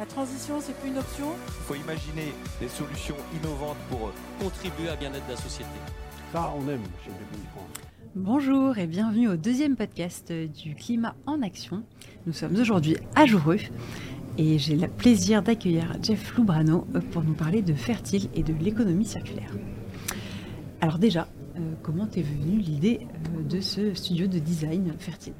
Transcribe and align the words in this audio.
La 0.00 0.06
transition, 0.06 0.54
c'est 0.62 0.74
plus 0.80 0.88
une 0.88 0.96
option 0.96 1.26
Il 1.46 1.52
faut 1.64 1.74
imaginer 1.74 2.32
des 2.58 2.68
solutions 2.68 3.16
innovantes 3.36 3.76
pour 3.90 4.12
contribuer 4.40 4.88
à 4.88 4.96
bien-être 4.96 5.26
de 5.26 5.32
la 5.32 5.36
société. 5.36 5.68
Ça, 6.32 6.54
on 6.56 6.66
aime 6.70 6.80
chez 7.04 7.10
Bonjour 8.14 8.78
et 8.78 8.86
bienvenue 8.86 9.28
au 9.28 9.36
deuxième 9.36 9.76
podcast 9.76 10.32
du 10.32 10.74
Climat 10.74 11.14
en 11.26 11.42
Action. 11.42 11.82
Nous 12.24 12.32
sommes 12.32 12.56
aujourd'hui 12.56 12.96
à 13.14 13.26
Joureux 13.26 13.58
et 14.38 14.58
j'ai 14.58 14.74
le 14.74 14.88
plaisir 14.88 15.42
d'accueillir 15.42 15.94
Jeff 16.02 16.34
Loubrano 16.34 16.86
pour 17.12 17.22
nous 17.22 17.34
parler 17.34 17.60
de 17.60 17.74
Fertile 17.74 18.30
et 18.34 18.42
de 18.42 18.54
l'économie 18.54 19.04
circulaire. 19.04 19.52
Alors 20.80 20.98
déjà, 20.98 21.28
euh, 21.56 21.74
comment 21.82 22.08
est 22.16 22.22
venue 22.22 22.58
l'idée 22.58 23.00
euh, 23.02 23.42
de 23.42 23.60
ce 23.60 23.92
studio 23.92 24.28
de 24.28 24.38
design 24.38 24.94
Fertile? 24.98 25.34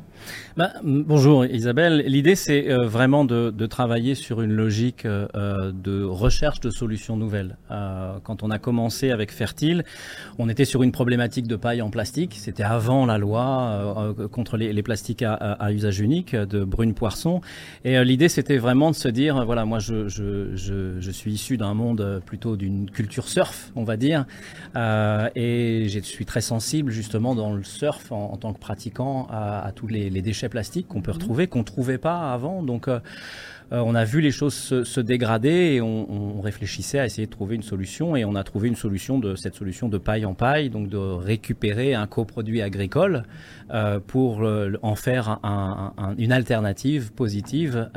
Bah, 0.57 0.73
bonjour 0.82 1.46
Isabelle. 1.46 2.02
L'idée 2.07 2.34
c'est 2.34 2.70
euh, 2.70 2.87
vraiment 2.87 3.25
de, 3.25 3.66
travailler 3.66 4.14
sur 4.14 4.43
une 4.43 4.52
logique 4.52 5.07
euh, 5.07 5.27
euh, 5.34 5.73
de 5.73 6.02
recherche 6.02 6.61
de 6.61 6.70
solutions 6.70 7.16
nouvelles. 7.16 7.56
quand 8.25 8.42
on 8.42 8.51
a 8.51 8.59
commencé 8.59 9.11
avec 9.11 9.33
Fertile, 9.33 9.84
on 10.38 10.48
était 10.48 10.64
sur 10.64 10.83
une 10.83 10.92
problématique 10.92 11.47
de 11.47 11.56
paille 11.56 11.80
en 11.80 11.91
plastique. 11.91 12.34
C'était 12.37 12.62
avant 12.62 13.06
la 13.06 13.16
loi 13.16 14.14
contre 14.33 14.56
les, 14.56 14.83
plastiques 14.83 15.23
à, 15.23 15.73
usage 15.73 16.01
unique 16.01 16.34
de 16.34 16.64
Brune 16.64 16.95
Poisson. 16.95 17.41
Et 17.84 18.02
l'idée 18.05 18.28
c'était 18.28 18.59
vraiment 18.59 18.91
de 18.91 18.97
se 18.97 19.09
dire, 19.09 19.45
voilà, 19.47 19.64
moi 19.64 19.78
je, 19.78 20.09
je, 20.09 21.11
suis 21.11 21.33
issu 21.33 21.56
d'un 21.56 21.75
monde 21.75 22.23
plutôt 22.27 22.56
d'une 22.56 22.91
culture 22.91 23.28
surf, 23.28 23.70
on 23.77 23.84
va 23.84 23.97
dire. 23.97 24.27
et 24.75 25.87
je 25.89 26.00
suis 26.02 26.27
très 26.27 26.41
sensible 26.41 26.91
justement 26.91 27.34
dans 27.34 27.52
le 27.52 27.62
surf 27.62 28.11
en, 28.12 28.37
tant 28.37 28.52
que 28.52 28.59
pratiquant 28.59 29.27
à, 29.30 29.66
à 29.66 29.73
tous 29.73 29.87
les 29.87 30.09
les, 30.10 30.23
déchets 30.23 30.48
plastiques 30.48 30.88
qu'on 30.88 31.02
peut 31.02 31.12
mhm. 31.12 31.19
retrouver, 31.19 31.46
qu'on 31.46 31.60
ne 31.60 31.64
trouvait 31.64 31.98
pas 31.98 32.32
avant. 32.32 32.62
Donc, 32.62 32.88
euh, 32.88 33.00
euh, 33.73 33.82
on 33.84 33.95
a 33.95 34.05
vu 34.05 34.20
les 34.20 34.33
choses 34.33 34.55
se, 34.55 35.00
dégrader 35.00 35.74
et 35.74 35.80
on, 35.80 36.41
réfléchissait 36.41 36.98
à 36.98 37.06
essayer 37.06 37.27
de 37.27 37.30
trouver 37.30 37.55
une 37.55 37.62
solution. 37.62 38.16
Et 38.16 38.24
on 38.24 38.34
a 38.34 38.42
trouvé 38.42 38.69
une 38.69 38.77
solution 38.77 39.19
de 39.19 39.34
cette 39.36 39.55
solution 39.55 39.89
de 39.89 39.98
paille 39.98 40.25
en 40.25 40.34
paille, 40.34 40.70
donc 40.70 40.89
de 40.89 40.98
récupérer 40.98 41.94
un 41.94 42.06
coproduit 42.06 42.62
agricole 42.62 43.25
euh, 43.70 44.00
pour 44.05 44.42
en 44.83 44.94
faire 44.97 45.39
une 46.19 46.33
alternative 46.33 47.12
positive 47.12 47.91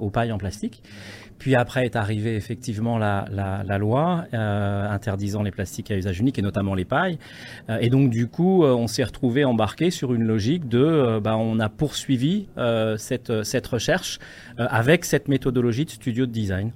aux 0.00 0.10
pailles 0.10 0.32
en 0.32 0.38
plastique. 0.38 0.82
Puis 1.42 1.56
après 1.56 1.86
est 1.86 1.96
arrivée 1.96 2.36
effectivement 2.36 2.98
la, 2.98 3.78
loi 3.80 4.26
euh, 4.32 4.88
interdisant 4.88 5.42
les 5.42 5.50
plastiques 5.50 5.90
à 5.90 5.96
usage 5.96 6.20
unique 6.20 6.38
et 6.38 6.42
notamment 6.42 6.76
les 6.76 6.84
pailles. 6.84 7.18
Euh, 7.68 7.78
et 7.80 7.90
donc 7.90 8.10
du 8.10 8.28
coup, 8.28 8.62
euh, 8.62 8.72
on 8.72 8.86
s'est 8.86 9.02
retrouvé 9.02 9.44
embarqué 9.44 9.90
sur 9.90 10.14
une 10.14 10.22
logique 10.22 10.68
de, 10.68 11.18
bah, 11.18 11.36
on 11.36 11.58
a 11.58 11.68
poursuivi 11.68 12.46
cette, 12.96 13.42
cette 13.42 13.66
recherche 13.66 14.20
avec 14.56 15.04
cette 15.04 15.26
méthodologie 15.26 15.84
de 15.84 15.90
studio 15.90 16.26
de 16.26 16.30
design. 16.30 16.70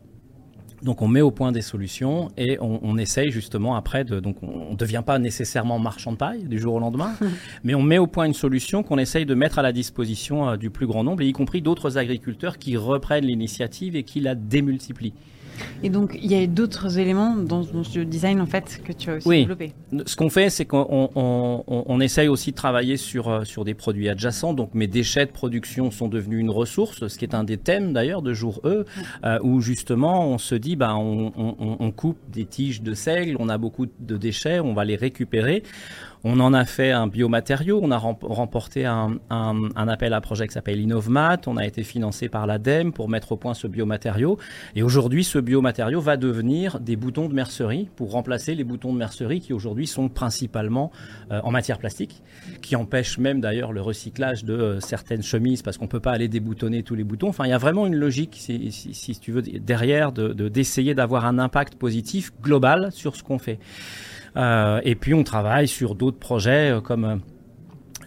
Donc 0.83 1.03
on 1.03 1.09
met 1.09 1.21
au 1.21 1.31
point 1.31 1.53
des 1.53 1.63
solutions 1.63 2.29
et 2.37 2.59
on, 2.61 2.99
essaye 2.99 3.31
justement 3.31 3.77
après 3.77 4.05
de 4.05 4.21
donc 4.21 4.43
on 4.43 4.73
ne 4.73 4.77
devient 4.77 5.03
pas 5.05 5.19
nécessairement 5.19 5.79
marchand 5.79 6.13
de 6.13 6.17
paille 6.17 6.45
du 6.45 6.59
jour 6.59 6.75
au 6.75 6.79
lendemain, 6.79 7.13
mais 7.65 7.75
on 7.75 7.83
met 7.83 7.99
au 7.99 8.07
point 8.07 8.25
une 8.25 8.35
solution 8.35 8.83
qu'on 8.83 8.99
essaye 8.99 9.27
de 9.27 9.35
mettre 9.35 9.59
à 9.59 9.63
la 9.63 9.73
disposition 9.73 10.49
euh, 10.49 10.57
du 10.57 10.71
plus 10.71 10.87
grand 10.87 11.05
nombre, 11.05 11.23
y 11.23 11.33
compris 11.33 11.63
d'autres 11.63 11.99
agriculteurs 11.99 12.59
qui 12.59 12.77
reprennent 12.77 13.25
l'initiative 13.27 13.97
et 13.97 14.03
qui 14.03 14.21
la 14.21 14.35
démultiplient. 14.35 15.15
Et 15.83 15.91
donc, 15.91 16.19
il 16.21 16.31
y 16.31 16.35
a 16.35 16.47
d'autres 16.47 16.99
éléments 16.99 17.37
dans, 17.37 17.63
ce 17.63 18.01
design, 18.01 18.41
en 18.41 18.47
fait, 18.47 18.81
que 18.85 18.93
tu 18.93 19.11
as 19.11 19.17
aussi 19.17 19.29
oui. 19.29 19.41
développé. 19.41 19.73
Ce 20.07 20.17
qu'on 20.17 20.31
fait, 20.31 20.51
c'est 20.51 20.65
qu'on 20.65 21.11
on, 21.15 22.01
essaye 22.01 22.29
aussi 22.29 22.51
de 22.51 22.57
travailler 22.57 22.97
sur, 22.97 23.29
euh, 23.29 23.45
sur 23.45 23.65
des 23.65 23.75
produits 23.75 24.09
adjacents. 24.09 24.53
Donc, 24.53 24.75
mes 24.75 24.87
déchets 24.87 25.27
de 25.27 25.31
production 25.31 25.91
sont 25.91 26.09
devenus 26.09 26.41
une 26.41 26.51
ressource, 26.51 27.07
ce 27.07 27.19
qui 27.19 27.25
est 27.25 27.35
un 27.35 27.45
des 27.45 27.57
thèmes, 27.57 27.93
d'ailleurs, 27.93 28.23
de 28.23 28.33
jour 28.33 28.61
E, 28.65 28.85
euh, 29.25 29.39
où 29.43 29.61
justement, 29.61 30.29
on 30.29 30.39
se 30.39 30.55
dit, 30.55 30.77
bah, 30.77 30.95
on, 30.97 31.33
on 31.37 31.91
coupe 31.91 32.19
des 32.31 32.45
tiges 32.45 32.83
de 32.83 32.95
seigle, 32.95 33.37
on 33.39 33.49
a 33.49 33.59
beaucoup 33.59 33.87
de 33.87 34.17
déchets, 34.17 34.61
on 34.61 34.75
va 34.75 34.85
les 34.85 34.97
récupérer. 34.97 35.63
On 36.29 36.41
en 36.41 36.55
a 36.55 36.65
fait 36.65 36.91
un 36.91 37.07
biomatériau, 37.07 37.79
on 37.81 37.93
a 37.93 37.99
remporté 37.99 38.85
un, 38.85 39.21
appel 39.77 40.13
à 40.13 40.21
projet 40.21 40.49
qui 40.49 40.55
s'appelle 40.55 40.81
Innovmat, 40.81 41.39
on 41.47 41.57
a 41.57 41.65
été 41.65 41.85
financé 41.85 42.29
par 42.29 42.49
l'ADEME 42.49 42.93
pour 42.93 43.09
mettre 43.09 43.31
au 43.31 43.37
point 43.37 43.55
ce 43.55 43.69
biomatériau. 43.69 44.37
Et 44.75 44.83
aujourd'hui, 44.83 45.23
ce 45.23 45.39
biomatériau 45.39 46.01
va 46.01 46.17
devenir 46.17 46.81
des 46.81 46.97
boutons 46.97 47.29
de 47.29 47.35
mercerie 47.35 47.89
pour 47.95 48.11
remplacer 48.11 48.57
les 48.57 48.65
boutons 48.65 48.93
de 48.93 48.99
mercerie 48.99 49.41
qui 49.41 49.53
aujourd'hui 49.53 49.87
sont 49.87 50.09
principalement 50.09 50.91
euh, 51.31 51.39
en 51.45 51.53
matière 51.53 51.79
plastique, 51.79 52.25
qui 52.61 52.75
empêchent 52.75 53.19
même 53.19 53.41
d'ailleurs 53.41 53.73
le 53.73 53.81
recyclage 53.81 54.43
de 54.45 54.53
euh, 54.53 54.81
certaines 54.81 55.23
chemises 55.23 55.63
parce 55.63 55.79
qu'on 55.79 55.85
ne 55.85 55.91
peut 55.91 56.01
pas 56.01 56.11
aller 56.11 56.27
déboutonner 56.27 56.83
tous 56.83 56.97
les 56.97 57.05
boutons. 57.05 57.29
Enfin, 57.29 57.45
il 57.45 57.51
y 57.51 57.53
a 57.53 57.59
vraiment 57.59 57.87
une 57.87 57.95
logique, 57.95 58.35
si, 58.37 59.19
tu 59.21 59.31
veux, 59.31 59.43
derrière 59.43 60.11
d'essayer 60.11 60.91
de, 60.91 60.97
d'avoir 60.97 61.25
un 61.25 61.39
impact 61.39 61.77
positif 61.77 62.33
global 62.43 62.91
sur 62.91 63.15
ce 63.15 63.23
qu'on 63.23 63.39
fait. 63.39 63.61
Euh, 64.37 64.81
et 64.85 64.95
puis 64.95 65.15
on 65.15 65.23
travaille 65.23 65.69
sur 65.69 65.95
d'autres 65.95 66.19
projets 66.19 66.71
euh, 66.71 66.81
comme 66.81 67.05
euh, 67.05 67.17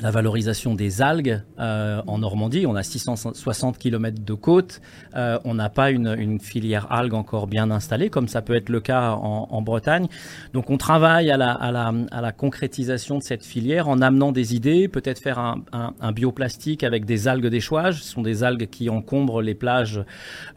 la 0.01 0.11
valorisation 0.11 0.75
des 0.75 1.01
algues 1.01 1.41
euh, 1.59 2.01
en 2.07 2.19
Normandie. 2.19 2.65
On 2.65 2.75
a 2.75 2.83
660 2.83 3.77
km 3.77 4.23
de 4.23 4.33
côte. 4.33 4.81
Euh, 5.15 5.39
on 5.43 5.55
n'a 5.55 5.69
pas 5.69 5.91
une, 5.91 6.15
une, 6.17 6.39
filière 6.39 6.91
algues 6.91 7.13
encore 7.13 7.47
bien 7.47 7.69
installée, 7.69 8.09
comme 8.09 8.27
ça 8.27 8.41
peut 8.41 8.55
être 8.55 8.69
le 8.69 8.79
cas 8.79 9.11
en, 9.11 9.47
en 9.49 9.61
Bretagne. 9.61 10.07
Donc 10.53 10.69
on 10.69 10.77
travaille 10.77 11.31
à 11.31 11.37
la, 11.37 11.51
à, 11.51 11.71
la, 11.71 11.93
à 12.11 12.21
la, 12.21 12.31
concrétisation 12.31 13.17
de 13.17 13.23
cette 13.23 13.43
filière 13.43 13.89
en 13.89 14.01
amenant 14.01 14.31
des 14.31 14.55
idées, 14.55 14.87
peut-être 14.87 15.19
faire 15.19 15.39
un, 15.39 15.63
un, 15.73 15.93
un, 15.99 16.11
bioplastique 16.11 16.83
avec 16.83 17.05
des 17.05 17.27
algues 17.27 17.47
d'échouage. 17.47 18.01
Ce 18.01 18.11
sont 18.11 18.21
des 18.21 18.43
algues 18.43 18.69
qui 18.69 18.89
encombrent 18.89 19.41
les 19.41 19.55
plages 19.55 20.01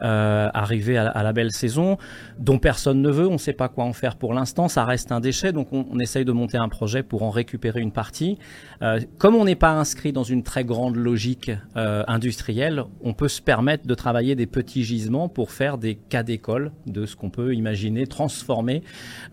euh, 0.01 0.49
arrivées 0.53 0.97
à, 0.97 1.23
la 1.23 1.33
belle 1.33 1.51
saison, 1.51 1.97
dont 2.39 2.59
personne 2.59 3.01
ne 3.01 3.09
veut. 3.09 3.27
On 3.27 3.33
ne 3.33 3.37
sait 3.37 3.53
pas 3.53 3.67
quoi 3.67 3.83
en 3.83 3.93
faire 3.93 4.15
pour 4.15 4.33
l'instant. 4.33 4.69
Ça 4.69 4.85
reste 4.85 5.11
un 5.11 5.19
déchet, 5.19 5.51
donc 5.51 5.67
on, 5.73 5.85
on, 5.91 5.99
essaye 5.99 6.25
de 6.25 6.31
monter 6.31 6.57
un 6.57 6.69
projet 6.69 7.03
pour 7.03 7.23
en 7.23 7.29
récupérer 7.29 7.81
une 7.81 7.91
partie. 7.91 8.37
Euh, 8.81 8.99
comme 9.33 9.41
on 9.41 9.45
n'est 9.45 9.55
pas 9.55 9.71
inscrit 9.71 10.13
dans 10.13 10.23
une 10.23 10.43
très 10.43 10.63
grande 10.63 10.95
logique 10.95 11.49
euh, 11.75 12.03
industrielle, 12.07 12.83
on 13.01 13.13
peut 13.13 13.27
se 13.27 13.41
permettre 13.41 13.87
de 13.87 13.95
travailler 13.95 14.35
des 14.35 14.45
petits 14.45 14.83
gisements 14.83 15.27
pour 15.27 15.49
faire 15.49 15.79
des 15.79 15.95
cas 15.95 16.21
d'école 16.21 16.71
de 16.85 17.07
ce 17.07 17.15
qu'on 17.15 17.31
peut 17.31 17.55
imaginer 17.55 18.05
transformer 18.05 18.83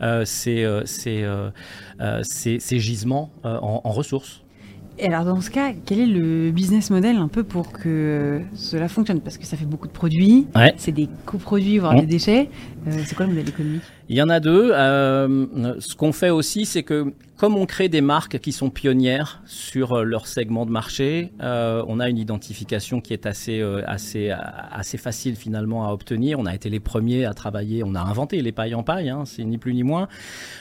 euh, 0.00 0.24
ces, 0.24 0.64
euh, 0.64 1.50
ces, 2.22 2.60
ces, 2.60 2.78
gisements 2.78 3.30
en, 3.44 3.82
en 3.84 3.90
ressources. 3.90 4.42
Et 4.98 5.06
alors 5.06 5.26
dans 5.26 5.40
ce 5.42 5.50
cas, 5.50 5.72
quel 5.84 6.00
est 6.00 6.06
le 6.06 6.50
business 6.50 6.88
model 6.88 7.16
un 7.16 7.28
peu 7.28 7.44
pour 7.44 7.70
que 7.70 8.40
cela 8.54 8.88
fonctionne? 8.88 9.20
Parce 9.20 9.36
que 9.36 9.44
ça 9.44 9.58
fait 9.58 9.66
beaucoup 9.66 9.86
de 9.86 9.92
produits, 9.92 10.46
c'est 10.78 10.92
des 10.92 11.10
coproduits, 11.26 11.76
voire 11.76 11.94
des 11.94 12.06
déchets. 12.06 12.48
c'est 12.86 13.14
quoi 13.14 13.26
le 13.26 13.32
modèle 13.32 13.50
économique? 13.50 13.82
Il 14.10 14.16
y 14.16 14.22
en 14.22 14.28
a 14.28 14.40
deux. 14.40 14.70
ce 14.70 15.94
qu'on 15.94 16.10
fait 16.12 16.30
aussi, 16.30 16.66
c'est 16.66 16.82
que 16.82 17.14
comme 17.40 17.56
on 17.56 17.64
crée 17.64 17.88
des 17.88 18.02
marques 18.02 18.38
qui 18.38 18.52
sont 18.52 18.68
pionnières 18.68 19.40
sur 19.46 19.94
euh, 19.94 20.02
leur 20.02 20.26
segment 20.26 20.66
de 20.66 20.70
marché, 20.70 21.32
euh, 21.40 21.82
on 21.88 21.98
a 21.98 22.10
une 22.10 22.18
identification 22.18 23.00
qui 23.00 23.14
est 23.14 23.24
assez, 23.24 23.60
euh, 23.60 23.82
assez, 23.86 24.98
facile 24.98 25.36
finalement 25.36 25.88
à 25.88 25.92
obtenir. 25.92 26.38
On 26.38 26.44
a 26.44 26.54
été 26.54 26.68
les 26.68 26.80
premiers 26.80 27.24
à 27.24 27.32
travailler, 27.32 27.82
on 27.82 27.94
a 27.94 28.00
inventé 28.00 28.42
les 28.42 28.52
pailles 28.52 28.74
en 28.74 28.82
paille, 28.82 29.08
hein, 29.08 29.22
c'est 29.24 29.44
ni 29.44 29.56
plus 29.56 29.72
ni 29.72 29.84
moins. 29.84 30.06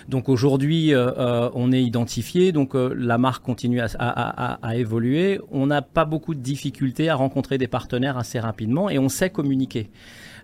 Donc 0.08 0.30
aujourd'hui, 0.30 0.94
on 0.96 1.72
est 1.74 1.84
identifié, 1.84 2.54
donc 2.54 2.76
la 2.76 3.18
marque 3.18 3.44
continue 3.44 3.82
à, 3.82 3.88
à, 3.98 4.54
à 4.66 4.76
évoluer. 4.78 5.42
On 5.52 5.68
n'a 5.68 5.82
pas 5.82 6.06
beaucoup 6.06 6.34
de 6.34 6.40
difficultés 6.40 7.10
à 7.10 7.16
rencontrer 7.16 7.58
des 7.58 7.68
partenaires 7.68 8.18
assez 8.18 8.40
rapidement 8.40 8.90
et 8.90 9.00
on 9.00 9.10
sait 9.10 9.32
communiquer. 9.32 9.90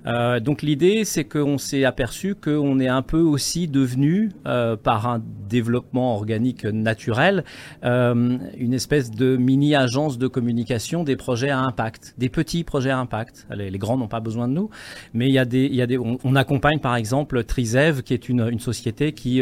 Euh, 0.05 0.39
donc 0.39 0.61
l'idée, 0.61 1.05
c'est 1.05 1.23
qu'on 1.25 1.57
s'est 1.57 1.85
aperçu 1.85 2.35
qu'on 2.35 2.79
est 2.79 2.87
un 2.87 3.01
peu 3.01 3.19
aussi 3.19 3.67
devenu, 3.67 4.31
euh, 4.45 4.75
par 4.75 5.07
un 5.07 5.21
développement 5.49 6.15
organique 6.15 6.65
naturel, 6.65 7.43
euh, 7.83 8.37
une 8.57 8.73
espèce 8.73 9.11
de 9.11 9.37
mini-agence 9.37 10.17
de 10.17 10.27
communication 10.27 11.03
des 11.03 11.15
projets 11.15 11.49
à 11.49 11.59
impact, 11.59 12.13
des 12.17 12.29
petits 12.29 12.63
projets 12.63 12.91
à 12.91 12.99
impact. 12.99 13.47
Les, 13.55 13.75
grands 13.77 13.97
n'ont 13.97 14.07
pas 14.07 14.19
besoin 14.19 14.47
de 14.47 14.53
nous, 14.53 14.69
mais 15.13 15.27
il 15.27 15.33
y 15.33 15.39
a 15.39 15.45
des, 15.45 15.65
il 15.65 15.75
y 15.75 15.81
a 15.81 15.87
des, 15.87 15.97
on, 15.97 16.35
accompagne 16.35 16.79
par 16.79 16.95
exemple 16.95 17.43
Trizev, 17.43 18.03
qui 18.03 18.13
est 18.13 18.29
une, 18.29 18.47
une 18.49 18.59
société 18.59 19.11
qui 19.11 19.41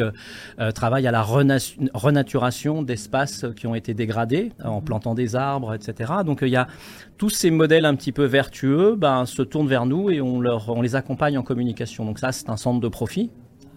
travaille 0.76 1.08
à 1.08 1.12
la 1.12 1.24
renaturation 1.24 2.82
d'espaces 2.84 3.46
qui 3.56 3.68
ont 3.68 3.76
été 3.76 3.94
dégradés 3.94 4.52
en 4.64 4.82
plantant 4.82 5.16
des 5.16 5.36
arbres, 5.36 5.74
etc. 5.74 6.14
Donc 6.26 6.40
il 6.42 6.50
y 6.50 6.56
a 6.56 6.68
tous 7.18 7.30
ces 7.30 7.52
modèles 7.52 7.86
un 7.86 7.96
petit 7.96 8.12
peu 8.12 8.26
vertueux 8.26 8.96
ben, 8.98 9.26
se 9.26 9.42
tournent 9.42 9.68
vers 9.68 9.86
nous 9.86 10.10
et 10.10 10.20
on, 10.22 10.42
leur, 10.42 10.53
on 10.68 10.82
les 10.82 10.96
accompagne 10.96 11.38
en 11.38 11.44
communication. 11.44 12.06
Donc 12.06 12.20
ça, 12.20 12.32
c'est 12.32 12.50
un 12.50 12.58
centre 12.58 12.80
de 12.80 12.88
profit 12.88 13.30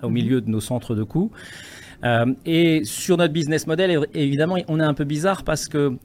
au 0.03 0.11
milieu 0.11 0.41
de 0.41 0.51
nos 0.51 0.61
centres 0.61 0.95
de 0.95 1.03
coûts. 1.03 1.31
Euh, 2.05 2.35
et 2.45 2.83
sur 2.85 3.17
notre 3.17 3.33
business 3.33 3.67
model, 3.67 4.07
évidemment, 4.15 4.57
on 4.69 4.81
est 4.81 4.85
un 4.85 4.95
peu 4.95 5.05
bizarre 5.05 5.45
parce 5.45 5.69
que 5.69 5.97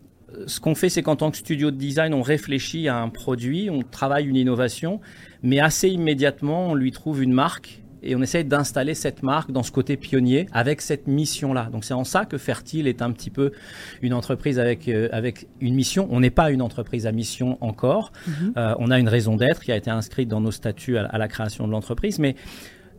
ce 0.47 0.59
qu'on 0.59 0.75
fait, 0.75 0.89
c'est 0.89 1.03
qu'en 1.03 1.15
tant 1.15 1.31
que 1.31 1.37
studio 1.37 1.71
de 1.71 1.75
design, 1.75 2.13
on 2.13 2.21
réfléchit 2.21 2.87
à 2.87 2.97
un 2.97 3.09
produit, 3.09 3.69
on 3.69 3.81
travaille 3.81 4.25
une 4.27 4.37
innovation, 4.37 5.01
mais 5.43 5.59
assez 5.59 5.89
immédiatement, 5.89 6.67
on 6.67 6.75
lui 6.75 6.91
trouve 6.91 7.21
une 7.21 7.33
marque 7.33 7.80
et 8.03 8.15
on 8.15 8.21
essaye 8.21 8.43
d'installer 8.45 8.93
cette 8.93 9.23
marque 9.23 9.51
dans 9.51 9.63
ce 9.63 9.71
côté 9.71 9.97
pionnier 9.97 10.47
avec 10.51 10.81
cette 10.81 11.07
mission-là. 11.07 11.69
Donc 11.71 11.85
c'est 11.85 11.93
en 11.93 12.03
ça 12.03 12.25
que 12.25 12.37
Fertile 12.37 12.87
est 12.87 13.01
un 13.01 13.11
petit 13.11 13.29
peu 13.29 13.51
une 14.01 14.13
entreprise 14.13 14.59
avec, 14.59 14.87
euh, 14.87 15.07
avec 15.11 15.47
une 15.59 15.75
mission. 15.75 16.07
On 16.11 16.19
n'est 16.19 16.31
pas 16.31 16.51
une 16.51 16.61
entreprise 16.61 17.05
à 17.05 17.11
mission 17.11 17.57
encore. 17.61 18.11
Mhm. 18.27 18.53
Euh, 18.57 18.75
on 18.79 18.89
a 18.89 18.99
une 18.99 19.09
raison 19.09 19.35
d'être 19.35 19.61
qui 19.61 19.71
a 19.71 19.75
été 19.75 19.91
inscrite 19.91 20.27
dans 20.29 20.41
nos 20.41 20.51
statuts 20.51 20.97
à, 20.97 21.05
à 21.05 21.17
la 21.17 21.27
création 21.27 21.67
de 21.67 21.71
l'entreprise, 21.71 22.17
mais 22.19 22.35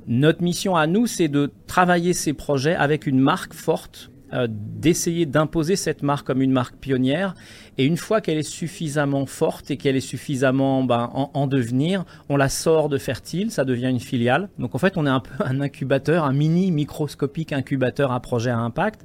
notre 0.06 0.43
mission 0.43 0.76
à 0.76 0.87
nous, 0.87 1.06
c'est 1.06 1.28
de 1.28 1.52
travailler 1.66 2.12
ces 2.12 2.32
projets 2.32 2.75
avec 2.75 3.06
une 3.06 3.19
marque 3.19 3.55
forte 3.55 4.11
euh, 4.32 4.46
d'essayer 4.50 5.26
d'imposer 5.26 5.76
cette 5.76 6.02
marque 6.02 6.26
comme 6.26 6.43
une 6.43 6.52
marque 6.52 6.76
pionnière. 6.76 7.34
Et 7.79 7.84
une 7.84 7.96
fois 7.96 8.20
qu'elle 8.20 8.38
est 8.38 8.43
suffisamment 8.43 9.26
forte 9.26 9.70
et 9.70 9.76
qu'elle 9.76 9.96
est 9.96 10.00
suffisamment 10.00 10.84
ben, 10.84 11.11
en, 11.14 11.31
en, 11.34 11.46
devenir, 11.46 12.05
on 12.29 12.37
la 12.37 12.49
sort 12.49 12.88
de 12.88 12.99
Fertile, 12.99 13.50
ça 13.50 13.64
devient 13.64 13.88
une 13.88 14.00
filiale. 14.00 14.49
Donc 14.58 14.75
en 14.75 14.79
fait, 14.79 14.96
on 14.96 15.06
est 15.06 15.11
un 15.11 15.20
peu 15.20 15.44
un 15.44 15.61
incubateur, 15.61 16.25
un 16.25 16.32
mini 16.32 16.70
microscopique 16.70 17.52
incubateur 17.52 18.12
à 18.12 18.20
projet 18.20 18.50
à 18.50 18.58
impact. 18.58 19.02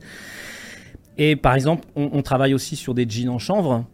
Et 1.18 1.36
par 1.36 1.56
exemple, 1.56 1.88
on, 1.96 2.22
travaille 2.22 2.54
aussi 2.54 2.76
sur 2.76 2.94
des 2.94 3.10
jeans 3.10 3.30
en 3.30 3.40
chanvre. 3.40 3.86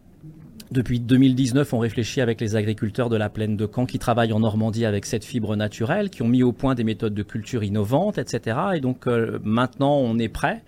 Depuis 0.72 1.00
2019, 1.00 1.74
on 1.74 1.80
réfléchit 1.80 2.20
avec 2.20 2.42
les 2.42 2.56
agriculteurs 2.56 3.10
de 3.10 3.16
la 3.16 3.30
plaine 3.30 3.56
de 3.56 3.70
Caen 3.74 3.86
qui 3.86 3.98
travaillent 3.98 4.34
en 4.34 4.42
Normandie 4.42 4.86
avec 4.86 5.06
cette 5.06 5.24
fibre 5.24 5.56
naturelle, 5.56 6.10
qui 6.10 6.22
ont 6.22 6.28
mis 6.28 6.44
au 6.44 6.52
point 6.52 6.76
des 6.76 6.84
méthodes 6.84 7.14
de 7.14 7.24
culture 7.24 7.64
innovantes, 7.64 8.18
etc. 8.18 8.58
Et 8.76 8.82
donc 8.82 9.08
euh, 9.08 9.40
maintenant, 9.44 9.96
on 9.96 10.20
est 10.20 10.30
prêt 10.30 10.64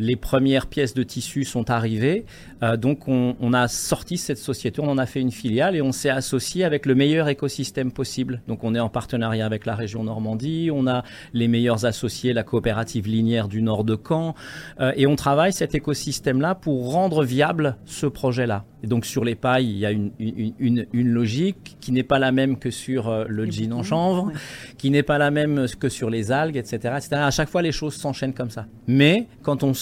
les 0.00 0.16
premières 0.16 0.66
pièces 0.66 0.94
de 0.94 1.02
tissu 1.02 1.44
sont 1.44 1.70
arrivées. 1.70 2.24
Euh, 2.62 2.76
donc 2.76 3.06
on, 3.06 3.36
on, 3.38 3.52
a 3.52 3.68
sorti 3.68 4.16
cette 4.16 4.38
société, 4.38 4.80
on 4.80 4.88
en 4.88 4.98
a 4.98 5.04
fait 5.04 5.20
une 5.20 5.30
filiale 5.30 5.76
et 5.76 5.82
on 5.82 5.92
s'est 5.92 6.08
associé 6.08 6.64
avec 6.64 6.86
le 6.86 6.94
meilleur 6.94 7.28
écosystème 7.28 7.92
possible. 7.92 8.40
Donc 8.48 8.64
on 8.64 8.74
est 8.74 8.80
en 8.80 8.88
partenariat 8.88 9.44
avec 9.44 9.66
la 9.66 9.74
région 9.74 10.02
Normandie, 10.02 10.70
on 10.72 10.86
a 10.86 11.04
les 11.34 11.48
meilleurs 11.48 11.84
associés, 11.84 12.32
la 12.32 12.44
coopérative 12.44 13.06
linière 13.06 13.46
du 13.46 13.60
nord 13.60 13.84
de 13.84 13.96
Caen, 13.96 14.34
euh, 14.80 14.92
et 14.96 15.06
on 15.06 15.16
travaille 15.16 15.52
cet 15.52 15.74
écosystème-là 15.74 16.54
pour 16.54 16.92
rendre 16.92 17.22
viable 17.22 17.76
ce 17.84 18.06
projet-là. 18.06 18.64
Et 18.82 18.86
donc 18.86 19.04
sur 19.04 19.24
les 19.24 19.34
pailles, 19.34 19.68
il 19.68 19.78
y 19.78 19.84
a 19.84 19.90
une, 19.90 20.12
une, 20.18 20.54
une, 20.58 20.86
une 20.94 21.08
logique 21.10 21.76
qui 21.80 21.92
n'est 21.92 22.02
pas 22.02 22.18
la 22.18 22.32
même 22.32 22.58
que 22.58 22.70
sur 22.70 23.08
euh, 23.08 23.26
le 23.28 23.50
jean 23.50 23.74
en 23.74 23.82
chanvre, 23.82 24.28
ouais. 24.28 24.32
qui 24.78 24.90
n'est 24.90 25.02
pas 25.02 25.18
la 25.18 25.30
même 25.30 25.66
que 25.78 25.90
sur 25.90 26.08
les 26.08 26.32
algues, 26.32 26.56
etc., 26.56 26.94
etc. 26.96 27.08
À 27.16 27.30
chaque 27.30 27.50
fois, 27.50 27.60
les 27.60 27.72
choses 27.72 27.94
s'enchaînent 27.94 28.32
comme 28.32 28.48
ça. 28.48 28.64
Mais 28.86 29.26
quand 29.42 29.62
on 29.62 29.74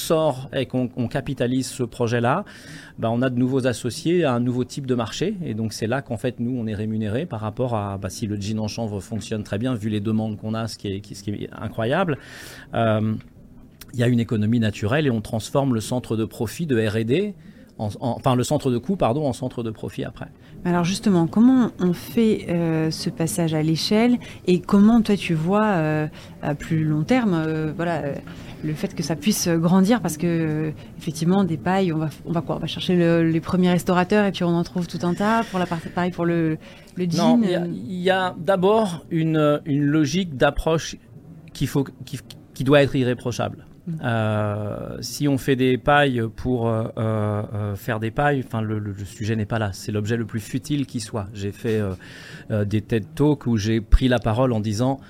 et 0.52 0.66
qu'on 0.66 0.90
on 0.96 1.08
capitalise 1.08 1.66
ce 1.66 1.82
projet-là, 1.82 2.44
bah, 2.98 3.10
on 3.10 3.22
a 3.22 3.30
de 3.30 3.38
nouveaux 3.38 3.66
associés 3.66 4.24
à 4.24 4.34
un 4.34 4.40
nouveau 4.40 4.64
type 4.64 4.86
de 4.86 4.94
marché. 4.94 5.36
Et 5.44 5.54
donc 5.54 5.72
c'est 5.72 5.86
là 5.86 6.02
qu'en 6.02 6.16
fait, 6.16 6.40
nous, 6.40 6.56
on 6.58 6.66
est 6.66 6.74
rémunéré 6.74 7.26
par 7.26 7.40
rapport 7.40 7.74
à 7.74 7.98
bah, 7.98 8.10
si 8.10 8.26
le 8.26 8.40
jean 8.40 8.60
en 8.60 8.68
chanvre 8.68 9.00
fonctionne 9.00 9.42
très 9.42 9.58
bien, 9.58 9.74
vu 9.74 9.88
les 9.88 10.00
demandes 10.00 10.36
qu'on 10.36 10.54
a, 10.54 10.68
ce 10.68 10.78
qui, 10.78 10.88
est, 10.88 11.50
incroyable. 11.52 12.18
Euh, 12.74 13.14
il 13.94 14.00
y 14.00 14.02
a 14.02 14.08
une 14.08 14.20
économie 14.20 14.60
naturelle 14.60 15.06
et 15.06 15.10
on 15.10 15.20
transforme 15.20 15.74
le 15.74 15.80
centre 15.80 16.16
de 16.16 16.24
profit 16.24 16.66
de 16.66 16.78
R&D 16.78 17.34
en, 17.78 17.88
enfin 18.00 18.34
le 18.34 18.44
centre 18.44 18.70
de 18.70 18.78
coût 18.78 18.96
pardon 18.96 19.26
en 19.26 19.32
centre 19.32 19.62
de 19.62 19.70
profit 19.70 20.04
après. 20.04 20.28
Alors 20.64 20.84
justement, 20.84 21.26
comment 21.26 21.70
on 21.80 21.92
fait 21.92 22.46
euh, 22.48 22.90
ce 22.90 23.10
passage 23.10 23.54
à 23.54 23.62
l'échelle 23.62 24.18
et 24.46 24.60
comment 24.60 25.00
toi 25.00 25.16
tu 25.16 25.32
vois 25.32 25.64
euh, 25.64 26.08
à 26.42 26.54
plus 26.54 26.84
long 26.84 27.04
terme, 27.04 27.32
euh, 27.32 27.72
voilà, 27.74 28.02
le 28.64 28.74
fait 28.74 28.94
que 28.94 29.02
ça 29.02 29.14
puisse 29.14 29.48
grandir? 29.48 30.02
Parce 30.02 30.16
que 30.16 30.72
effectivement 30.98 31.44
des 31.44 31.56
pailles, 31.56 31.92
on 31.92 31.98
va, 31.98 32.10
on 32.26 32.32
va 32.32 32.42
quoi, 32.42 32.56
on 32.56 32.58
va 32.58 32.66
chercher 32.66 32.96
le, 32.96 33.22
les 33.30 33.40
premiers 33.40 33.70
restaurateurs 33.70 34.26
et 34.26 34.32
puis 34.32 34.42
on 34.44 34.48
en 34.48 34.64
trouve 34.64 34.86
tout 34.88 35.06
un 35.06 35.14
tas 35.14 35.44
pour 35.48 35.58
la 35.58 35.66
partie 35.66 35.88
pareil 35.88 36.10
pour 36.10 36.26
le, 36.26 36.58
le 36.96 37.04
jean. 37.08 37.38
Non, 37.38 37.46
il 37.72 38.00
y 38.00 38.10
a, 38.10 38.34
d'abord 38.36 39.06
une, 39.10 39.60
une 39.64 39.84
logique 39.84 40.36
d'approche 40.36 40.96
qu'il 41.54 41.68
faut 41.68 41.84
qui, 42.04 42.18
qui 42.52 42.64
doit 42.64 42.82
être 42.82 42.96
irréprochable. 42.96 43.64
Euh, 44.02 44.98
si 45.00 45.28
on 45.28 45.38
fait 45.38 45.56
des 45.56 45.78
pailles 45.78 46.22
pour 46.36 46.68
euh, 46.68 46.84
euh, 46.98 47.76
faire 47.76 48.00
des 48.00 48.10
pailles, 48.10 48.42
enfin 48.46 48.60
le, 48.60 48.78
le, 48.78 48.92
le, 48.92 49.04
sujet 49.04 49.36
n'est 49.36 49.46
pas 49.46 49.58
là. 49.58 49.70
C'est 49.72 49.92
l'objet 49.92 50.16
le 50.16 50.26
plus 50.26 50.40
futile 50.40 50.86
qui 50.86 51.00
soit. 51.00 51.26
J'ai 51.32 51.52
fait 51.52 51.80
des 52.50 52.82
TED 52.82 53.14
Talks 53.14 53.46
où 53.46 53.56
j'ai 53.56 53.80
pris 53.80 54.08
la 54.08 54.18
parole 54.18 54.52
en 54.52 54.60
disant 54.60 55.00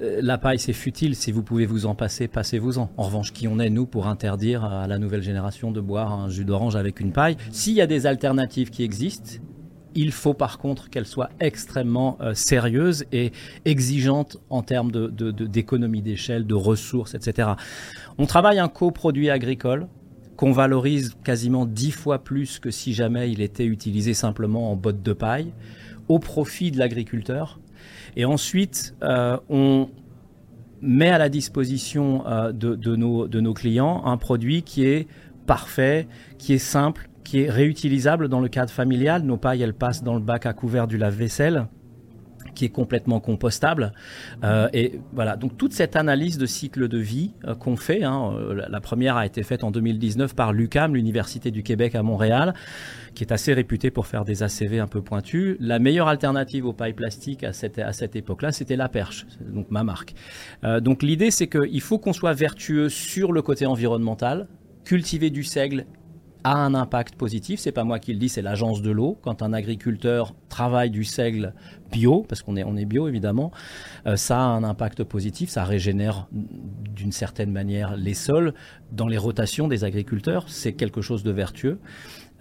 la 0.00 0.38
paille 0.38 0.58
c'est 0.58 0.72
futile. 0.72 1.14
Si 1.14 1.32
vous 1.32 1.42
pouvez 1.42 1.66
vous 1.66 1.86
en 1.86 1.94
passer, 1.94 2.28
passez-vous-en. 2.28 2.90
En 2.96 3.02
revanche, 3.02 3.32
qui 3.32 3.46
on 3.46 3.58
est 3.58 3.70
nous 3.70 3.86
pour 3.86 4.06
interdire 4.06 4.64
à 4.64 4.86
la 4.86 4.98
nouvelle 4.98 5.22
génération 5.22 5.70
de 5.70 5.80
boire 5.80 6.12
un 6.12 6.28
jus 6.28 6.44
d'orange 6.44 6.76
avec 6.76 7.00
une 7.00 7.12
paille? 7.12 7.36
S'il 7.50 7.74
y 7.74 7.80
a 7.80 7.86
des 7.86 8.06
alternatives 8.06 8.70
qui 8.70 8.84
existent, 8.84 9.42
il 9.94 10.12
faut 10.12 10.34
par 10.34 10.58
contre 10.58 10.90
qu'elle 10.90 11.06
soit 11.06 11.30
extrêmement 11.40 12.18
euh, 12.20 12.34
sérieuse 12.34 13.04
et 13.12 13.32
exigeante 13.64 14.38
en 14.50 14.62
termes 14.62 14.90
d'économie 14.92 16.02
d'échelle, 16.02 16.46
de 16.46 16.54
ressources, 16.54 17.14
etc. 17.14 17.50
On 18.18 18.26
travaille 18.26 18.58
un 18.58 18.68
coproduit 18.68 19.30
agricole 19.30 19.88
qu'on 20.36 20.52
valorise 20.52 21.14
quasiment 21.24 21.66
dix 21.66 21.92
fois 21.92 22.18
plus 22.18 22.58
que 22.58 22.70
si 22.70 22.94
jamais 22.94 23.30
il 23.30 23.40
était 23.40 23.66
utilisé 23.66 24.14
simplement 24.14 24.72
en 24.72 24.76
botte 24.76 25.02
de 25.02 25.12
paille, 25.12 25.52
au 26.08 26.18
profit 26.18 26.70
de 26.70 26.78
l'agriculteur. 26.78 27.60
Et 28.16 28.24
ensuite, 28.24 28.94
euh, 29.02 29.36
on 29.48 29.88
met 30.80 31.10
à 31.10 31.18
la 31.18 31.28
disposition 31.28 32.26
euh, 32.26 32.52
de 32.52 32.96
nos 32.96 33.54
clients 33.54 34.02
un 34.04 34.16
produit 34.16 34.62
qui 34.62 34.84
est 34.84 35.06
parfait, 35.46 36.08
qui 36.38 36.54
est 36.54 36.58
simple, 36.58 37.08
qui 37.24 37.42
est 37.42 37.50
réutilisable 37.50 38.28
dans 38.28 38.40
le 38.40 38.48
cadre 38.48 38.70
familial. 38.70 39.22
Nos 39.22 39.36
pailles, 39.36 39.62
elles 39.62 39.74
passent 39.74 40.02
dans 40.02 40.14
le 40.14 40.20
bac 40.20 40.46
à 40.46 40.52
couvert 40.52 40.86
du 40.86 40.98
lave-vaisselle 40.98 41.66
qui 42.54 42.64
est 42.64 42.70
complètement 42.70 43.20
compostable. 43.20 43.92
Euh, 44.44 44.68
et 44.72 45.00
voilà, 45.12 45.36
donc 45.36 45.56
toute 45.56 45.72
cette 45.72 45.96
analyse 45.96 46.38
de 46.38 46.46
cycle 46.46 46.88
de 46.88 46.98
vie 46.98 47.32
euh, 47.46 47.54
qu'on 47.54 47.76
fait, 47.76 48.04
hein, 48.04 48.32
euh, 48.34 48.66
la 48.68 48.80
première 48.80 49.16
a 49.16 49.26
été 49.26 49.42
faite 49.42 49.64
en 49.64 49.70
2019 49.70 50.34
par 50.34 50.52
l'UCAM, 50.52 50.94
l'Université 50.94 51.50
du 51.50 51.62
Québec 51.62 51.94
à 51.94 52.02
Montréal, 52.02 52.54
qui 53.14 53.24
est 53.24 53.32
assez 53.32 53.52
réputée 53.52 53.90
pour 53.90 54.06
faire 54.06 54.24
des 54.24 54.42
ACV 54.42 54.80
un 54.80 54.86
peu 54.86 55.02
pointus. 55.02 55.56
La 55.60 55.78
meilleure 55.78 56.08
alternative 56.08 56.66
aux 56.66 56.72
pailles 56.72 56.94
plastiques 56.94 57.44
à 57.44 57.52
cette, 57.52 57.78
à 57.78 57.92
cette 57.92 58.16
époque-là, 58.16 58.52
c'était 58.52 58.76
la 58.76 58.88
perche, 58.88 59.26
donc 59.40 59.70
ma 59.70 59.84
marque. 59.84 60.14
Donc 60.80 61.02
l'idée, 61.02 61.30
c'est 61.30 61.46
qu'il 61.46 61.80
faut 61.80 61.98
qu'on 61.98 62.12
soit 62.12 62.32
vertueux 62.32 62.88
sur 62.88 63.32
le 63.32 63.42
côté 63.42 63.66
environnemental, 63.66 64.48
cultiver 64.84 65.30
du 65.30 65.44
seigle 65.44 65.86
a 66.44 66.54
un 66.54 66.74
impact 66.74 67.14
positif. 67.16 67.60
C'est 67.60 67.72
pas 67.72 67.84
moi 67.84 67.98
qui 67.98 68.12
le 68.12 68.18
dis, 68.18 68.28
c'est 68.28 68.42
l'agence 68.42 68.82
de 68.82 68.90
l'eau. 68.90 69.18
Quand 69.22 69.42
un 69.42 69.52
agriculteur 69.52 70.34
travaille 70.48 70.90
du 70.90 71.04
seigle 71.04 71.54
bio, 71.90 72.24
parce 72.28 72.42
qu'on 72.42 72.56
est, 72.56 72.64
on 72.64 72.76
est 72.76 72.84
bio 72.84 73.08
évidemment, 73.08 73.52
euh, 74.06 74.16
ça 74.16 74.38
a 74.38 74.44
un 74.44 74.64
impact 74.64 75.04
positif. 75.04 75.50
Ça 75.50 75.64
régénère 75.64 76.28
d'une 76.32 77.12
certaine 77.12 77.50
manière 77.50 77.96
les 77.96 78.14
sols. 78.14 78.54
Dans 78.90 79.08
les 79.08 79.18
rotations 79.18 79.68
des 79.68 79.84
agriculteurs, 79.84 80.44
c'est 80.48 80.74
quelque 80.74 81.00
chose 81.00 81.22
de 81.22 81.30
vertueux. 81.30 81.78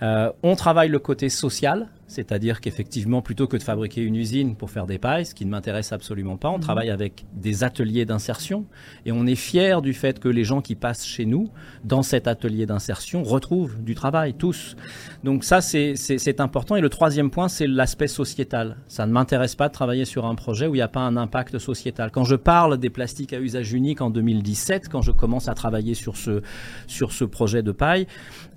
Euh, 0.02 0.32
on 0.42 0.56
travaille 0.56 0.90
le 0.90 1.00
côté 1.00 1.30
social, 1.30 1.90
c'est-à-dire 2.08 2.60
qu'effectivement, 2.60 3.22
plutôt 3.22 3.48
que 3.48 3.56
de 3.56 3.64
fabriquer 3.64 4.02
une 4.02 4.16
usine 4.16 4.56
pour 4.56 4.72
faire 4.72 4.88
des 4.88 4.98
pailles, 4.98 5.26
ce 5.26 5.36
qui 5.36 5.46
ne 5.46 5.52
m'intéresse 5.52 5.92
absolument 5.92 6.38
pas, 6.38 6.50
on 6.50 6.58
mmh. 6.58 6.62
travaille 6.62 6.90
avec 6.90 7.26
des 7.34 7.64
ateliers 7.64 8.04
d'insertion 8.06 8.66
et 9.06 9.12
on 9.12 9.28
est 9.28 9.36
fier 9.36 9.82
du 9.82 9.94
fait 9.94 10.20
que 10.20 10.28
les 10.28 10.44
gens 10.44 10.62
qui 10.62 10.76
passent 10.76 11.06
chez 11.06 11.26
nous, 11.26 11.50
dans 11.84 12.02
cet 12.02 12.28
atelier 12.28 12.66
d'insertion, 12.66 13.24
retrouvent 13.24 13.82
du 13.82 13.94
travail, 13.94 14.34
tous. 14.34 14.76
Donc 15.24 15.44
ça, 15.44 15.62
c'est 15.62 16.40
important. 16.40 16.76
Et 16.76 16.82
le 16.82 16.90
troisième 16.90 17.30
point, 17.30 17.48
c'est 17.48 17.68
l'aspect 17.68 18.08
sociétal. 18.08 18.78
Ça 18.88 19.06
ne 19.06 19.12
m'intéresse 19.12 19.56
pas 19.56 19.68
de 19.68 19.74
travailler 19.74 20.06
sur 20.06 20.26
un 20.26 20.36
projet 20.36 20.66
où 20.66 20.74
il 20.74 20.80
n'y 20.80 20.82
a 20.82 20.88
pas 20.88 21.02
un 21.02 21.16
impact 21.16 21.60
sociétal. 21.60 22.12
Quand 22.12 22.24
je 22.24 22.36
parle 22.36 22.78
des 22.80 22.90
plastiques 22.90 23.34
à 23.34 23.40
usage 23.40 23.72
unique 23.72 24.02
en 24.02 24.10
2017, 24.10 24.90
quand 24.90 25.02
je 25.02 25.12
commence 25.12 25.48
à 25.48 25.54
travailler 25.54 25.94
sur 25.94 26.18
ce, 26.18 26.42
sur 26.88 27.12
ce 27.12 27.24
projet 27.24 27.62
de 27.62 27.72
paille, 27.72 28.08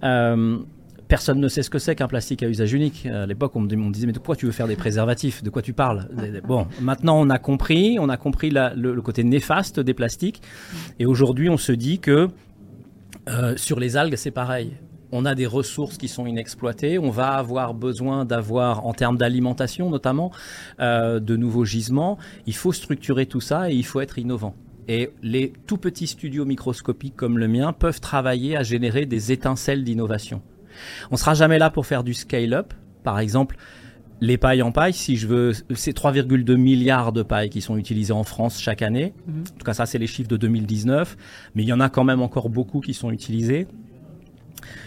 euh, 0.02 0.59
personne 1.14 1.38
ne 1.38 1.47
sait 1.47 1.62
ce 1.62 1.71
que 1.71 1.78
c'est 1.78 1.94
qu'un 1.94 2.09
plastique 2.09 2.42
à 2.42 2.49
usage 2.49 2.73
unique. 2.73 3.06
À 3.06 3.25
l'époque, 3.25 3.54
on 3.54 3.61
me 3.61 3.92
disait 3.92 4.09
mais 4.09 4.12
de 4.12 4.18
quoi 4.18 4.35
tu 4.35 4.47
veux 4.47 4.52
faire 4.52 4.66
des 4.66 4.75
préservatifs? 4.75 5.44
De 5.44 5.50
quoi 5.50 5.62
tu 5.62 5.73
parles? 5.73 6.09
Bon, 6.44 6.66
maintenant 6.80 7.21
on 7.21 7.30
a 7.30 7.38
compris, 7.38 7.99
on 8.00 8.09
a 8.09 8.16
compris 8.16 8.50
le, 8.50 9.00
côté 9.00 9.23
néfaste 9.23 9.78
des 9.78 9.94
plastiques, 9.94 10.42
et 10.99 11.06
aujourd'hui 11.06 11.49
on 11.49 11.56
se 11.56 11.71
dit 11.71 12.00
que 12.00 12.30
euh, 13.28 13.56
sur 13.56 13.78
les 13.78 13.97
algues 13.97 14.16
c'est 14.16 14.33
pareil. 14.33 14.73
On 15.12 15.25
a 15.25 15.37
des 15.37 15.47
ressources 15.47 15.99
qui 15.99 16.09
sont 16.09 16.26
inexploitées. 16.26 16.99
On 16.99 17.11
va 17.11 17.28
avoir 17.28 17.75
besoin 17.75 18.25
d'avoir, 18.25 18.85
en 18.85 18.92
termes 18.92 19.16
d'alimentation 19.16 19.90
notamment, 19.90 20.33
euh, 20.80 21.21
de 21.21 21.37
nouveaux 21.37 21.64
gisements. 21.64 22.18
Il 22.49 22.56
faut 22.56 22.73
structurer 22.73 23.26
tout 23.26 23.40
ça 23.40 23.71
et 23.71 23.75
il 23.75 23.85
faut 23.85 24.00
être 24.00 24.18
innovant. 24.18 24.56
Et 24.88 25.11
les 25.23 25.52
tout 25.68 25.78
petits 25.78 26.09
studios 26.09 26.44
microscopiques 26.44 27.14
comme 27.14 27.38
le 27.38 27.47
mien 27.47 27.73
peuvent 27.73 28.00
travailler 28.00 28.56
à 28.56 28.64
générer 28.64 29.06
des 29.06 29.30
étincelles 29.30 29.85
d'innovation. 29.85 30.42
On 31.11 31.16
sera 31.16 31.35
jamais 31.35 31.59
là 31.59 31.71
pour 31.71 31.87
faire 31.87 32.04
du 32.04 32.14
scale-up. 32.14 32.73
Par 33.02 33.19
exemple, 33.19 33.57
les 34.21 34.38
pailles 34.38 34.62
en 34.62 34.73
paille, 34.73 34.93
si 34.93 35.16
je 35.16 35.26
veux, 35.26 35.52
c'est 35.75 35.97
3,2 35.97 36.57
milliards 36.57 37.12
de 37.12 37.23
pailles 37.23 37.50
qui 37.50 37.61
sont 37.61 37.76
utilisées 37.76 38.12
en 38.12 38.25
France 38.25 38.61
chaque 38.61 38.83
année. 38.83 39.12
Mmh. 39.26 39.40
En 39.40 39.59
tout 39.59 39.64
cas, 39.64 39.75
ça, 39.75 39.87
c'est 39.87 39.99
les 39.99 40.07
chiffres 40.07 40.28
de 40.28 40.37
2019. 40.37 41.16
Mais 41.54 41.62
il 41.62 41.69
y 41.69 41.73
en 41.73 41.81
a 41.81 41.88
quand 41.88 42.04
même 42.04 42.23
encore 42.23 42.49
beaucoup 42.49 42.81
qui 42.81 42.95
sont 42.95 43.11
utilisés. 43.11 43.66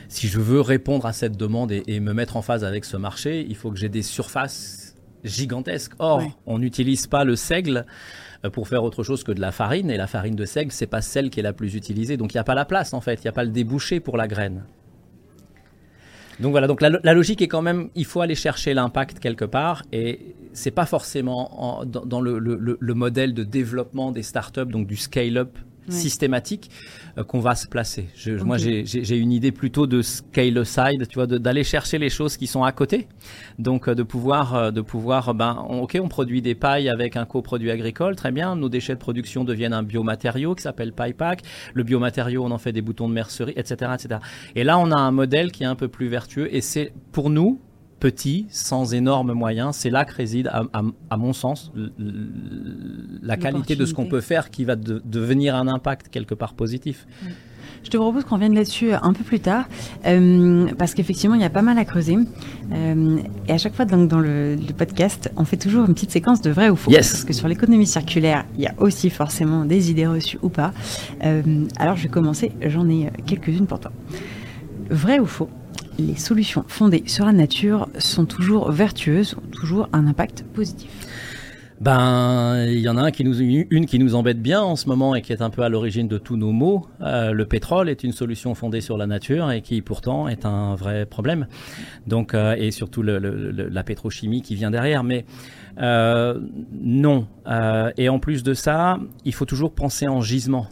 Si 0.08 0.28
je 0.28 0.40
veux 0.40 0.62
répondre 0.62 1.06
à 1.06 1.14
cette 1.14 1.38
demande 1.38 1.72
et, 1.72 1.84
et 1.88 2.00
me 2.00 2.14
mettre 2.14 2.38
en 2.38 2.42
phase 2.42 2.64
avec 2.64 2.86
ce 2.86 2.98
marché, 2.98 3.46
il 3.48 3.56
faut 3.56 3.70
que 3.70 3.78
j'ai 3.78 3.90
des 3.90 4.02
surfaces 4.02 4.96
gigantesques. 5.24 5.94
Or, 6.00 6.24
on 6.46 6.60
n'utilise 6.60 7.08
pas 7.08 7.24
le 7.24 7.36
seigle 7.36 7.86
euh, 8.46 8.50
pour 8.50 8.68
faire 8.68 8.84
autre 8.84 9.04
chose 9.04 9.24
que 9.24 9.32
de 9.32 9.42
la 9.42 9.52
farine. 9.52 9.90
Et 9.90 9.98
la 9.98 10.08
farine 10.08 10.36
de 10.36 10.46
seigle, 10.46 10.72
c'est 10.72 10.88
pas 10.88 11.02
celle 11.02 11.30
qui 11.30 11.40
est 11.40 11.44
la 11.44 11.54
plus 11.54 11.76
utilisée. 11.76 12.18
Donc 12.18 12.34
il 12.34 12.38
n'y 12.38 12.42
a 12.42 12.46
pas 12.46 12.56
la 12.56 12.66
place 12.66 12.94
en 12.94 13.02
fait, 13.02 13.16
il 13.16 13.24
n'y 13.24 13.30
a 13.30 13.34
pas 13.34 13.44
le 13.44 13.52
débouché 13.52 14.00
pour 14.00 14.18
la 14.18 14.28
graine. 14.28 14.64
Donc 16.40 16.52
voilà, 16.52 16.68
donc 16.68 16.82
la, 16.82 17.14
logique 17.14 17.42
est 17.42 17.48
quand 17.48 17.64
même, 17.64 17.90
il 17.96 18.06
faut 18.06 18.22
aller 18.22 18.36
chercher 18.36 18.74
l'impact 18.74 19.20
quelque 19.20 19.46
part, 19.46 19.84
et 19.92 20.36
c'est 20.54 20.72
pas 20.72 20.86
forcément 20.86 21.84
dans, 21.86 22.22
le, 22.22 22.38
le, 22.40 22.94
modèle 22.94 23.34
de 23.34 23.44
développement 23.44 24.12
des 24.12 24.22
startups, 24.22 24.66
donc 24.66 24.86
du 24.86 24.98
scale-up 24.98 25.58
systématique 25.90 26.70
euh, 27.18 27.24
qu'on 27.24 27.40
va 27.40 27.56
se 27.56 27.68
placer. 27.68 28.08
Moi, 28.44 28.58
j'ai 28.58 29.18
une 29.18 29.32
idée 29.32 29.52
plutôt 29.52 29.88
de 29.88 30.02
scale 30.02 30.58
aside, 30.58 31.08
tu 31.08 31.16
vois, 31.16 31.28
d'aller 31.28 31.64
chercher 31.64 31.98
les 31.98 32.10
choses 32.10 32.38
qui 32.38 32.48
sont 32.48 32.64
à 32.64 32.72
côté. 32.72 33.08
Donc, 33.60 33.88
euh, 33.88 33.96
de 33.96 34.04
pouvoir, 34.04 34.56
euh, 34.56 34.72
de 34.72 34.82
pouvoir, 34.82 35.34
ben, 35.34 35.66
ok, 35.70 35.98
on 36.02 36.08
produit 36.08 36.42
des 36.42 36.56
pailles 36.56 36.90
avec 36.90 37.16
un 37.16 37.26
coproduit 37.26 37.72
agricole, 37.72 38.16
très 38.16 38.32
bien. 38.32 38.56
Nos 38.56 38.70
déchets 38.70 38.94
de 38.94 39.00
production 39.00 39.44
deviennent 39.44 39.74
un 39.74 39.84
biomatériau 39.84 40.56
qui 40.56 40.64
s'appelle 40.64 40.94
pack 40.94 41.42
Le 41.74 41.84
biomatériau, 41.84 42.44
on 42.44 42.52
en 42.52 42.58
fait 42.58 42.72
des 42.72 42.82
boutons 42.82 43.08
de 43.08 43.14
mercerie, 43.14 43.54
etc., 43.56 43.92
etc. 43.94 44.20
Et 44.56 44.64
là, 44.64 44.78
on 44.78 44.92
a 44.92 45.00
un 45.00 45.12
modèle 45.12 45.52
qui 45.52 45.64
est 45.64 45.68
un 45.68 45.76
peu 45.76 45.88
plus 45.88 46.08
vertueux. 46.08 46.54
Et 46.54 46.62
c'est 46.62 46.94
pour 47.12 47.30
nous, 47.30 47.62
petit, 48.00 48.46
sans 48.50 48.94
énormes 48.94 49.34
moyens. 49.34 49.76
C'est 49.76 49.90
là 49.90 50.06
que 50.06 50.14
réside, 50.14 50.50
à, 50.52 51.18
mon 51.18 51.34
sens, 51.34 51.72
la 53.22 53.38
qualité 53.38 53.76
de 53.76 53.86
ce 53.86 53.94
qu'on 53.94 54.06
peut 54.06 54.22
faire 54.22 54.50
qui 54.50 54.66
va 54.66 54.76
devenir 54.76 55.56
un 55.56 55.68
impact 55.68 56.10
quelque 56.10 56.36
part 56.36 56.54
positif. 56.54 57.08
Je 57.84 57.90
te 57.90 57.98
propose 57.98 58.26
qu'on 58.26 58.36
revienne 58.36 58.56
là-dessus 58.56 58.92
un 58.92 59.14
peu 59.14 59.24
plus 59.24 59.40
tard, 59.40 59.66
euh, 60.06 60.68
parce 60.78 60.94
qu'effectivement, 60.94 61.36
il 61.36 61.42
y 61.42 61.46
a 61.46 61.50
pas 61.50 61.62
mal 61.62 61.78
à 61.78 61.86
creuser. 61.86 62.18
Euh, 62.74 63.18
et 63.48 63.54
à 63.54 63.58
chaque 63.58 63.76
fois, 63.76 63.86
donc, 63.86 64.10
dans 64.10 64.20
le, 64.20 64.58
podcast, 64.78 65.32
on 65.38 65.46
fait 65.46 65.58
toujours 65.58 65.86
une 65.86 65.94
petite 65.94 66.12
séquence 66.12 66.42
de 66.42 66.50
vrai 66.50 66.70
ou 66.70 66.76
faux. 66.76 66.92
Yes. 66.92 67.12
Parce 67.12 67.24
que 67.24 67.34
sur 67.34 67.48
l'économie 67.48 67.88
circulaire, 67.88 68.46
il 68.56 68.62
y 68.62 68.68
a 68.68 68.74
aussi 68.78 69.10
forcément 69.10 69.64
des 69.64 69.90
idées 69.90 70.08
reçues 70.08 70.40
ou 70.42 70.50
pas. 70.50 70.74
Euh, 71.24 71.66
alors, 71.78 71.96
je 71.96 72.04
vais 72.04 72.10
commencer. 72.10 72.52
J'en 72.62 72.90
ai 72.90 73.10
quelques-unes 73.26 73.68
pour 73.68 73.80
toi. 73.80 73.92
Vrai 74.90 75.20
ou 75.20 75.26
faux? 75.26 75.50
Les 76.00 76.16
solutions 76.16 76.64
fondées 76.68 77.04
sur 77.08 77.26
la 77.26 77.34
nature 77.34 77.88
sont 77.98 78.26
toujours 78.26 78.72
vertueuses, 78.72 79.36
ont 79.36 79.52
toujours 79.52 79.90
un 79.94 80.08
impact 80.08 80.44
positif 80.54 80.92
ben, 81.80 82.66
il 82.66 82.80
y 82.80 82.90
en 82.90 82.98
a 82.98 83.12
qui 83.12 83.24
nous, 83.24 83.40
une 83.40 83.86
qui 83.86 84.00
nous 84.00 84.16
embête 84.16 84.42
bien 84.42 84.62
en 84.62 84.76
ce 84.76 84.88
moment 84.88 85.14
et 85.14 85.22
qui 85.22 85.32
est 85.32 85.42
un 85.42 85.52
peu 85.52 85.62
à 85.62 85.70
l'origine 85.70 86.08
de 86.08 86.18
tous 86.18 86.36
nos 86.36 86.52
maux. 86.52 86.88
Euh, 87.02 87.32
le 87.34 87.46
pétrole 87.46 87.88
est 87.90 88.04
une 88.04 88.14
solution 88.14 88.56
fondée 88.56 88.82
sur 88.82 88.98
la 88.98 89.06
nature 89.06 89.52
et 89.52 89.62
qui 89.62 89.82
pourtant 89.82 90.28
est 90.28 90.46
un 90.46 90.76
vrai 90.76 91.06
problème. 91.06 91.48
Donc, 92.08 92.34
euh, 92.34 92.56
et 92.58 92.72
surtout 92.72 93.04
la 93.04 93.84
pétrochimie 93.84 94.42
qui 94.42 94.56
vient 94.56 94.72
derrière. 94.72 95.04
Mais 95.04 95.26
euh, 95.80 96.40
non. 96.82 97.28
et 97.98 98.10
en 98.10 98.18
plus 98.18 98.42
de 98.42 98.56
ça, 98.56 99.00
il 99.24 99.34
faut 99.34 99.46
toujours 99.46 99.72
penser 99.72 100.08
en 100.08 100.22
gisement. 100.22 100.68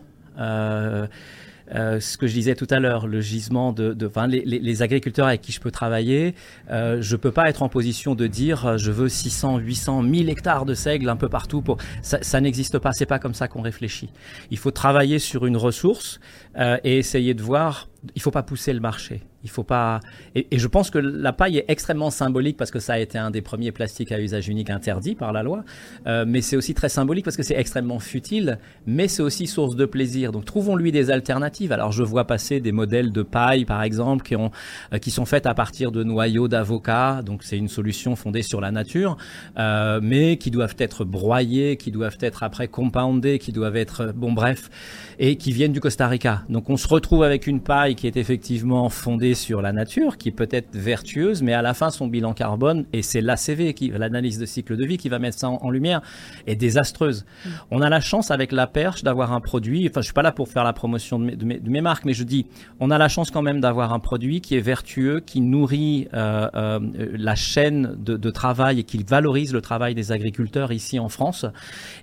Euh, 1.74 2.00
ce 2.00 2.17
que 2.17 2.27
je 2.27 2.34
disais 2.34 2.55
tout 2.55 2.67
à 2.69 2.79
l'heure, 2.79 3.07
le 3.07 3.22
gisement 3.22 3.72
de, 3.72 3.93
de 3.93 4.07
enfin, 4.07 4.27
les, 4.27 4.43
les, 4.45 4.81
agriculteurs 4.81 5.27
avec 5.27 5.41
qui 5.41 5.51
je 5.51 5.60
peux 5.60 5.72
travailler, 5.72 6.36
euh, 6.69 7.01
je 7.01 7.15
peux 7.15 7.31
pas 7.31 7.50
être 7.50 7.63
en 7.63 7.69
position 7.69 8.13
de 8.13 8.27
dire 8.27 8.65
euh, 8.65 8.77
je 8.77 8.91
veux 8.91 9.10
600, 9.10 9.57
800, 9.57 10.03
1000 10.03 10.29
hectares 10.29 10.65
de 10.65 10.74
seigle 10.74 11.10
un 11.10 11.15
peu 11.15 11.29
partout. 11.29 11.62
Pour 11.62 11.77
ça, 12.01 12.19
ça 12.22 12.39
n'existe 12.41 12.77
pas. 12.77 12.91
C'est 12.91 13.05
pas 13.05 13.19
comme 13.19 13.34
ça 13.34 13.48
qu'on 13.48 13.62
réfléchit. 13.62 14.10
Il 14.51 14.57
faut 14.57 14.72
travailler 14.72 15.19
sur 15.19 15.45
une 15.45 15.57
ressource 15.57 16.19
euh, 16.57 16.77
et 16.84 16.98
essayer 16.98 17.34
de 17.34 17.41
voir. 17.41 17.88
Il 18.15 18.21
faut 18.21 18.31
pas 18.31 18.43
pousser 18.43 18.74
le 18.74 18.79
marché. 18.79 19.21
Il 19.45 19.50
faut 19.50 19.63
pas. 19.63 20.00
Et, 20.33 20.47
je 20.57 20.67
pense 20.67 20.89
que 20.89 20.97
la 20.97 21.31
paille 21.31 21.59
est 21.59 21.65
extrêmement 21.67 22.09
symbolique 22.09 22.57
parce 22.57 22.71
que 22.71 22.79
ça 22.79 22.93
a 22.93 23.00
été 23.00 23.19
un 23.19 23.29
des 23.29 23.43
premiers 23.43 23.71
plastiques 23.71 24.12
à 24.12 24.19
usage 24.19 24.50
unique 24.50 24.71
interdit 24.71 25.13
par 25.13 25.31
la 25.31 25.43
loi. 25.43 25.63
Euh, 26.07 26.25
mais 26.27 26.41
c'est 26.41 26.55
aussi 26.55 26.74
très 26.74 26.89
symbolique 26.89 27.24
parce 27.24 27.38
que 27.38 27.43
c'est 27.43 27.55
extrêmement 27.55 28.00
futile, 28.00 28.57
mais 28.88 29.07
c'est 29.07 29.21
aussi 29.21 29.45
source 29.45 29.75
de 29.75 29.85
plaisir. 29.85 30.31
Donc 30.31 30.45
trouvons-lui 30.45 30.91
des 30.91 31.12
alternatives. 31.12 31.71
Alors 31.71 31.91
je 31.91 32.01
vois 32.01 32.25
passer 32.25 32.59
des 32.59 32.71
modèles 32.71 33.12
de 33.12 33.21
paille, 33.21 33.65
par 33.65 33.83
exemple, 33.83 34.25
qui 34.25 34.35
ont 34.35 34.50
euh, 34.93 34.97
qui 34.97 35.12
sont 35.12 35.25
faites 35.25 35.45
à 35.45 35.53
partir 35.53 35.91
de 35.91 36.03
noyaux 36.03 36.47
d'avocat. 36.47 37.21
Donc 37.24 37.43
c'est 37.43 37.57
une 37.57 37.69
solution 37.69 38.15
fondée 38.15 38.41
sur 38.41 38.62
la 38.62 38.71
nature, 38.71 39.15
euh, 39.59 40.00
mais 40.01 40.38
qui 40.38 40.50
doivent 40.50 40.75
être 40.79 41.05
broyés, 41.05 41.77
qui 41.77 41.91
doivent 41.91 42.17
être 42.19 42.41
après 42.41 42.67
compoundés, 42.67 43.38
qui 43.38 43.51
doivent 43.51 43.77
être 43.77 44.12
bon 44.15 44.33
bref, 44.33 44.71
et 45.19 45.35
qui 45.35 45.51
viennent 45.51 45.74
du 45.74 45.81
Costa 45.81 46.07
Rica. 46.07 46.43
Donc 46.50 46.69
on 46.71 46.77
se 46.77 46.88
retrouve 46.88 47.21
avec 47.21 47.45
une 47.45 47.62
paille 47.62 47.94
qui 47.95 48.07
est 48.07 48.17
effectivement 48.17 48.89
fondée 48.89 49.33
sur 49.33 49.61
la 49.61 49.71
nature, 49.71 50.17
qui 50.17 50.31
peut 50.31 50.47
être 50.51 50.75
vertueuse, 50.75 51.41
mais 51.41 51.53
à 51.53 51.61
la 51.61 51.73
fin, 51.73 51.89
son 51.89 52.07
bilan 52.07 52.33
carbone, 52.33 52.85
et 52.93 53.01
c'est 53.01 53.21
l'ACV, 53.21 53.73
qui, 53.73 53.89
l'analyse 53.89 54.37
de 54.37 54.45
cycle 54.45 54.77
de 54.77 54.85
vie, 54.85 54.97
qui 54.97 55.09
va 55.09 55.19
mettre 55.19 55.37
ça 55.37 55.49
en, 55.49 55.69
lumière, 55.69 56.01
est 56.47 56.55
désastreuse. 56.55 57.25
Mm. 57.45 57.49
On 57.71 57.81
a 57.81 57.89
la 57.89 57.99
chance 57.99 58.31
avec 58.31 58.51
la 58.51 58.67
perche 58.67 59.03
d'avoir 59.03 59.33
un 59.33 59.41
produit, 59.41 59.87
enfin, 59.89 60.01
je 60.01 60.05
suis 60.05 60.13
pas 60.13 60.21
là 60.21 60.31
pour 60.31 60.49
faire 60.49 60.63
la 60.63 60.73
promotion 60.73 61.19
de 61.19 61.25
mes, 61.25 61.59
de 61.59 61.69
mes, 61.69 61.81
marques, 61.81 62.05
mais 62.05 62.13
je 62.13 62.23
dis, 62.23 62.47
on 62.79 62.91
a 62.91 62.97
la 62.97 63.07
chance 63.07 63.31
quand 63.31 63.41
même 63.41 63.61
d'avoir 63.61 63.93
un 63.93 63.99
produit 63.99 64.41
qui 64.41 64.55
est 64.55 64.61
vertueux, 64.61 65.19
qui 65.19 65.41
nourrit 65.41 66.07
euh, 66.13 66.49
euh, 66.55 66.79
la 67.17 67.35
chaîne 67.35 67.95
de, 67.97 68.17
de, 68.17 68.29
travail 68.29 68.79
et 68.79 68.83
qui 68.83 69.03
valorise 69.03 69.53
le 69.53 69.61
travail 69.61 69.95
des 69.95 70.11
agriculteurs 70.11 70.71
ici 70.71 70.99
en 70.99 71.09
France, 71.09 71.45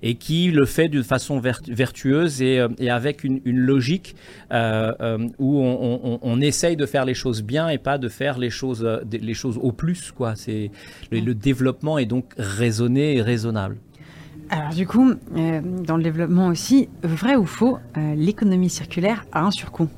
et 0.02 0.14
qui 0.14 0.50
le 0.50 0.64
fait 0.66 0.88
d'une 0.88 1.04
façon 1.04 1.40
vertueuse 1.40 2.42
et, 2.42 2.58
euh, 2.58 2.68
et, 2.78 2.90
avec 2.90 3.24
une, 3.24 3.40
une 3.44 3.58
logique 3.58 4.14
euh, 4.52 5.28
où 5.38 5.60
on, 5.60 5.81
on, 5.82 6.40
essaye 6.40 6.76
de 6.76 6.86
faire 6.86 7.04
les 7.04 7.14
choses 7.14 7.42
bien 7.42 7.68
et 7.68 7.78
pas 7.78 7.98
de 7.98 8.08
faire 8.08 8.38
les 8.38 8.50
choses, 8.50 8.84
euh, 8.84 9.00
les 9.10 9.34
choses 9.34 9.58
au 9.60 9.72
plus. 9.72 10.12
Quoi. 10.12 10.34
C'est, 10.36 10.70
le, 11.10 11.34
développement 11.34 11.98
est 11.98 12.06
donc 12.06 12.32
raisonné 12.36 13.16
et 13.16 13.22
raisonnable. 13.22 13.76
Alors 14.50 14.70
du 14.70 14.86
coup, 14.86 15.12
euh, 15.36 15.60
dans 15.62 15.96
le 15.96 16.02
développement 16.02 16.48
aussi, 16.48 16.88
vrai 17.02 17.36
ou 17.36 17.46
faux, 17.46 17.78
euh, 17.96 18.14
l'économie 18.14 18.70
circulaire 18.70 19.24
a 19.32 19.42
un 19.42 19.50
surcoût 19.50 19.88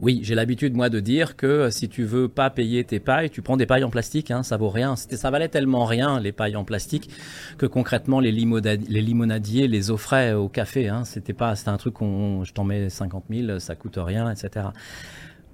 oui, 0.00 0.20
j'ai 0.22 0.34
l'habitude 0.34 0.74
moi 0.74 0.88
de 0.88 0.98
dire 0.98 1.36
que 1.36 1.68
si 1.70 1.88
tu 1.88 2.04
veux 2.04 2.28
pas 2.28 2.48
payer 2.48 2.84
tes 2.84 3.00
pailles, 3.00 3.28
tu 3.28 3.42
prends 3.42 3.56
des 3.56 3.66
pailles 3.66 3.84
en 3.84 3.90
plastique, 3.90 4.30
hein, 4.30 4.42
ça 4.42 4.56
vaut 4.56 4.70
rien. 4.70 4.96
Ça 4.96 5.30
valait 5.30 5.48
tellement 5.48 5.84
rien 5.84 6.20
les 6.20 6.32
pailles 6.32 6.56
en 6.56 6.64
plastique 6.64 7.10
que 7.58 7.66
concrètement 7.66 8.18
les, 8.20 8.32
les 8.32 9.02
limonadiers 9.02 9.68
les 9.68 9.90
offraient 9.90 10.32
au 10.32 10.48
café. 10.48 10.88
Hein. 10.88 11.04
C'était 11.04 11.34
pas, 11.34 11.54
c'était 11.54 11.70
un 11.70 11.76
truc 11.76 11.94
qu'on, 11.94 12.44
je 12.44 12.52
t'en 12.52 12.64
mets 12.64 12.88
50 12.88 13.24
000, 13.30 13.58
ça 13.58 13.74
coûte 13.76 13.98
rien, 13.98 14.30
etc. 14.30 14.68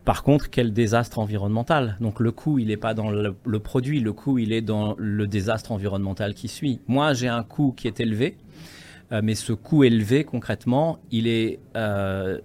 Par 0.04 0.22
contre, 0.22 0.50
quel 0.50 0.72
désastre 0.72 1.18
environnemental 1.18 1.96
Donc 2.00 2.20
le 2.20 2.30
coût, 2.30 2.60
il 2.60 2.68
n'est 2.68 2.76
pas 2.76 2.94
dans 2.94 3.10
le, 3.10 3.58
produit, 3.58 3.98
le 3.98 4.12
coût, 4.12 4.38
il 4.38 4.52
est 4.52 4.62
dans 4.62 4.94
le 4.96 5.26
désastre 5.26 5.72
environnemental 5.72 6.32
qui 6.34 6.46
suit. 6.46 6.80
Moi, 6.86 7.12
j'ai 7.12 7.26
un 7.26 7.42
coût 7.42 7.72
qui 7.76 7.88
est 7.88 7.98
élevé, 7.98 8.36
euh, 9.10 9.20
mais 9.24 9.34
ce 9.34 9.52
coût 9.52 9.82
élevé, 9.82 10.22
concrètement, 10.22 11.00
il 11.10 11.26
est 11.26 11.58
euh, 11.76 12.38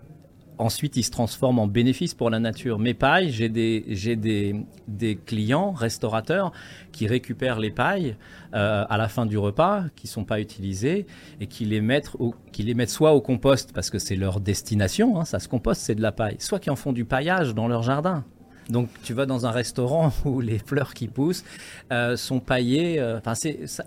ensuite, 0.61 0.95
il 0.95 1.03
se 1.03 1.11
transforme 1.11 1.59
en 1.59 1.67
bénéfice 1.67 2.13
pour 2.13 2.29
la 2.29 2.39
nature. 2.39 2.79
Mes 2.79 2.93
pailles, 2.93 3.31
j'ai 3.31 3.49
des, 3.49 5.19
clients, 5.25 5.71
restaurateurs, 5.71 6.51
qui 6.91 7.07
récupèrent 7.07 7.59
les 7.59 7.71
pailles 7.71 8.15
euh, 8.53 8.85
à 8.87 8.97
la 8.97 9.07
fin 9.07 9.25
du 9.25 9.37
repas, 9.37 9.85
qui 9.95 10.07
sont 10.07 10.23
pas 10.23 10.39
utilisées, 10.39 11.05
et 11.39 11.47
qui 11.47 11.65
les 11.65 11.81
mettent, 11.81 12.11
qui 12.51 12.63
les 12.63 12.73
mettent 12.73 12.89
soit 12.89 13.13
au 13.13 13.21
compost, 13.21 13.73
parce 13.73 13.89
que 13.89 13.99
c'est 13.99 14.15
leur 14.15 14.39
destination, 14.39 15.19
hein, 15.19 15.25
ça 15.25 15.39
se 15.39 15.47
composte, 15.47 15.81
c'est 15.81 15.95
de 15.95 16.01
la 16.01 16.11
paille, 16.11 16.37
soit 16.39 16.59
qui 16.59 16.69
en 16.69 16.75
font 16.75 16.93
du 16.93 17.05
paillage 17.05 17.55
dans 17.55 17.67
leur 17.67 17.83
jardin. 17.83 18.23
Donc 18.69 18.89
tu 19.03 19.13
vas 19.13 19.25
dans 19.25 19.47
un 19.47 19.51
restaurant 19.51 20.13
où 20.25 20.39
les 20.39 20.59
fleurs 20.59 20.93
qui 20.93 21.07
poussent 21.07 21.43
euh, 21.91 22.15
sont 22.15 22.39
paillées. 22.39 22.99
Euh, 22.99 23.19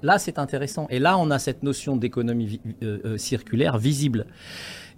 là, 0.02 0.18
c'est 0.18 0.38
intéressant. 0.38 0.88
Et 0.90 0.98
là, 0.98 1.16
on 1.16 1.30
a 1.30 1.38
cette 1.38 1.62
notion 1.62 1.96
d'économie 1.96 2.60
circulaire 3.16 3.78
visible. 3.78 4.26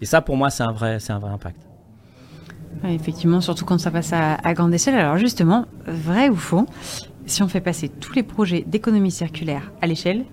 Et 0.00 0.05
ça, 0.05 0.21
pour 0.21 0.37
moi, 0.37 0.50
c'est 0.50 0.62
un 0.62 0.73
vrai, 0.73 0.99
c'est 1.00 1.12
un 1.12 1.19
vrai 1.19 1.31
impact. 1.31 1.57
effectivement, 2.85 3.41
surtout 3.41 3.65
quand 3.65 3.79
ça 3.79 3.91
passe 3.91 4.12
à, 4.12 4.55
grande 4.55 4.75
échelle. 4.75 4.95
Alors 4.95 5.17
justement, 5.17 5.67
vrai 5.87 6.29
ou 6.29 6.37
faux, 6.37 6.67
si 7.25 7.43
on 7.43 7.49
fait 7.49 7.61
passer 7.61 7.88
tous 7.88 8.15
les 8.15 8.23
projets 8.23 8.65
d'économie 8.67 9.11
circulaire 9.11 9.73
à 9.81 9.87
l'échelle, 9.87 10.25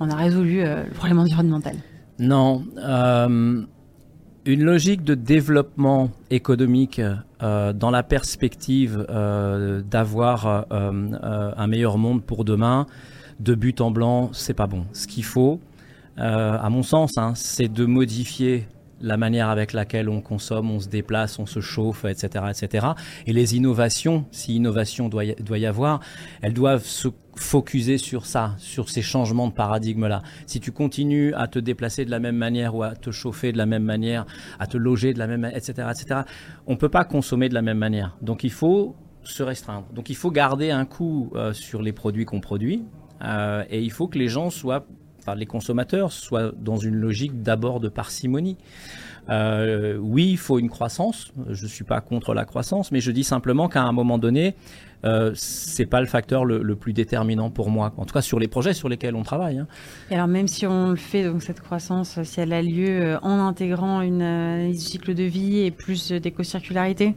on 0.00 0.10
a 0.10 0.14
résolu 0.14 0.60
euh, 0.60 0.84
le 0.84 0.90
problème 0.90 1.18
environnemental 1.18 1.76
Non. 2.18 2.64
Euh, 2.78 3.62
une 4.44 4.62
logique 4.62 5.02
de 5.02 5.14
développement 5.14 6.10
économique 6.30 7.00
euh, 7.42 7.72
dans 7.72 7.90
la 7.90 8.02
perspective 8.02 9.04
d'avoir 9.88 10.66
un 10.70 11.66
meilleur 11.66 11.98
monde 11.98 12.22
pour 12.22 12.44
demain, 12.44 12.86
de 13.40 13.54
but 13.54 13.80
en 13.80 13.90
blanc, 13.90 14.30
c'est 14.32 14.54
pas 14.54 14.66
bon. 14.66 14.84
Ce 14.92 15.06
qu'il 15.08 15.24
faut, 15.24 15.60
à 16.16 16.68
mon 16.70 16.82
sens, 16.82 17.18
hein, 17.18 17.32
c'est 17.34 17.72
de 17.72 17.86
modifier 17.86 18.68
la 19.00 19.16
manière 19.16 19.48
avec 19.48 19.72
laquelle 19.72 20.08
on 20.08 20.20
consomme, 20.20 20.70
on 20.70 20.80
se 20.80 20.88
déplace, 20.88 21.38
on 21.38 21.46
se 21.46 21.60
chauffe, 21.60 22.04
etc., 22.04 22.44
etc. 22.50 22.86
Et 23.26 23.32
les 23.32 23.56
innovations, 23.56 24.26
si 24.30 24.56
innovation 24.56 25.08
doit 25.08 25.24
y, 25.24 25.34
doit 25.36 25.58
y 25.58 25.66
avoir, 25.66 26.00
elles 26.42 26.54
doivent 26.54 26.84
se 26.84 27.08
focuser 27.34 27.98
sur 27.98 28.24
ça, 28.24 28.54
sur 28.58 28.88
ces 28.88 29.02
changements 29.02 29.48
de 29.48 29.52
paradigme-là. 29.52 30.22
Si 30.46 30.60
tu 30.60 30.72
continues 30.72 31.34
à 31.34 31.48
te 31.48 31.58
déplacer 31.58 32.04
de 32.04 32.10
la 32.10 32.18
même 32.18 32.36
manière 32.36 32.74
ou 32.74 32.82
à 32.82 32.94
te 32.94 33.10
chauffer 33.10 33.52
de 33.52 33.58
la 33.58 33.66
même 33.66 33.84
manière, 33.84 34.24
à 34.58 34.66
te 34.66 34.76
loger 34.76 35.12
de 35.12 35.18
la 35.18 35.26
même 35.26 35.42
manière, 35.42 35.58
etc., 35.58 35.88
etc., 35.90 36.20
on 36.66 36.76
peut 36.76 36.88
pas 36.88 37.04
consommer 37.04 37.48
de 37.48 37.54
la 37.54 37.62
même 37.62 37.78
manière. 37.78 38.16
Donc 38.22 38.42
il 38.42 38.52
faut 38.52 38.96
se 39.22 39.42
restreindre. 39.42 39.86
Donc 39.92 40.08
il 40.08 40.16
faut 40.16 40.30
garder 40.30 40.70
un 40.70 40.86
coût 40.86 41.30
euh, 41.34 41.52
sur 41.52 41.82
les 41.82 41.92
produits 41.92 42.24
qu'on 42.24 42.40
produit 42.40 42.84
euh, 43.22 43.64
et 43.70 43.82
il 43.82 43.90
faut 43.90 44.08
que 44.08 44.18
les 44.18 44.28
gens 44.28 44.50
soient 44.50 44.86
par 45.26 45.34
les 45.34 45.44
consommateurs 45.44 46.12
soit 46.12 46.52
dans 46.56 46.76
une 46.76 46.94
logique 46.94 47.42
d'abord 47.42 47.80
de 47.80 47.88
parcimonie. 47.88 48.56
Euh, 49.28 49.96
oui, 49.96 50.30
il 50.30 50.38
faut 50.38 50.58
une 50.58 50.70
croissance. 50.70 51.32
Je 51.50 51.64
ne 51.64 51.68
suis 51.68 51.84
pas 51.84 52.00
contre 52.00 52.32
la 52.32 52.44
croissance, 52.44 52.92
mais 52.92 53.00
je 53.00 53.10
dis 53.10 53.24
simplement 53.24 53.68
qu'à 53.68 53.82
un 53.82 53.90
moment 53.90 54.18
donné, 54.18 54.54
euh, 55.04 55.32
c'est 55.34 55.86
pas 55.86 56.00
le 56.00 56.06
facteur 56.06 56.44
le, 56.44 56.76
plus 56.76 56.92
déterminant 56.92 57.50
pour 57.50 57.70
moi. 57.70 57.92
En 57.96 58.04
tout 58.04 58.14
cas, 58.14 58.22
sur 58.22 58.38
les 58.38 58.46
projets 58.46 58.72
sur 58.72 58.88
lesquels 58.88 59.16
on 59.16 59.24
travaille. 59.24 59.58
Hein. 59.58 59.66
Et 60.10 60.14
alors, 60.14 60.28
même 60.28 60.46
si 60.46 60.64
on 60.64 60.90
le 60.90 60.96
fait, 60.96 61.26
cette 61.40 61.60
croissance, 61.60 62.22
si 62.22 62.40
elle 62.40 62.52
a 62.52 62.62
lieu 62.62 62.88
euh, 62.88 63.18
en 63.20 63.46
intégrant 63.46 64.00
une 64.00 64.70
du 64.70 64.78
cycle 64.78 65.12
de 65.12 65.24
vie 65.24 65.58
et 65.58 65.72
plus 65.72 66.12
d'éco-circularité? 66.12 67.16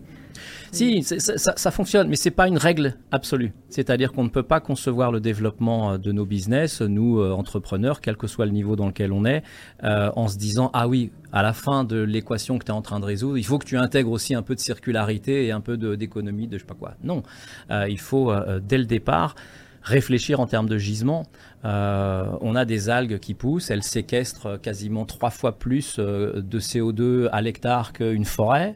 Si, 0.72 1.03
ça, 1.03 1.72
fonctionne, 1.72 2.08
mais 2.08 2.15
c'est 2.15 2.31
pas 2.31 2.48
une 2.48 2.58
règle 2.58 2.96
absolue. 3.12 3.53
C'est-à-dire 3.69 4.12
qu'on 4.12 4.24
ne 4.24 4.29
peut 4.29 4.43
pas 4.43 4.60
concevoir 4.60 5.12
le 5.12 5.19
développement 5.19 5.93
euh, 5.93 5.98
de 5.98 6.12
nos 6.12 6.25
business, 6.25 6.81
nous 6.81 7.19
euh, 7.19 7.31
entrepreneurs, 7.31 8.01
quel 8.01 8.17
que 8.17 8.27
soit 8.27 8.46
le 8.46 8.51
niveau 8.51 8.75
dans 8.75 8.88
lequel 8.88 9.12
on 9.12 9.25
est, 9.25 9.43
euh, 9.84 10.12
en 10.15 10.27
se 10.27 10.38
disant 10.38 10.69
ah 10.74 10.88
oui, 10.88 11.12
à 11.31 11.41
la 11.41 11.53
fin 11.53 11.84
de 11.84 11.98
l'équation 11.98 12.58
que 12.58 12.65
tu 12.65 12.72
es 12.72 12.75
en 12.75 12.81
train 12.81 13.00
de 13.00 13.05
résoudre, 13.05 13.38
il 13.38 13.46
faut 13.46 13.58
que 13.58 13.65
tu 13.65 13.77
intègres 13.77 14.12
aussi 14.12 14.36
un 14.36 14.41
peu 14.41 14.55
de 14.55 14.60
circularité 14.60 15.46
et 15.46 15.51
un 15.51 15.62
peu 15.62 15.77
d'économie, 15.77 16.48
de, 16.48 16.58
je 16.58 16.63
sais 16.63 16.67
pas 16.67 16.75
quoi. 16.75 16.93
Non, 17.03 17.24
il 17.69 18.00
faut 18.00 18.34
dès 18.62 18.77
le 18.77 18.86
départ 18.86 19.36
réfléchir 19.83 20.39
en 20.39 20.48
termes 20.48 20.69
de 20.69 20.77
gisement. 20.77 21.25
on 21.63 22.55
a 22.55 22.65
des 22.65 22.89
algues 22.89 23.19
qui 23.19 23.33
poussent, 23.33 23.71
elles 23.71 23.83
séquestrent 23.83 24.59
quasiment 24.62 25.05
trois 25.05 25.29
fois 25.29 25.57
plus 25.57 25.98
de 26.00 26.59
CO2 26.59 27.29
à 27.31 27.41
l'hectare 27.41 27.93
qu'une 27.93 28.25
forêt. 28.25 28.75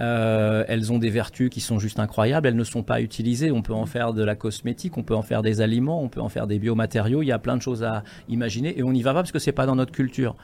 Euh, 0.00 0.64
elles 0.68 0.92
ont 0.92 0.98
des 0.98 1.10
vertus 1.10 1.50
qui 1.50 1.60
sont 1.60 1.78
juste 1.78 1.98
incroyables. 1.98 2.46
Elles 2.46 2.56
ne 2.56 2.64
sont 2.64 2.82
pas 2.82 3.00
utilisées. 3.00 3.50
On 3.50 3.62
peut 3.62 3.74
en 3.74 3.86
faire 3.86 4.12
de 4.12 4.24
la 4.24 4.34
cosmétique, 4.34 4.96
on 4.96 5.02
peut 5.02 5.14
en 5.14 5.22
faire 5.22 5.42
des 5.42 5.60
aliments, 5.60 6.02
on 6.02 6.08
peut 6.08 6.20
en 6.20 6.28
faire 6.28 6.46
des 6.46 6.58
biomatériaux. 6.58 7.22
Il 7.22 7.26
y 7.26 7.32
a 7.32 7.38
plein 7.38 7.56
de 7.56 7.62
choses 7.62 7.82
à 7.82 8.02
imaginer 8.28 8.78
et 8.78 8.82
on 8.82 8.92
n'y 8.92 9.02
va 9.02 9.12
pas 9.12 9.20
parce 9.20 9.32
que 9.32 9.38
c'est 9.38 9.52
pas 9.52 9.66
dans 9.66 9.76
notre 9.76 9.92
culture. 9.92 10.36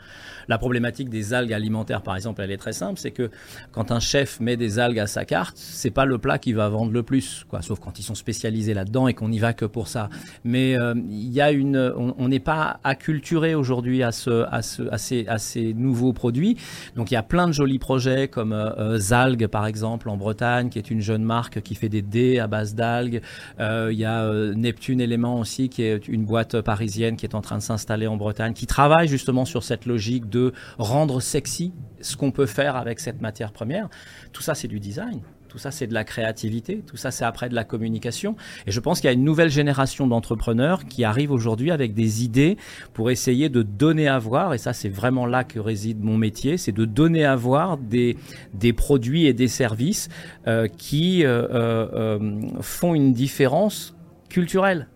La 0.48 0.58
problématique 0.58 1.08
des 1.08 1.34
algues 1.34 1.52
alimentaires, 1.52 2.02
par 2.02 2.16
exemple, 2.16 2.42
elle 2.42 2.50
est 2.50 2.56
très 2.56 2.72
simple. 2.72 2.98
C'est 2.98 3.10
que 3.10 3.30
quand 3.72 3.90
un 3.90 4.00
chef 4.00 4.40
met 4.40 4.56
des 4.56 4.78
algues 4.78 4.98
à 4.98 5.06
sa 5.06 5.24
carte, 5.24 5.56
c'est 5.56 5.90
pas 5.90 6.04
le 6.04 6.18
plat 6.18 6.38
qui 6.38 6.52
va 6.52 6.68
vendre 6.68 6.92
le 6.92 7.02
plus, 7.02 7.44
quoi. 7.48 7.62
Sauf 7.62 7.80
quand 7.80 7.98
ils 7.98 8.02
sont 8.02 8.14
spécialisés 8.14 8.74
là-dedans 8.74 9.08
et 9.08 9.14
qu'on 9.14 9.28
n'y 9.28 9.38
va 9.38 9.52
que 9.52 9.64
pour 9.64 9.88
ça. 9.88 10.08
Mais 10.44 10.78
euh, 10.78 10.94
il 11.08 11.32
y 11.32 11.40
a 11.40 11.50
une, 11.50 11.92
on 11.96 12.28
n'est 12.28 12.40
pas 12.40 12.80
acculturé 12.84 13.54
aujourd'hui 13.54 14.02
à 14.02 14.12
ce, 14.12 14.46
à, 14.50 14.62
ce, 14.62 14.82
à, 14.90 14.98
ces, 14.98 15.26
à 15.26 15.38
ces 15.38 15.74
nouveaux 15.74 16.12
produits. 16.12 16.56
Donc 16.94 17.10
il 17.10 17.14
y 17.14 17.16
a 17.16 17.22
plein 17.22 17.46
de 17.46 17.52
jolis 17.52 17.78
projets 17.78 18.28
comme 18.28 18.52
euh, 18.52 18.70
euh 18.78 18.98
Zalg 18.98 19.46
par 19.48 19.66
exemple 19.66 20.08
en 20.08 20.16
Bretagne, 20.16 20.68
qui 20.68 20.78
est 20.78 20.90
une 20.90 21.00
jeune 21.00 21.22
marque 21.22 21.60
qui 21.60 21.74
fait 21.74 21.88
des 21.88 22.02
dés 22.02 22.38
à 22.38 22.46
base 22.46 22.74
d'algues. 22.74 23.20
Euh, 23.60 23.90
il 23.92 23.98
y 23.98 24.04
a 24.04 24.24
euh, 24.24 24.54
Neptune 24.54 25.00
Element 25.00 25.40
aussi, 25.40 25.68
qui 25.68 25.82
est 25.82 26.08
une 26.08 26.24
boîte 26.24 26.60
parisienne 26.60 27.16
qui 27.16 27.26
est 27.26 27.34
en 27.34 27.40
train 27.40 27.58
de 27.58 27.62
s'installer 27.62 28.06
en 28.06 28.16
Bretagne, 28.16 28.52
qui 28.52 28.66
travaille 28.66 29.08
justement 29.08 29.44
sur 29.44 29.62
cette 29.62 29.86
logique 29.86 30.28
de 30.28 30.35
rendre 30.78 31.20
sexy 31.20 31.72
ce 32.00 32.16
qu'on 32.16 32.30
peut 32.30 32.46
faire 32.46 32.76
avec 32.76 33.00
cette 33.00 33.20
matière 33.20 33.52
première. 33.52 33.88
Tout 34.32 34.42
ça, 34.42 34.54
c'est 34.54 34.68
du 34.68 34.80
design. 34.80 35.20
Tout 35.48 35.58
ça, 35.58 35.70
c'est 35.70 35.86
de 35.86 35.94
la 35.94 36.04
créativité. 36.04 36.82
Tout 36.86 36.96
ça, 36.98 37.10
c'est 37.10 37.24
après 37.24 37.48
de 37.48 37.54
la 37.54 37.64
communication. 37.64 38.36
Et 38.66 38.72
je 38.72 38.80
pense 38.80 39.00
qu'il 39.00 39.08
y 39.08 39.10
a 39.10 39.14
une 39.14 39.24
nouvelle 39.24 39.48
génération 39.48 40.06
d'entrepreneurs 40.06 40.84
qui 40.84 41.02
arrivent 41.02 41.32
aujourd'hui 41.32 41.70
avec 41.70 41.94
des 41.94 42.24
idées 42.24 42.58
pour 42.92 43.10
essayer 43.10 43.48
de 43.48 43.62
donner 43.62 44.08
à 44.08 44.18
voir, 44.18 44.52
et 44.52 44.58
ça, 44.58 44.72
c'est 44.72 44.88
vraiment 44.88 45.24
là 45.24 45.44
que 45.44 45.58
réside 45.58 46.02
mon 46.02 46.18
métier, 46.18 46.58
c'est 46.58 46.72
de 46.72 46.84
donner 46.84 47.24
à 47.24 47.36
voir 47.36 47.78
des, 47.78 48.18
des 48.52 48.72
produits 48.72 49.26
et 49.26 49.32
des 49.32 49.48
services 49.48 50.08
euh, 50.46 50.68
qui 50.68 51.24
euh, 51.24 51.48
euh, 51.50 52.40
font 52.60 52.94
une 52.94 53.12
différence 53.12 53.96
culturelle, 54.28 54.88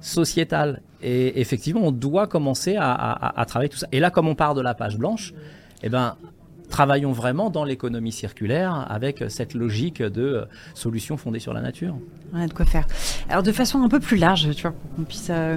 sociétale. 0.00 0.82
Et 1.08 1.40
effectivement, 1.40 1.82
on 1.84 1.92
doit 1.92 2.26
commencer 2.26 2.76
à, 2.76 3.44
travailler 3.46 3.68
tout 3.68 3.78
ça. 3.78 3.86
Et 3.92 4.00
là, 4.00 4.10
comme 4.10 4.26
on 4.26 4.34
part 4.34 4.56
de 4.56 4.60
la 4.60 4.74
page 4.74 4.98
blanche, 4.98 5.34
eh 5.84 5.88
ben, 5.88 6.16
travaillons 6.68 7.12
vraiment 7.12 7.48
dans 7.48 7.62
l'économie 7.62 8.10
circulaire 8.10 8.84
avec 8.90 9.22
cette 9.28 9.54
logique 9.54 10.02
de 10.02 10.22
euh, 10.22 10.44
solutions 10.74 11.16
fondées 11.16 11.38
sur 11.38 11.52
la 11.52 11.60
nature. 11.60 11.96
On 12.32 12.40
a 12.40 12.46
de 12.46 12.52
quoi 12.52 12.64
faire. 12.64 12.86
Alors 13.28 13.42
de 13.42 13.52
façon 13.52 13.82
un 13.82 13.88
peu 13.88 14.00
plus 14.00 14.16
large, 14.16 14.50
tu 14.54 14.62
vois, 14.62 14.72
pour 14.72 14.96
qu'on 14.96 15.02
puisse 15.04 15.28
euh, 15.30 15.56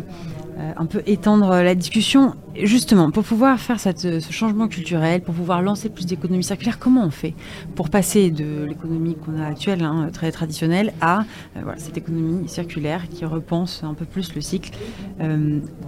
euh, 0.59 0.71
un 0.77 0.85
peu 0.85 1.01
étendre 1.07 1.49
la 1.49 1.75
discussion, 1.75 2.35
justement, 2.61 3.11
pour 3.11 3.23
pouvoir 3.23 3.59
faire 3.59 3.79
cette, 3.79 3.99
ce 3.99 4.31
changement 4.31 4.67
culturel, 4.67 5.21
pour 5.21 5.33
pouvoir 5.33 5.61
lancer 5.61 5.89
plus 5.89 6.05
d'économie 6.05 6.43
circulaire, 6.43 6.79
comment 6.79 7.03
on 7.03 7.10
fait 7.10 7.34
pour 7.75 7.89
passer 7.89 8.32
de 8.32 8.65
l'économie 8.65 9.15
qu'on 9.15 9.39
a 9.41 9.47
actuelle, 9.47 9.84
hein, 9.84 10.10
très 10.13 10.32
traditionnelle, 10.32 10.93
à 11.01 11.25
voilà, 11.55 11.77
cette 11.77 11.97
économie 11.97 12.47
circulaire 12.47 13.10
qui 13.10 13.25
repense 13.25 13.84
un 13.84 13.93
peu 13.93 14.05
plus 14.05 14.36
le 14.36 14.41
cycle 14.41 14.71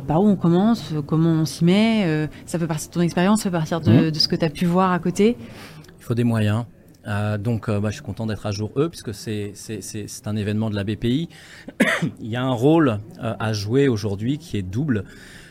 Par 0.07 0.21
où 0.21 0.27
on 0.27 0.35
commence 0.35 0.93
Comment 1.05 1.31
on 1.31 1.45
s'y 1.45 1.63
met 1.63 2.27
Ça 2.45 2.57
peut 2.59 2.67
partir 2.67 2.89
de 2.89 2.93
ton 2.93 3.01
expérience, 3.01 3.41
ça 3.41 3.49
peut 3.49 3.57
partir 3.57 3.81
de, 3.81 4.07
mmh. 4.07 4.11
de 4.11 4.19
ce 4.19 4.27
que 4.27 4.35
tu 4.35 4.45
as 4.45 4.49
pu 4.49 4.65
voir 4.65 4.91
à 4.91 4.99
côté 4.99 5.37
il 6.01 6.03
faut 6.03 6.15
des 6.15 6.23
moyens. 6.23 6.65
Euh, 7.07 7.37
donc, 7.37 7.69
euh, 7.69 7.79
bah, 7.79 7.89
je 7.89 7.95
suis 7.95 8.03
content 8.03 8.25
d'être 8.25 8.45
à 8.45 8.51
jour 8.51 8.71
eux, 8.75 8.89
puisque 8.89 9.13
c'est 9.13 9.53
un 10.25 10.35
événement 10.35 10.69
de 10.69 10.75
la 10.75 10.83
BPI. 10.83 11.29
Il 12.19 12.27
y 12.27 12.35
a 12.35 12.43
un 12.43 12.53
rôle 12.53 12.99
euh, 13.21 13.33
à 13.39 13.53
jouer 13.53 13.87
aujourd'hui 13.87 14.37
qui 14.37 14.57
est 14.57 14.61
double. 14.61 15.05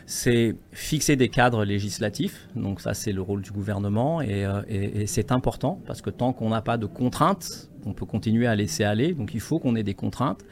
C'est 0.07 0.57
fixer 0.73 1.15
des 1.15 1.29
cadres 1.29 1.65
législatifs. 1.65 2.49
Donc, 2.57 2.81
ça, 2.81 2.95
c'est 2.95 3.13
le 3.13 3.23
rôle 3.23 3.43
du 3.43 3.53
gouvernement. 3.53 4.21
Et, 4.21 4.45
et, 4.69 5.07
c'est 5.07 5.31
important, 5.31 5.81
parce 5.87 6.03
que 6.03 6.11
tant 6.11 6.33
qu'on 6.33 6.49
n'a 6.49 6.63
pas 6.63 6.79
de 6.79 6.87
contraintes, 6.87 7.71
on 7.87 7.93
peut 7.93 8.07
continuer 8.07 8.49
à 8.49 8.57
laisser 8.57 8.83
aller. 8.83 9.15
Donc, 9.15 9.35
il 9.35 9.41
faut 9.41 9.61
qu'on 9.61 9.77
ait 9.77 9.85
des 9.85 9.95
contraintes, 9.95 10.45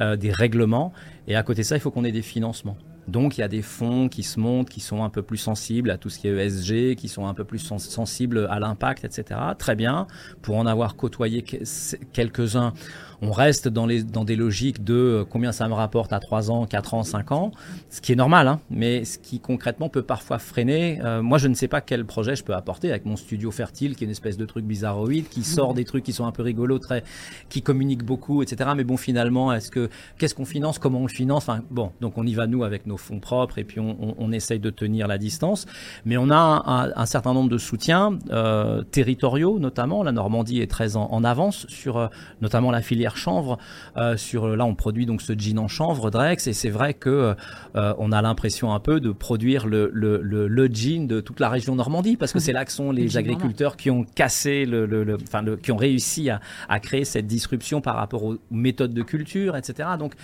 des 0.00 0.32
règlements. 0.32 0.92
Et 1.28 1.36
à 1.36 1.44
côté 1.44 1.62
de 1.62 1.66
ça, 1.66 1.76
il 1.76 1.80
faut 1.80 1.92
qu'on 1.92 2.04
ait 2.04 2.10
des 2.10 2.22
financements. 2.22 2.76
Donc 3.08 3.38
il 3.38 3.40
y 3.40 3.44
a 3.44 3.48
des 3.48 3.62
fonds 3.62 4.08
qui 4.08 4.22
se 4.22 4.38
montent, 4.38 4.68
qui 4.68 4.80
sont 4.80 5.02
un 5.02 5.08
peu 5.08 5.22
plus 5.22 5.38
sensibles 5.38 5.90
à 5.90 5.96
tout 5.96 6.10
ce 6.10 6.18
qui 6.18 6.28
est 6.28 6.36
ESG, 6.36 6.94
qui 6.94 7.08
sont 7.08 7.26
un 7.26 7.34
peu 7.34 7.44
plus 7.44 7.58
sensibles 7.58 8.46
à 8.50 8.60
l'impact, 8.60 9.04
etc. 9.04 9.40
Très 9.58 9.74
bien. 9.74 10.06
Pour 10.42 10.56
en 10.56 10.66
avoir 10.66 10.94
côtoyé 10.94 11.42
quelques-uns, 11.42 12.74
on 13.22 13.32
reste 13.32 13.68
dans, 13.68 13.86
les, 13.86 14.02
dans 14.02 14.24
des 14.24 14.36
logiques 14.36 14.84
de 14.84 14.94
euh, 14.94 15.24
combien 15.28 15.52
ça 15.52 15.68
me 15.68 15.74
rapporte 15.74 16.12
à 16.12 16.20
3 16.20 16.50
ans, 16.50 16.66
4 16.66 16.94
ans, 16.94 17.02
5 17.02 17.32
ans, 17.32 17.50
ce 17.90 18.00
qui 18.00 18.12
est 18.12 18.16
normal, 18.16 18.46
hein, 18.46 18.60
mais 18.70 19.04
ce 19.04 19.18
qui 19.18 19.40
concrètement 19.40 19.88
peut 19.88 20.02
parfois 20.02 20.38
freiner. 20.38 21.00
Euh, 21.02 21.22
moi, 21.22 21.38
je 21.38 21.48
ne 21.48 21.54
sais 21.54 21.68
pas 21.68 21.80
quel 21.80 22.04
projet 22.04 22.36
je 22.36 22.44
peux 22.44 22.54
apporter 22.54 22.90
avec 22.90 23.06
mon 23.06 23.16
studio 23.16 23.50
fertile, 23.50 23.96
qui 23.96 24.04
est 24.04 24.06
une 24.06 24.12
espèce 24.12 24.36
de 24.36 24.46
truc 24.46 24.64
bizarroïde, 24.64 25.28
qui 25.28 25.42
sort 25.42 25.74
des 25.74 25.84
trucs 25.84 26.04
qui 26.04 26.12
sont 26.12 26.26
un 26.26 26.32
peu 26.32 26.42
rigolos, 26.42 26.78
très, 26.78 27.02
qui 27.48 27.62
communique 27.62 28.04
beaucoup, 28.04 28.42
etc. 28.42 28.70
Mais 28.76 28.84
bon, 28.84 28.96
finalement, 28.96 29.52
est-ce 29.52 29.70
que 29.70 29.88
qu'est-ce 30.18 30.34
qu'on 30.34 30.44
finance, 30.44 30.78
comment 30.78 31.00
on 31.00 31.06
le 31.06 31.08
finance 31.08 31.44
Enfin, 31.48 31.62
bon, 31.70 31.92
donc 32.00 32.18
on 32.18 32.26
y 32.26 32.34
va 32.34 32.46
nous 32.46 32.64
avec 32.64 32.86
nos 32.86 32.96
fonds 32.96 33.20
propres 33.20 33.58
et 33.58 33.64
puis 33.64 33.80
on, 33.80 33.96
on, 34.00 34.14
on 34.18 34.32
essaye 34.32 34.58
de 34.58 34.70
tenir 34.70 35.08
la 35.08 35.18
distance. 35.18 35.66
Mais 36.04 36.16
on 36.16 36.30
a 36.30 36.36
un, 36.36 36.92
un, 36.94 37.06
certain 37.06 37.34
nombre 37.34 37.50
de 37.50 37.58
soutiens 37.58 38.18
euh, 38.30 38.82
territoriaux, 38.82 39.58
notamment. 39.58 40.02
La 40.02 40.12
Normandie 40.12 40.60
est 40.60 40.70
très 40.70 40.96
en, 40.96 41.08
en 41.10 41.24
avance 41.24 41.66
sur 41.68 41.96
euh, 41.96 42.08
notamment 42.40 42.70
la 42.70 42.82
filière 42.82 43.07
chanvre. 43.16 43.58
Euh, 43.96 44.16
sur 44.16 44.48
là, 44.48 44.64
on 44.64 44.74
produit 44.74 45.06
donc 45.06 45.22
ce 45.22 45.32
gin 45.32 45.58
en 45.58 45.68
chanvre 45.68 46.10
Drex, 46.10 46.46
et 46.46 46.52
c'est 46.52 46.70
vrai 46.70 46.94
que 46.94 47.34
euh, 47.76 47.94
on 47.98 48.12
a 48.12 48.22
l'impression 48.22 48.72
un 48.72 48.80
peu 48.80 49.00
de 49.00 49.10
produire 49.10 49.66
le, 49.66 49.90
le, 49.92 50.20
le, 50.22 50.48
le, 50.48 50.66
gin 50.66 51.06
de 51.06 51.20
toute 51.20 51.40
la 51.40 51.48
région 51.48 51.74
Normandie, 51.74 52.16
parce 52.16 52.32
que 52.32 52.38
c'est 52.38 52.52
là 52.52 52.64
que 52.64 52.72
sont 52.72 52.92
les 52.92 53.16
agriculteurs 53.16 53.76
qui 53.76 53.90
ont 53.90 54.04
cassé 54.04 54.64
le, 54.64 54.86
le, 54.86 55.16
enfin, 55.22 55.44
qui 55.62 55.72
ont 55.72 55.76
réussi 55.76 56.30
à, 56.30 56.40
à, 56.68 56.80
créer 56.80 57.04
cette 57.04 57.26
disruption 57.26 57.80
par 57.80 57.96
rapport 57.96 58.24
aux 58.24 58.36
méthodes 58.50 58.94
de 58.94 59.02
culture, 59.02 59.56
etc. 59.56 59.90
Donc, 59.98 60.14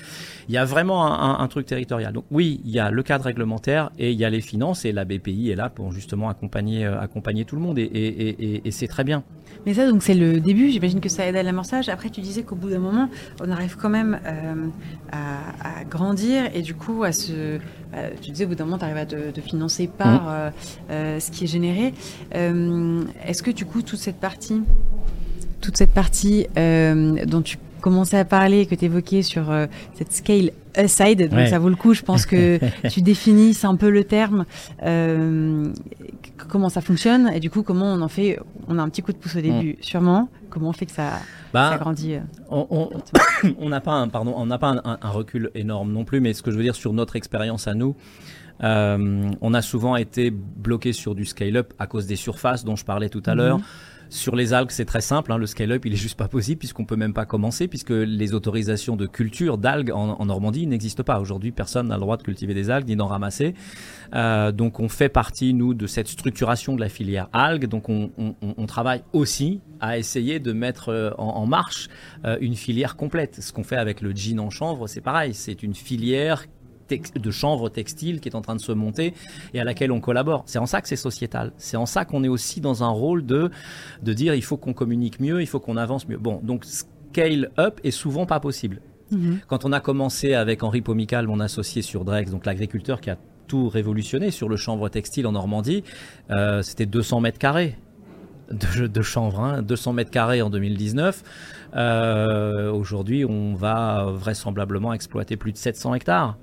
il 0.49 0.55
y 0.55 0.59
a 0.59 0.65
vraiment 0.65 1.07
un, 1.07 1.41
un, 1.41 1.49
truc 1.49 1.67
territorial. 1.67 2.13
Donc 2.13 2.25
oui, 2.31 2.61
il 2.65 2.71
y 2.71 2.79
a 2.79 2.91
le 2.91 3.03
cadre 3.03 3.25
réglementaire 3.25 3.91
et 3.99 4.13
il 4.13 4.19
y 4.19 4.25
a 4.25 4.31
les 4.31 4.41
finances, 4.41 4.85
et 4.85 4.93
la 4.93 5.05
BPI 5.05 5.51
est 5.51 5.57
là 5.57 5.69
pour 5.69 5.93
justement 5.93 6.29
accompagner, 6.29 6.85
euh, 6.85 7.01
accompagner 7.01 7.45
tout 7.45 7.57
le 7.57 7.63
monde, 7.63 7.79
et, 7.79 7.83
et, 7.83 8.29
et, 8.29 8.63
et 8.69 8.71
c'est 8.71 8.89
très 8.89 9.05
bien. 9.05 9.25
Mais 9.67 9.73
ça, 9.73 9.89
donc 9.89 10.03
c'est 10.03 10.15
le 10.15 10.41
début. 10.41 10.71
J'imagine 10.71 11.01
que 11.01 11.09
ça 11.09 11.27
aide 11.27 11.37
à 11.37 11.43
l'amorçage. 11.43 11.89
Après, 11.89 12.11
tu 12.11 12.21
disais 12.21 12.43
qu'au 12.43 12.55
bout 12.55 12.69
d'un 12.75 12.83
moment, 12.83 13.09
on 13.41 13.51
arrive 13.51 13.77
quand 13.77 13.89
même 13.89 14.19
euh, 14.27 14.67
à, 15.13 15.81
à, 15.81 15.85
grandir 15.85 16.45
et 16.55 16.63
du 16.63 16.75
coup 16.75 17.05
à 17.05 17.13
se. 17.13 17.33
Euh, 17.33 18.11
tu 18.21 18.31
disais 18.31 18.45
au 18.45 18.49
bout 18.49 18.55
d'un 18.55 18.65
moment, 18.65 18.79
tu 18.79 18.85
arrives 18.85 18.97
à 18.97 19.07
te, 19.07 19.31
te, 19.31 19.41
financer 19.41 19.87
par 19.87 20.25
mmh. 20.25 20.29
euh, 20.29 20.51
euh, 20.91 21.21
ce 21.21 21.31
qui 21.31 21.45
est 21.45 21.49
généré. 21.49 21.95
Est-ce 22.33 23.43
que 23.43 23.51
du 23.51 23.65
coup 23.65 23.83
toute 23.83 23.99
cette 23.99 24.21
partie, 24.21 24.63
toute 25.61 25.77
cette 25.77 25.93
partie 25.93 26.47
dont 26.57 27.43
tu 27.43 27.59
commençais 27.81 28.19
à 28.19 28.25
parler, 28.25 28.67
que 28.67 28.75
tu 28.75 28.87
évoquais 28.87 29.23
sur 29.23 29.53
cette 29.95 30.13
scale 30.13 30.51
aside, 30.77 31.29
donc 31.29 31.39
ouais. 31.39 31.47
ça 31.49 31.59
vaut 31.59 31.69
le 31.69 31.77
coup, 31.77 31.95
je 31.95 32.03
pense 32.03 32.27
que 32.27 32.59
tu 32.91 33.03
définisses 33.03 33.65
un 33.65 33.77
peu 33.77 33.91
le 33.91 34.05
terme, 34.05 34.45
euh, 34.83 35.73
comment 36.49 36.69
ça 36.69 36.81
fonctionne, 36.81 37.31
et 37.35 37.41
du 37.41 37.51
coup, 37.51 37.63
comment 37.63 37.93
on 37.93 38.01
en 38.03 38.09
fait, 38.09 38.39
on 38.69 38.79
a 38.79 38.83
un 38.83 38.89
petit 38.89 39.03
coup 39.03 39.13
de 39.13 39.19
pouce 39.19 39.37
au 39.37 39.41
début, 39.41 39.73
mmh. 39.73 39.83
sûrement, 39.83 40.29
comment 40.51 40.71
on 40.71 40.73
fait 40.73 40.87
que 40.87 40.93
ça, 40.93 41.13
bah, 41.53 41.71
ça 41.71 41.79
grandit 41.79 42.17
On 42.51 43.69
n'a 43.69 43.81
pas, 43.81 43.93
un, 43.93 44.09
pardon, 44.09 44.35
on 44.37 44.47
n'a 44.47 44.59
pas 44.59 44.69
un, 44.69 44.79
un, 44.85 44.99
un, 45.01 45.11
recul 45.11 45.51
énorme 45.55 45.93
non 45.93 46.05
plus, 46.05 46.21
mais 46.21 46.33
ce 46.33 46.43
que 46.43 46.51
je 46.51 46.57
veux 46.57 46.63
dire 46.63 46.75
sur 46.75 46.93
notre 46.93 47.17
expérience 47.17 47.69
à 47.69 47.75
nous, 47.75 47.97
euh, 48.63 49.31
on 49.41 49.55
a 49.55 49.63
souvent 49.63 49.97
été 49.97 50.31
bloqué 50.31 50.93
sur 50.93 51.15
du 51.15 51.25
scale-up 51.25 51.73
à 51.79 51.87
cause 51.87 52.07
des 52.07 52.17
surfaces 52.17 52.65
dont 52.65 52.77
je 52.77 52.85
parlais 52.85 53.09
tout 53.09 53.23
à 53.27 53.35
mmh. 53.35 53.39
l'heure. 53.39 53.61
Sur 54.09 54.37
les 54.37 54.53
algues, 54.53 54.71
c'est 54.71 54.85
très 54.85 55.01
simple. 55.01 55.33
Hein, 55.33 55.39
le 55.39 55.47
scale-up, 55.47 55.85
il 55.87 55.93
est 55.93 55.97
juste 55.97 56.17
pas 56.17 56.29
possible 56.29 56.59
puisqu'on 56.59 56.85
peut 56.85 56.97
même 56.97 57.15
pas 57.15 57.27
commencer 57.27 57.69
puisque 57.69 57.91
les 57.91 58.35
autorisations 58.35 58.97
de 58.97 59.07
culture 59.07 59.59
d'algues 59.59 59.91
en, 59.93 60.25
Normandie 60.25 60.67
n'existent 60.67 61.03
pas. 61.03 61.21
Aujourd'hui, 61.21 61.53
personne 61.53 61.89
n'a 61.89 61.97
le 61.97 62.01
droit 62.01 62.17
de 62.17 62.23
cultiver 62.23 62.55
des 62.55 62.71
algues 62.71 62.89
ni 62.89 62.97
d'en 62.97 63.07
ramasser. 63.07 63.55
Euh, 64.15 64.53
donc, 64.53 64.81
on 64.81 64.89
fait 64.89 65.09
partie 65.09 65.55
nous 65.55 65.75
de 65.75 65.87
cette 65.87 66.09
structuration 66.09 66.75
de 66.75 66.81
la 66.81 66.89
filière 66.89 67.29
algues. 67.33 67.67
Donc, 67.67 67.89
on, 67.89 68.67
travaille 68.67 69.03
aussi 69.13 69.61
à 69.81 69.99
essayer 69.99 70.41
de 70.41 70.53
mettre 70.53 70.89
euh, 70.89 71.11
en, 71.19 71.47
marche 71.47 71.89
euh, 72.25 72.39
une 72.41 72.57
filière 72.57 72.97
complète. 72.97 73.41
Ce 73.41 73.53
qu'on 73.53 73.63
fait 73.63 73.77
avec 73.77 74.01
le 74.01 74.13
jean 74.15 74.41
en 74.41 74.51
chanvre, 74.51 74.87
c'est 74.87 75.01
pareil. 75.01 75.35
C'est 75.35 75.63
une 75.63 75.75
filière 75.75 76.47
de 76.89 77.31
chanvre 77.31 77.69
textile 77.69 78.21
qui 78.21 78.29
est 78.29 78.35
en 78.35 78.41
train 78.41 78.57
de 78.57 78.61
se 78.61 78.73
monter 78.73 79.15
et 79.53 79.61
à 79.61 79.65
laquelle 79.65 79.93
on 79.93 80.01
collabore. 80.01 80.43
C'est 80.47 80.59
en 80.59 80.67
ça 80.67 80.81
que 80.81 80.89
c'est 80.89 80.97
sociétal. 80.97 81.53
C'est 81.57 81.77
en 81.77 81.87
ça 81.87 82.05
qu'on 82.05 82.25
est 82.25 82.29
aussi 82.29 82.61
dans 82.61 82.85
un 82.85 82.89
rôle 82.89 83.25
de, 83.25 83.51
de 84.03 84.13
dire 84.13 84.35
il 84.35 84.43
faut 84.43 84.57
qu'on 84.57 84.73
communique 84.73 85.21
mieux, 85.21 85.41
il 85.41 85.47
faut 85.47 85.61
qu'on 85.61 85.77
avance 85.77 86.09
mieux. 86.09 86.19
Bon, 86.19 86.41
donc 86.43 86.65
scale 86.65 87.51
up 87.59 87.81
est 87.85 87.91
souvent 87.91 88.27
pas 88.27 88.41
possible. 88.41 88.81
Mhm. 89.11 89.41
Quand 89.47 89.65
on 89.65 89.73
a 89.73 89.81
commencé 89.81 90.35
avec 90.35 90.63
Henri 90.63 90.81
Pomical, 90.81 91.27
mon 91.27 91.41
associé 91.41 91.83
sur 91.83 92.05
Drex, 92.05 92.31
donc 92.31 92.47
l'agriculteur 92.47 93.01
qui 93.01 93.11
a 93.11 93.19
tout 93.47 93.69
révolutionné 93.69 94.31
sur 94.31 94.49
le 94.49 94.57
chanvre 94.57 94.89
textile 94.89 95.27
en 95.27 95.33
Normandie, 95.33 95.85
euh, 96.31 96.63
c'était 96.63 96.87
200 96.87 97.21
mètres 97.21 97.39
carrés 97.39 97.77
de, 98.51 98.87
de 98.87 99.03
chanvre, 99.03 99.61
200 99.63 99.91
hein, 99.91 99.95
mètres 99.95 100.11
carrés 100.11 100.43
en 100.43 100.51
2019. 100.51 101.23
Euh, 101.77 102.71
aujourd'hui, 102.71 103.25
on 103.25 103.55
va 103.55 104.07
vraisemblablement 104.11 104.93
exploiter 104.93 105.37
plus 105.37 105.53
de 105.53 105.57
700 105.57 105.95
hectares. 105.95 106.37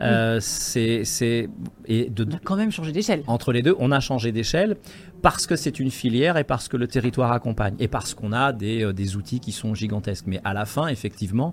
Euh, 0.00 0.38
c'est 0.40 1.48
et 1.86 2.10
de, 2.10 2.24
on 2.24 2.34
a 2.34 2.38
quand 2.42 2.56
même 2.56 2.70
changé 2.70 2.92
d'échelle. 2.92 3.22
Entre 3.26 3.52
les 3.52 3.62
deux, 3.62 3.74
on 3.78 3.90
a 3.90 4.00
changé 4.00 4.32
d'échelle 4.32 4.76
parce 5.22 5.46
que 5.46 5.56
c'est 5.56 5.80
une 5.80 5.90
filière 5.90 6.36
et 6.36 6.44
parce 6.44 6.68
que 6.68 6.76
le 6.76 6.86
territoire 6.86 7.32
accompagne 7.32 7.74
et 7.78 7.88
parce 7.88 8.14
qu'on 8.14 8.32
a 8.32 8.52
des, 8.52 8.84
euh, 8.84 8.92
des, 8.92 9.16
outils 9.16 9.40
qui 9.40 9.52
sont 9.52 9.74
gigantesques. 9.74 10.26
Mais 10.26 10.40
à 10.44 10.54
la 10.54 10.64
fin, 10.64 10.86
effectivement, 10.86 11.52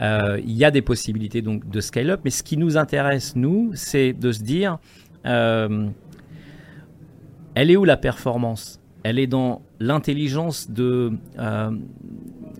euh, 0.00 0.40
il 0.44 0.52
y 0.52 0.64
a 0.64 0.70
des 0.70 0.82
possibilités 0.82 1.40
donc 1.40 1.68
de 1.68 1.80
scale-up. 1.80 2.20
Mais 2.24 2.30
ce 2.30 2.42
qui 2.42 2.56
nous 2.56 2.76
intéresse, 2.76 3.36
nous, 3.36 3.70
c'est 3.74 4.12
de 4.12 4.32
se 4.32 4.42
dire, 4.42 4.78
elle 5.24 5.92
est 7.56 7.76
où 7.76 7.84
la 7.84 7.96
performance? 7.96 8.80
Elle 9.02 9.18
est 9.18 9.26
dans 9.26 9.62
l'intelligence 9.80 10.70
de 10.70 11.12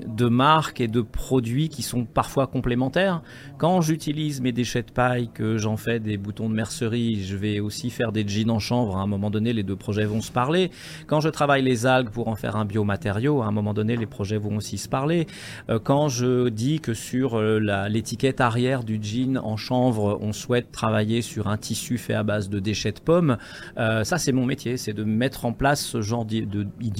de 0.07 0.26
marques 0.28 0.81
et 0.81 0.88
de 0.88 1.00
produits 1.00 1.68
qui 1.68 1.83
sont 1.83 2.04
parfois 2.04 2.46
complémentaires. 2.46 3.22
Quand 3.59 3.81
j'utilise 3.81 4.40
mes 4.40 4.52
déchets 4.52 4.83
de 4.83 4.90
paille, 4.90 5.28
que 5.33 5.59
j'en 5.59 5.76
fais 5.76 6.00
des 6.00 6.16
boutons 6.16 6.48
de 6.48 6.54
mercerie, 6.54 7.24
je 7.24 7.37
vais 7.37 7.61
aussi 7.61 7.90
faire 7.90 8.12
des 8.12 8.26
jeans 8.26 8.50
en 8.50 8.59
chanvre. 8.59 8.96
À 8.96 9.00
un 9.00 9.07
moment 9.07 9.31
donné, 9.31 9.52
les 9.52 9.62
deux 9.62 9.76
projets 9.76 10.04
vont 10.04 10.20
se 10.20 10.33
parler. 10.33 10.70
Quand 11.07 11.20
je 11.20 11.28
travaille 11.28 11.62
les 11.62 11.87
algues 11.87 12.11
pour 12.11 12.28
en 12.28 12.37
faire 12.37 12.57
un 12.57 12.64
biomatériau, 12.64 13.42
à 13.42 13.46
un 13.46 13.50
moment 13.50 13.74
donné, 13.74 13.96
les 13.96 14.07
projets 14.07 14.38
vont 14.38 14.57
aussi 14.57 14.78
se 14.78 14.88
parler. 14.88 15.26
Euh, 15.68 15.78
quand 15.78 16.09
je 16.09 16.48
dis 16.48 16.81
que 16.81 16.94
sur 16.94 17.35
euh, 17.35 17.59
l'étiquette 17.88 18.40
arrière 18.40 18.85
du 18.85 18.98
jean 19.02 19.38
en 19.38 19.57
chanvre, 19.57 20.18
on 20.20 20.33
souhaite 20.33 20.70
travailler 20.72 21.22
sur 21.22 21.48
un 21.48 21.57
tissu 21.57 21.98
fait 21.98 22.14
à 22.14 22.22
base 22.22 22.48
de 22.48 22.61
déchets 22.61 22.92
de 22.92 23.00
pommes, 23.00 23.38
euh, 23.78 24.04
ça 24.04 24.18
c'est 24.18 24.33
mon 24.33 24.46
métier, 24.46 24.76
c'est 24.76 24.92
de 24.92 25.04
mettre 25.04 25.44
en 25.44 25.52
place 25.52 25.85
ce 25.85 26.00
genre 26.02 26.24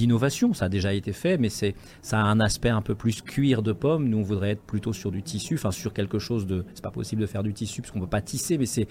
d'innovation. 0.09 0.53
Ça 0.53 0.65
a 0.65 0.69
déjà 0.69 0.93
été 0.93 1.13
fait, 1.13 1.37
mais 1.37 1.49
c'est 1.49 1.75
ça 2.01 2.19
a 2.19 2.23
un 2.23 2.39
aspect 2.39 2.69
un 2.69 2.81
peu 2.81 2.95
plus 2.95 3.21
cuir 3.21 3.61
de 3.61 3.71
pomme. 3.71 4.09
Nous, 4.09 4.17
on 4.17 4.23
voudrait 4.23 4.51
être 4.51 4.63
plutôt 4.63 4.91
sur 4.93 5.11
du 5.11 5.21
tissu, 5.21 5.55
enfin 5.55 5.71
sur 5.71 5.93
quelque 5.93 6.19
chose 6.19 6.47
de. 6.47 6.65
C'est 6.73 6.83
pas 6.83 6.91
possible 6.91 7.21
de 7.21 7.27
faire 7.27 7.43
du 7.43 7.53
tissu 7.53 7.81
parce 7.81 7.91
qu'on 7.91 7.99
peut 7.99 8.07
pas 8.07 8.21
tisser, 8.21 8.57
mais 8.57 8.65
c'est 8.65 8.87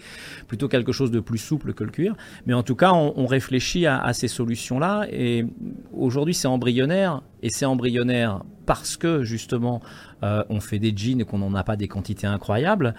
plutôt 0.47 0.69
quelque 0.69 0.93
chose 0.93 1.11
de 1.11 1.21
plus 1.21 1.39
souple 1.39 1.75
que 1.75 1.85
le 1.85 1.91
cuir. 1.91 2.15
Mais 2.47 2.55
en 2.55 2.63
tout 2.63 2.77
cas, 2.77 2.93
on, 2.93 3.27
réfléchit 3.27 3.87
à, 3.87 4.13
ces 4.13 4.29
solutions-là. 4.29 5.07
Et 5.11 5.45
aujourd'hui, 5.93 6.35
c'est 6.35 6.49
embryonnaire. 6.49 7.23
Et 7.43 7.51
c'est 7.51 7.67
embryonnaire 7.67 8.43
parce 8.65 8.97
que 8.97 9.23
justement, 9.25 9.83
euh, 10.23 10.43
on 10.49 10.61
fait 10.61 10.79
des 10.79 10.97
jeans 10.97 11.21
et 11.21 11.25
qu'on 11.25 11.39
n'en 11.39 11.55
a 11.55 11.65
pas 11.65 11.77
des 11.77 11.89
quantités 11.89 12.27
incroyables. 12.27 12.95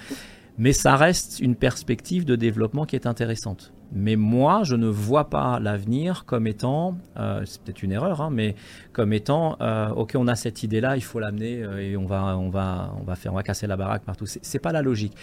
Mais 0.58 0.74
ça 0.74 0.98
reste 0.98 1.40
une 1.40 1.56
perspective 1.56 2.26
de 2.26 2.36
développement 2.36 2.86
qui 2.86 2.96
est 2.96 3.08
intéressante. 3.08 3.72
Mais 3.92 4.16
moi, 4.16 4.62
je 4.64 4.76
ne 4.76 4.88
vois 4.88 5.30
pas 5.30 5.60
l'avenir 5.60 6.26
comme 6.26 6.46
étant, 6.46 6.98
euh, 7.18 7.42
c'est 7.46 7.62
peut-être 7.62 7.82
une 7.82 7.92
erreur, 7.92 8.22
hein, 8.22 8.30
mais 8.32 8.56
comme 8.94 9.14
étant, 9.14 9.58
euh, 9.62 9.90
ok, 9.90 10.14
on 10.16 10.28
a 10.28 10.36
cette 10.36 10.62
idée-là, 10.62 10.96
il 10.96 11.04
faut 11.04 11.20
l'amener 11.20 11.64
euh, 11.64 11.80
et 11.80 11.98
on 11.98 12.06
va, 12.06 12.38
on 12.38 12.50
va, 12.50 12.94
on 13.00 13.04
va 13.04 13.16
faire, 13.16 13.34
on 13.34 13.36
va 13.36 13.44
casser 13.44 13.66
la 13.66 13.78
baraque 13.78 14.04
partout. 14.04 14.26
C'est 14.28 14.60
pas 14.60 14.72
la 14.72 14.84
logique. 14.84 15.14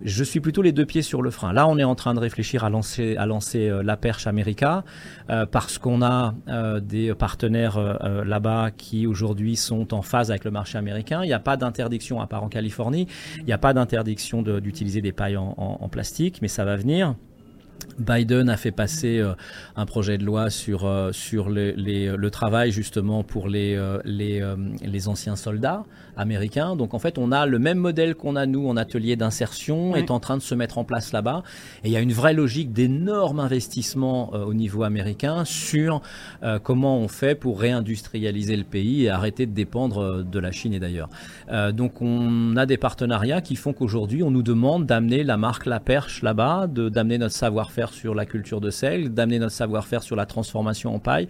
Je 0.00 0.24
suis 0.24 0.40
plutôt 0.40 0.62
les 0.62 0.72
deux 0.72 0.86
pieds 0.86 1.02
sur 1.02 1.20
le 1.20 1.30
frein. 1.30 1.52
Là, 1.52 1.68
on 1.68 1.76
est 1.76 1.84
en 1.84 1.94
train 1.94 2.14
de 2.14 2.20
réfléchir 2.20 2.64
à 2.64 2.70
lancer, 2.70 3.16
à 3.16 3.26
lancer 3.26 3.70
la 3.82 3.96
perche 3.96 4.26
America 4.26 4.84
parce 5.50 5.78
qu'on 5.78 6.02
a 6.02 6.34
des 6.80 7.14
partenaires 7.14 7.78
là-bas 8.24 8.70
qui 8.70 9.06
aujourd'hui 9.06 9.56
sont 9.56 9.94
en 9.94 10.02
phase 10.02 10.30
avec 10.30 10.44
le 10.44 10.50
marché 10.50 10.78
américain. 10.78 11.22
Il 11.22 11.26
n'y 11.26 11.32
a 11.32 11.38
pas 11.38 11.56
d'interdiction 11.56 12.20
à 12.20 12.26
part 12.26 12.44
en 12.44 12.48
Californie. 12.48 13.06
Il 13.38 13.44
n'y 13.44 13.52
a 13.52 13.58
pas 13.58 13.74
d'interdiction 13.74 14.42
d'utiliser 14.42 15.00
des 15.00 15.12
pailles 15.12 15.36
en, 15.36 15.54
en 15.56 15.88
plastique, 15.88 16.40
mais 16.42 16.48
ça 16.48 16.64
va 16.64 16.76
venir. 16.76 17.14
Biden 17.98 18.48
a 18.50 18.56
fait 18.56 18.72
passer 18.72 19.18
euh, 19.18 19.32
un 19.74 19.86
projet 19.86 20.18
de 20.18 20.24
loi 20.24 20.50
sur, 20.50 20.84
euh, 20.84 21.12
sur 21.12 21.48
les, 21.48 21.74
le 22.16 22.30
travail 22.30 22.70
justement 22.70 23.22
pour 23.22 23.48
les, 23.48 23.74
euh, 23.74 23.98
les, 24.04 24.42
les, 24.82 25.08
anciens 25.08 25.36
soldats 25.36 25.84
américains. 26.16 26.76
Donc 26.76 26.94
en 26.94 26.98
fait, 26.98 27.18
on 27.18 27.32
a 27.32 27.46
le 27.46 27.58
même 27.58 27.78
modèle 27.78 28.14
qu'on 28.14 28.36
a 28.36 28.46
nous 28.46 28.68
en 28.68 28.76
atelier 28.76 29.16
d'insertion 29.16 29.96
est 29.96 30.10
en 30.10 30.20
train 30.20 30.36
de 30.36 30.42
se 30.42 30.54
mettre 30.54 30.78
en 30.78 30.84
place 30.84 31.12
là-bas. 31.12 31.42
Et 31.84 31.88
il 31.88 31.92
y 31.92 31.96
a 31.96 32.00
une 32.00 32.12
vraie 32.12 32.34
logique 32.34 32.72
d'énormes 32.72 33.40
investissements 33.40 34.30
au 34.30 34.54
niveau 34.54 34.82
américain 34.82 35.44
sur 35.44 36.00
comment 36.62 36.98
on 36.98 37.08
fait 37.08 37.34
pour 37.34 37.60
réindustrialiser 37.60 38.56
le 38.56 38.64
pays 38.64 39.04
et 39.04 39.10
arrêter 39.10 39.46
de 39.46 39.52
dépendre 39.52 40.24
de 40.24 40.38
la 40.38 40.52
Chine 40.52 40.72
et 40.72 40.80
d'ailleurs. 40.80 41.10
donc 41.72 42.00
on 42.00 42.56
a 42.56 42.66
des 42.66 42.78
partenariats 42.78 43.40
qui 43.40 43.56
font 43.56 43.72
qu'aujourd'hui, 43.72 44.22
on 44.22 44.30
nous 44.30 44.42
demande 44.42 44.86
d'amener 44.86 45.22
la 45.22 45.36
marque 45.36 45.66
La 45.66 45.80
Perche 45.80 46.22
là-bas, 46.22 46.66
d'amener 46.66 47.18
notre 47.18 47.34
savoir-faire 47.66 47.92
sur 47.92 48.14
la 48.14 48.26
culture 48.26 48.60
de 48.60 48.70
sel, 48.70 49.12
d'amener 49.12 49.38
notre 49.38 49.54
savoir-faire 49.54 50.02
sur 50.02 50.16
la 50.16 50.26
transformation 50.26 50.94
en 50.94 50.98
paille, 50.98 51.28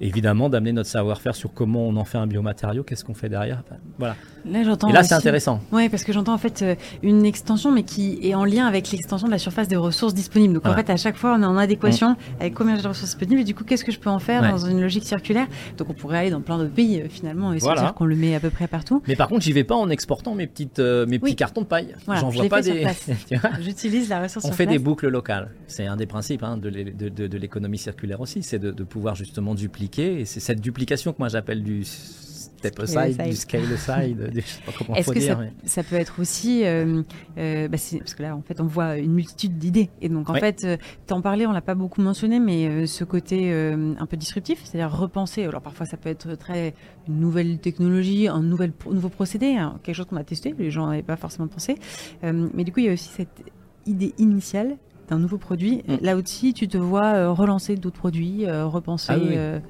évidemment 0.00 0.48
d'amener 0.48 0.72
notre 0.72 0.90
savoir-faire 0.90 1.34
sur 1.34 1.52
comment 1.52 1.86
on 1.86 1.96
en 1.96 2.04
fait 2.04 2.18
un 2.18 2.26
biomatériau, 2.26 2.82
qu'est-ce 2.82 3.04
qu'on 3.04 3.14
fait 3.14 3.28
derrière. 3.28 3.62
voilà. 3.98 4.16
Là, 4.44 4.62
j'entends. 4.62 4.88
Et 4.88 4.92
là, 4.92 5.02
c'est 5.02 5.14
intéressant. 5.14 5.60
Oui, 5.72 5.88
parce 5.88 6.04
que 6.04 6.12
j'entends 6.12 6.34
en 6.34 6.38
fait 6.38 6.62
euh, 6.62 6.74
une 7.02 7.24
extension, 7.24 7.72
mais 7.72 7.82
qui 7.82 8.18
est 8.22 8.34
en 8.34 8.44
lien 8.44 8.66
avec 8.66 8.90
l'extension 8.90 9.26
de 9.26 9.32
la 9.32 9.38
surface 9.38 9.68
des 9.68 9.76
ressources 9.76 10.12
disponibles. 10.12 10.54
Donc 10.54 10.66
en 10.66 10.74
fait, 10.74 10.90
à 10.90 10.96
chaque 10.96 11.16
fois, 11.16 11.34
on 11.38 11.42
est 11.42 11.46
en 11.46 11.56
adéquation 11.56 12.10
mm. 12.10 12.16
avec 12.40 12.54
combien 12.54 12.74
de 12.74 12.78
ressources 12.78 13.02
disponibles 13.02 13.40
et 13.40 13.44
du 13.44 13.54
coup, 13.54 13.64
qu'est-ce 13.64 13.84
que 13.84 13.92
je 13.92 13.98
peux 13.98 14.10
en 14.10 14.18
faire 14.18 14.42
dans 14.42 14.58
une 14.58 14.80
logique 14.80 15.04
circulaire 15.04 15.46
Donc 15.78 15.88
on 15.90 15.94
pourrait 15.94 16.18
aller 16.18 16.30
dans 16.30 16.40
plein 16.40 16.58
d'autres 16.58 16.74
pays 16.74 17.00
euh, 17.00 17.08
finalement 17.08 17.52
et 17.52 17.60
se 17.60 17.64
dire 17.66 17.94
qu'on 17.94 18.04
le 18.04 18.16
met 18.16 18.34
à 18.34 18.40
peu 18.40 18.50
près 18.50 18.66
partout. 18.66 19.02
Mais 19.08 19.16
par 19.16 19.28
contre, 19.28 19.42
j'y 19.42 19.52
vais 19.52 19.64
pas 19.64 19.76
en 19.76 19.88
exportant 19.88 20.34
mes 20.34 20.46
petites 20.46 20.78
euh, 20.78 21.06
mes 21.06 21.18
petits 21.18 21.36
cartons 21.36 21.62
de 21.62 21.66
paille. 21.66 21.94
J'en 22.06 22.28
vois 22.28 22.48
pas 22.48 22.60
des. 22.60 22.86
J'utilise 23.60 24.08
la 24.08 24.22
ressource. 24.22 24.44
On 24.44 24.52
fait 24.52 24.66
des 24.66 24.78
boucles 24.78 25.08
locales. 25.08 25.50
C'est 25.66 25.86
un 25.86 25.96
des 25.96 26.06
principes 26.06 26.42
hein, 26.42 26.58
de 26.58 27.36
l'économie 27.36 27.78
circulaire 27.78 28.20
aussi, 28.20 28.42
c'est 28.42 28.58
de, 28.58 28.70
de 28.70 28.84
pouvoir 28.84 29.14
justement 29.14 29.54
dupliquer. 29.54 29.83
Et 29.98 30.24
c'est 30.24 30.40
cette 30.40 30.60
duplication 30.60 31.12
que 31.12 31.18
moi 31.18 31.28
j'appelle 31.28 31.62
du 31.62 31.84
step 31.84 32.80
aside, 32.80 33.22
du 33.22 33.36
scale 33.36 33.72
aside, 33.72 34.30
je 34.34 34.40
sais 34.40 34.62
pas 34.64 34.72
comment 34.76 34.94
Est-ce 34.94 35.10
que 35.10 35.20
ça, 35.20 35.38
ça, 35.64 35.82
peut 35.82 35.96
être 35.96 36.20
aussi, 36.20 36.64
euh, 36.64 37.02
euh, 37.38 37.68
bah 37.68 37.76
parce 37.98 38.14
que 38.14 38.22
là 38.22 38.34
en 38.34 38.42
fait 38.42 38.60
on 38.60 38.66
voit 38.66 38.96
une 38.96 39.12
multitude 39.12 39.58
d'idées. 39.58 39.90
Et 40.00 40.08
donc 40.08 40.30
en 40.30 40.34
fait 40.34 40.64
euh, 40.64 40.76
t'en 41.06 41.20
parlais, 41.20 41.46
on 41.46 41.52
l'a 41.52 41.60
pas 41.60 41.74
beaucoup 41.74 42.00
mentionné, 42.00 42.40
mais 42.40 42.86
ce 42.86 43.04
côté 43.04 43.52
un 43.52 44.06
peu 44.06 44.16
disruptif, 44.16 44.62
c'est-à-dire 44.64 44.96
repenser. 44.96 45.44
Alors 45.44 45.60
parfois 45.60 45.86
ça 45.86 45.96
peut 45.96 46.08
être 46.08 46.34
très 46.36 46.74
une 47.08 47.20
nouvelle 47.20 47.58
technologie, 47.58 48.28
un 48.28 48.42
nouvel 48.42 48.72
nouveau 48.90 49.08
procédé, 49.08 49.56
hein, 49.56 49.78
quelque 49.82 49.96
chose 49.96 50.06
qu'on 50.06 50.16
a 50.16 50.24
testé, 50.24 50.54
les 50.58 50.70
gens 50.70 50.86
n'avaient 50.86 51.02
pas 51.02 51.16
forcément 51.16 51.48
pensé, 51.48 51.76
mais 52.22 52.64
du 52.64 52.72
coup 52.72 52.80
il 52.80 52.86
y 52.86 52.88
a 52.88 52.92
aussi 52.92 53.08
cette 53.08 53.44
idée 53.86 54.14
initiale 54.18 54.76
d'un 55.08 55.18
nouveau 55.18 55.38
produit. 55.38 55.82
Mm. 55.86 55.96
Là 56.02 56.16
aussi, 56.16 56.54
tu 56.54 56.68
te 56.68 56.78
vois 56.78 57.28
relancer 57.30 57.76
d'autres 57.76 57.98
produits, 57.98 58.46
repenser. 58.48 59.12
Ah 59.12 59.60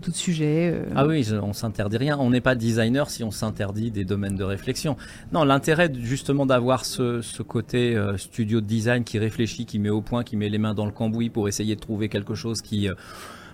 tout 0.00 0.12
sujet. 0.12 0.72
Euh. 0.72 0.84
Ah 0.94 1.06
oui, 1.06 1.26
on 1.42 1.52
s'interdit 1.52 1.96
rien. 1.96 2.18
On 2.18 2.30
n'est 2.30 2.40
pas 2.40 2.54
designer 2.54 3.10
si 3.10 3.24
on 3.24 3.30
s'interdit 3.30 3.90
des 3.90 4.04
domaines 4.04 4.36
de 4.36 4.44
réflexion. 4.44 4.96
Non, 5.32 5.44
l'intérêt 5.44 5.90
justement 5.94 6.46
d'avoir 6.46 6.84
ce, 6.84 7.42
côté 7.42 7.96
euh, 7.96 8.16
studio 8.16 8.60
de 8.60 8.66
design 8.66 9.04
qui 9.04 9.18
réfléchit, 9.18 9.66
qui 9.66 9.78
met 9.78 9.90
au 9.90 10.00
point, 10.00 10.24
qui 10.24 10.36
met 10.36 10.48
les 10.48 10.58
mains 10.58 10.74
dans 10.74 10.86
le 10.86 10.92
cambouis 10.92 11.30
pour 11.30 11.48
essayer 11.48 11.74
de 11.74 11.80
trouver 11.80 12.08
quelque 12.08 12.34
chose 12.34 12.62
qui... 12.62 12.88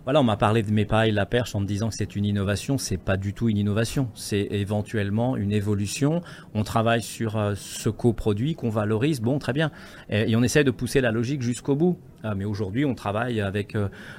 Euh, 0.04 0.10
voilà, 0.14 0.20
on 0.20 0.24
m'a 0.24 0.36
parlé 0.36 0.62
de 0.62 0.70
mes 0.70 0.84
pailles, 0.84 1.12
la 1.12 1.26
perche 1.26 1.54
en 1.54 1.60
me 1.60 1.66
disant 1.66 1.88
que 1.88 1.94
c'est 1.94 2.14
une 2.14 2.24
innovation. 2.24 2.78
C'est 2.78 2.98
pas 2.98 3.16
du 3.16 3.32
tout 3.32 3.48
une 3.48 3.56
innovation. 3.56 4.08
C'est 4.14 4.48
éventuellement 4.50 5.36
une 5.36 5.52
évolution. 5.52 6.22
On 6.54 6.62
travaille 6.62 7.02
sur 7.02 7.52
ce 7.56 7.88
coproduit 7.88 8.54
qu'on 8.54 8.70
valorise. 8.70 9.20
Bon, 9.20 9.38
très 9.38 9.52
bien. 9.52 9.70
Et, 10.10 10.30
et 10.30 10.36
on 10.36 10.42
essaie 10.42 10.64
de 10.64 10.70
pousser 10.70 11.00
la 11.00 11.10
logique 11.10 11.42
jusqu'au 11.42 11.74
bout. 11.74 11.98
Mais 12.36 12.44
aujourd'hui, 12.44 12.84
on 12.84 12.94
travaille 12.94 13.40
avec, 13.40 13.76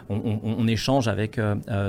on, 0.10 0.68
échange 0.68 1.08
avec 1.08 1.39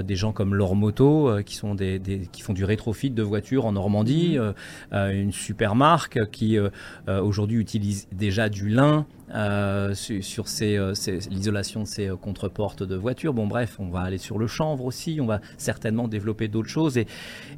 des 0.05 0.17
gens 0.17 0.33
comme 0.33 0.55
Laure 0.55 0.77
Moto, 0.77 1.31
qui, 1.45 1.55
sont 1.55 1.75
des, 1.75 2.01
qui 2.33 2.43
font 2.43 2.53
du 2.53 2.65
rétrofit 2.65 3.11
de 3.11 3.23
voitures 3.23 3.67
en 3.67 3.73
Normandie, 3.73 4.39
mmh. 4.39 4.97
une 4.97 5.33
super 5.33 5.75
marque 5.75 6.19
qui 6.31 6.59
aujourd'hui 7.07 7.59
utilise 7.59 8.09
déjà 8.13 8.49
du 8.49 8.69
lin 8.69 9.07
euh, 9.35 9.93
sur, 9.95 10.45
euh, 10.63 10.95
l'isolation 11.31 11.83
de 11.83 11.87
ces 11.87 12.09
euh, 12.09 12.17
contreportes 12.17 12.85
de 12.85 12.95
voitures. 12.95 13.35
Bon, 13.35 13.49
bref, 13.49 13.75
on 13.81 13.89
va 13.89 14.03
aller 14.03 14.19
sur 14.19 14.39
le 14.39 14.47
chanvre 14.47 14.85
aussi, 14.85 15.19
on 15.21 15.27
va 15.27 15.41
certainement 15.59 16.07
développer 16.07 16.47
d'autres 16.47 16.69
choses. 16.69 16.97
Et, 16.97 17.09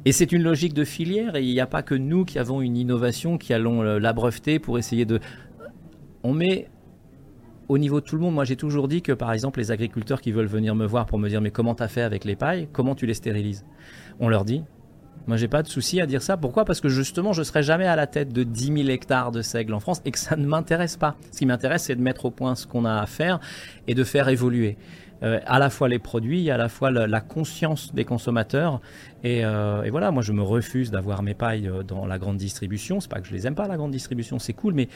et 0.03 0.11
c'est 0.11 0.31
une 0.31 0.41
logique 0.41 0.73
de 0.73 0.83
filière, 0.83 1.35
et 1.35 1.43
il 1.43 1.53
n'y 1.53 1.59
a 1.59 1.67
pas 1.67 1.83
que 1.83 1.93
nous 1.93 2.25
qui 2.25 2.39
avons 2.39 2.61
une 2.61 2.75
innovation, 2.75 3.37
qui 3.37 3.53
allons 3.53 3.83
la 3.83 4.13
breveter 4.13 4.57
pour 4.57 4.79
essayer 4.79 5.05
de... 5.05 5.19
On 6.23 6.33
met 6.33 6.69
au 7.69 7.77
niveau 7.77 8.01
de 8.01 8.05
tout 8.05 8.15
le 8.15 8.21
monde, 8.21 8.33
moi 8.33 8.43
j'ai 8.43 8.55
toujours 8.55 8.87
dit 8.87 9.01
que 9.01 9.11
par 9.11 9.31
exemple 9.31 9.59
les 9.59 9.71
agriculteurs 9.71 10.21
qui 10.21 10.31
veulent 10.31 10.47
venir 10.47 10.75
me 10.75 10.85
voir 10.85 11.05
pour 11.05 11.19
me 11.19 11.29
dire 11.29 11.39
mais 11.39 11.51
comment 11.51 11.75
tu 11.75 11.83
as 11.83 11.87
fait 11.87 12.01
avec 12.01 12.25
les 12.25 12.35
pailles, 12.35 12.67
comment 12.73 12.95
tu 12.95 13.05
les 13.05 13.13
stérilises? 13.13 13.63
On 14.19 14.27
leur 14.27 14.43
dit 14.43 14.63
moi, 15.27 15.37
j'ai 15.37 15.47
pas 15.47 15.61
de 15.61 15.67
souci 15.67 16.01
à 16.01 16.07
dire 16.07 16.23
ça. 16.23 16.37
Pourquoi? 16.37 16.65
Parce 16.65 16.81
que 16.81 16.89
justement, 16.89 17.33
je 17.33 17.43
serai 17.43 17.61
jamais 17.61 17.85
à 17.85 17.95
la 17.95 18.07
tête 18.07 18.33
de 18.33 18.41
10 18.41 18.83
000 18.83 18.89
hectares 18.89 19.31
de 19.31 19.43
seigle 19.43 19.75
en 19.75 19.79
France 19.79 20.01
et 20.03 20.09
que 20.09 20.17
ça 20.17 20.35
ne 20.35 20.47
m'intéresse 20.47 20.97
pas. 20.97 21.17
Ce 21.31 21.37
qui 21.37 21.45
m'intéresse, 21.45 21.83
c'est 21.83 21.95
de 21.95 22.01
mettre 22.01 22.25
au 22.25 22.31
point 22.31 22.55
ce 22.55 22.65
qu'on 22.65 22.83
a 22.83 22.99
à 22.99 23.05
faire 23.05 23.39
et 23.87 23.93
de 23.93 24.03
faire 24.03 24.27
évoluer. 24.29 24.75
Euh, 25.21 25.39
à 25.45 25.59
la 25.59 25.69
fois 25.69 25.89
les 25.89 25.99
produits, 25.99 26.49
à 26.49 26.57
la 26.57 26.69
fois 26.69 26.89
la, 26.89 27.21
conscience 27.21 27.93
des 27.93 28.05
consommateurs. 28.05 28.81
Et, 29.23 29.45
euh, 29.45 29.83
et, 29.83 29.89
voilà, 29.89 30.11
moi 30.11 30.23
je 30.23 30.31
me 30.31 30.41
refuse 30.41 30.91
d'avoir 30.91 31.21
mes 31.21 31.33
pailles 31.33 31.67
euh, 31.67 31.83
dans 31.83 32.05
la 32.05 32.17
grande 32.17 32.37
distribution. 32.37 32.99
C'est 32.99 33.11
pas 33.11 33.19
que 33.19 33.27
je 33.27 33.33
les 33.33 33.45
aime 33.45 33.55
pas 33.55 33.67
la 33.67 33.77
grande 33.77 33.91
distribution, 33.91 34.39
c'est 34.39 34.53
cool, 34.53 34.73
mais 34.73 34.87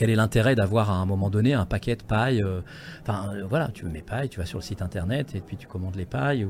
quel 0.00 0.08
est 0.08 0.16
l'intérêt 0.16 0.54
d'avoir 0.54 0.90
à 0.90 0.94
un 0.94 1.04
moment 1.04 1.28
donné 1.28 1.52
un 1.52 1.66
paquet 1.66 1.94
de 1.94 2.02
paille 2.02 2.42
euh, 2.42 2.62
Enfin, 3.02 3.34
euh, 3.34 3.44
voilà, 3.46 3.68
tu 3.68 3.84
veux 3.84 3.90
mes 3.90 4.00
pailles, 4.00 4.30
tu 4.30 4.40
vas 4.40 4.46
sur 4.46 4.58
le 4.58 4.62
site 4.62 4.80
internet 4.80 5.34
et 5.34 5.42
puis 5.42 5.58
tu 5.58 5.66
commandes 5.66 5.94
les 5.94 6.06
pailles. 6.06 6.46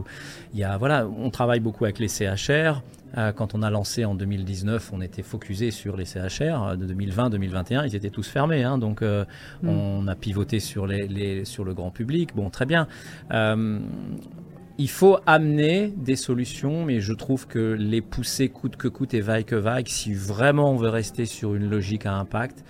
il 0.54 0.60
y 0.60 0.62
a, 0.62 0.76
voilà, 0.76 1.08
on 1.08 1.30
travaille 1.30 1.58
beaucoup 1.58 1.82
avec 1.82 1.98
les 1.98 2.06
CHR. 2.06 2.80
Euh, 3.18 3.32
quand 3.32 3.56
on 3.56 3.62
a 3.62 3.70
lancé 3.70 4.04
en 4.04 4.14
2019, 4.14 4.92
on 4.92 5.00
était 5.00 5.24
focusé 5.24 5.72
sur 5.72 5.96
les 5.96 6.04
CHR. 6.04 6.76
De 6.76 6.94
2020-2021, 6.94 7.88
ils 7.88 7.96
étaient 7.96 8.10
tous 8.10 8.28
fermés. 8.28 8.62
Hein, 8.62 8.78
donc, 8.78 9.02
mm. 9.02 9.68
on 9.68 10.06
a 10.06 10.14
pivoté 10.14 10.60
sur, 10.60 10.86
les, 10.86 11.44
sur 11.44 11.64
le 11.64 11.74
grand 11.74 11.90
public. 11.90 12.36
Bon, 12.36 12.50
très 12.50 12.66
bien. 12.66 12.86
il 13.32 14.90
faut 14.90 15.18
amener 15.26 15.92
des 15.96 16.14
solutions, 16.14 16.84
mais 16.84 17.00
je 17.00 17.14
trouve 17.14 17.48
que 17.48 17.76
les 17.76 18.00
pousser 18.00 18.48
coûte 18.48 18.76
que 18.76 18.86
coûte 18.86 19.12
et 19.12 19.20
vaille 19.20 19.44
que 19.44 19.56
vaille, 19.56 19.88
si 19.88 20.14
vraiment 20.14 20.70
on 20.70 20.76
veut 20.76 20.88
rester 20.88 21.26
sur 21.26 21.56
une 21.56 21.68
logique 21.68 22.06
à 22.06 22.14
impact, 22.14 22.64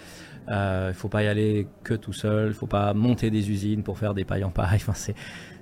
il 0.46 0.52
euh, 0.52 0.92
faut 0.92 1.08
pas 1.08 1.22
y 1.22 1.28
aller 1.28 1.66
que 1.84 1.94
tout 1.94 2.12
seul. 2.12 2.48
Il 2.48 2.54
faut 2.54 2.66
pas 2.66 2.94
monter 2.94 3.30
des 3.30 3.50
usines 3.50 3.82
pour 3.82 3.98
faire 3.98 4.14
des 4.14 4.24
pailles 4.24 4.44
en 4.44 4.50
paille. 4.50 4.68
Enfin, 4.80 4.94
c'est 4.94 5.14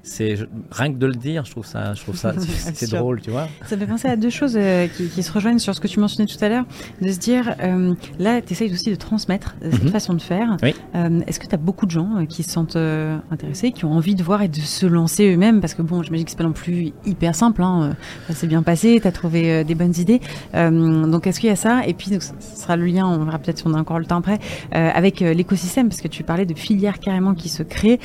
c'est 0.03 0.39
rien 0.71 0.93
que 0.93 0.99
de 0.99 1.07
le 1.07 1.15
dire, 1.15 1.45
je 1.45 1.51
trouve 1.51 1.67
ça, 1.67 1.95
je 1.95 2.03
trouve 2.03 2.17
ça, 2.17 2.33
c'est 2.39 2.91
drôle, 2.91 3.21
tu 3.21 3.31
vois. 3.31 3.49
Ça 3.67 3.77
me 3.77 3.81
fait 3.81 3.87
penser 3.87 4.09
à 4.09 4.17
deux 4.17 4.31
choses 4.31 4.57
euh, 4.57 4.87
qui, 4.87 5.23
se 5.23 5.33
rejoignent 5.33 5.59
sur 5.59 5.75
ce 5.75 5.81
que 5.81 5.89
tu 5.89 6.01
mentionnais 6.01 6.27
tout 6.27 6.43
à 6.43 6.49
l'heure, 6.49 6.65
de 7.01 7.11
se 7.11 7.19
dire, 7.19 7.55
euh, 7.63 7.95
là, 8.19 8.41
tu 8.41 8.53
essayes 8.53 8.73
aussi 8.73 8.91
de 8.91 8.95
transmettre 8.95 9.57
euh, 9.63 9.71
cette 9.73 9.85
mhm. 9.85 9.91
façon 9.91 10.15
de 10.15 10.23
faire. 10.23 10.57
Est-ce 10.63 11.41
que 11.41 11.47
tu 11.47 11.55
as 11.55 11.59
beaucoup 11.59 11.87
de 11.87 11.91
gens 11.91 12.27
qui 12.27 12.43
se 12.43 12.51
sentent 12.51 12.77
intéressés, 12.77 13.73
qui 13.73 13.85
ont 13.85 13.93
envie 13.93 14.15
de 14.15 14.23
voir 14.23 14.43
et 14.43 14.49
de 14.49 14.57
se 14.57 14.87
lancer 14.87 15.33
eux-mêmes? 15.33 15.61
Parce 15.61 15.75
que 15.75 15.83
bon, 15.83 16.03
j'imagine 16.03 16.25
que 16.25 16.31
c'est 16.31 16.37
pas 16.37 16.45
non 16.45 16.53
plus 16.53 16.93
hyper 17.05 17.35
simple. 17.35 17.63
Hein, 17.63 17.97
ça 18.29 18.35
s'est 18.35 18.47
bien 18.47 18.63
passé, 18.63 18.99
tu 19.01 19.09
as 19.09 19.13
trouvé 19.13 19.65
des 19.65 19.75
bonnes 19.75 19.95
idées. 19.99 20.21
donc, 20.55 21.27
est-ce 21.27 21.41
qu'il 21.41 21.49
y 21.49 21.53
a 21.53 21.57
ça? 21.57 21.87
Et 21.87 21.95
puis, 21.95 22.11
ce 22.11 22.61
sera 22.61 22.77
le 22.77 22.87
lien, 22.87 23.07
on 23.07 23.25
verra 23.25 23.39
peut-être 23.39 23.59
si 23.59 23.67
on 23.67 23.75
a 23.75 23.79
encore 23.79 23.99
le 23.99 24.07
temps 24.07 24.19
après, 24.19 24.39
avec 24.73 25.21
l'écosystème, 25.21 25.89
parce 25.89 26.01
que 26.01 26.09
tu 26.09 26.23
parlais 26.25 26.47
de 26.47 26.55
filières 26.55 26.99
carrément 26.99 27.35
qui 27.35 27.49
se 27.49 27.63
créent. 27.63 28.01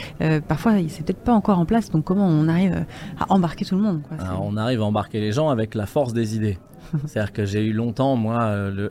parfois, 0.48 0.74
c'est 0.88 1.06
peut-être 1.06 1.24
pas 1.24 1.34
encore 1.34 1.60
en 1.60 1.66
place 1.66 1.83
donc 1.91 2.06
comment 2.06 2.28
on 2.28 2.48
arrive 2.48 2.86
à 3.19 3.32
embarquer 3.32 3.65
tout 3.65 3.76
le 3.76 3.82
monde 3.82 4.02
On 4.41 4.58
arrive 4.58 4.82
à 4.82 4.86
embarquer 4.86 5.19
les 5.19 5.32
gens 5.32 5.50
avec 5.50 5.76
la 5.76 5.86
force 5.86 6.13
des 6.13 6.36
idées. 6.36 6.58
C'est-à-dire 7.06 7.34
que 7.34 7.46
j'ai 7.46 7.65
eu 7.65 7.74
longtemps, 7.74 8.15
moi, 8.15 8.41
euh, 8.43 8.89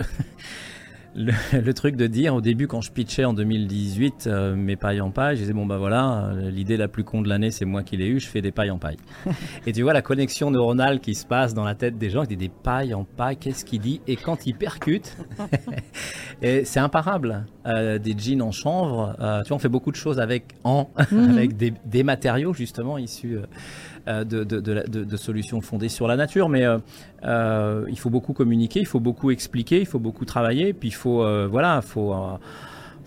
le... 1.14 1.32
le, 1.60 1.74
truc 1.74 1.96
de 1.96 2.06
dire 2.06 2.34
au 2.34 2.40
début 2.40 2.66
quand 2.66 2.80
je 2.80 2.90
pitchais 2.90 3.24
en 3.24 3.32
2018 3.32 4.26
euh, 4.26 4.54
mes 4.54 4.76
pailles 4.76 5.00
en 5.00 5.10
paille, 5.10 5.36
je 5.36 5.42
disais 5.42 5.52
bon 5.52 5.66
bah 5.66 5.78
voilà, 5.78 6.26
euh, 6.26 6.50
l'idée 6.50 6.76
la 6.76 6.88
plus 6.88 7.04
con 7.04 7.22
de 7.22 7.28
l'année 7.28 7.50
c'est 7.50 7.64
moi 7.64 7.82
qui 7.82 7.96
l'ai 7.96 8.06
eu, 8.08 8.20
je 8.20 8.26
fais 8.26 8.42
des 8.42 8.52
pailles 8.52 8.70
en 8.70 8.78
paille. 8.78 8.96
et 9.66 9.72
tu 9.72 9.82
vois 9.82 9.92
la 9.92 10.02
connexion 10.02 10.50
neuronale 10.50 11.00
qui 11.00 11.14
se 11.14 11.26
passe 11.26 11.54
dans 11.54 11.64
la 11.64 11.74
tête 11.74 11.98
des 11.98 12.10
gens, 12.10 12.22
qui 12.22 12.36
dit 12.36 12.48
des 12.48 12.48
pailles 12.48 12.94
en 12.94 13.04
paille, 13.04 13.36
qu'est-ce 13.36 13.64
qu'il 13.64 13.80
dit? 13.80 14.00
Et 14.06 14.16
quand 14.16 14.46
il 14.46 14.54
percute, 14.54 15.16
et 16.42 16.64
c'est 16.64 16.80
imparable. 16.80 17.46
Euh, 17.64 17.98
des 17.98 18.14
jeans 18.18 18.42
en 18.42 18.50
chanvre, 18.50 19.14
tu 19.44 19.48
vois 19.48 19.56
on 19.56 19.58
fait 19.60 19.68
beaucoup 19.68 19.92
de 19.92 19.96
choses 19.96 20.18
avec 20.18 20.54
en, 20.64 20.90
mhm. 21.12 21.30
avec 21.30 21.56
des, 21.56 21.72
des, 21.84 22.02
matériaux 22.02 22.52
justement 22.52 22.98
issus 22.98 23.38
euh, 24.08 24.24
de, 24.24 25.16
solutions 25.16 25.60
fondées 25.60 25.88
sur 25.88 26.08
la 26.08 26.16
nature. 26.16 26.48
Mais 26.48 26.64
euh, 26.64 26.78
euh, 27.24 27.84
il 27.88 27.98
faut 27.98 28.10
beaucoup 28.10 28.32
communiquer, 28.32 28.80
il 28.80 28.86
faut 28.86 29.00
beaucoup 29.00 29.30
expliquer, 29.30 29.78
il 29.78 29.86
faut 29.86 30.00
beaucoup 30.00 30.24
travailler. 30.24 30.72
Puis 30.72 30.88
il 30.88 30.94
faut, 30.94 31.24
voilà, 31.48 31.80
faut 31.82 32.14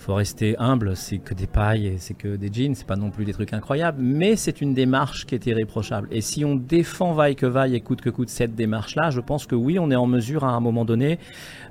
faut 0.05 0.13
rester 0.13 0.55
humble, 0.59 0.95
c'est 0.95 1.17
que 1.17 1.33
des 1.33 1.47
pailles, 1.47 1.95
c'est 1.97 2.13
que 2.13 2.35
des 2.35 2.53
jeans, 2.53 2.75
c'est 2.75 2.85
pas 2.85 2.95
non 2.95 3.09
plus 3.09 3.25
des 3.25 3.33
trucs 3.33 3.53
incroyables, 3.53 3.99
mais 3.99 4.35
c'est 4.35 4.61
une 4.61 4.75
démarche 4.75 5.25
qui 5.25 5.33
est 5.33 5.47
irréprochable. 5.47 6.07
Et 6.11 6.21
si 6.21 6.45
on 6.45 6.53
défend 6.53 7.13
vaille 7.13 7.35
que 7.35 7.47
vaille 7.47 7.73
et 7.73 7.81
coûte 7.81 8.01
que 8.01 8.11
coûte 8.11 8.29
cette 8.29 8.53
démarche-là, 8.53 9.09
je 9.09 9.19
pense 9.19 9.47
que 9.47 9.55
oui, 9.55 9.79
on 9.79 9.89
est 9.89 9.95
en 9.95 10.05
mesure 10.05 10.43
à 10.43 10.51
un 10.51 10.59
moment 10.59 10.85
donné 10.85 11.17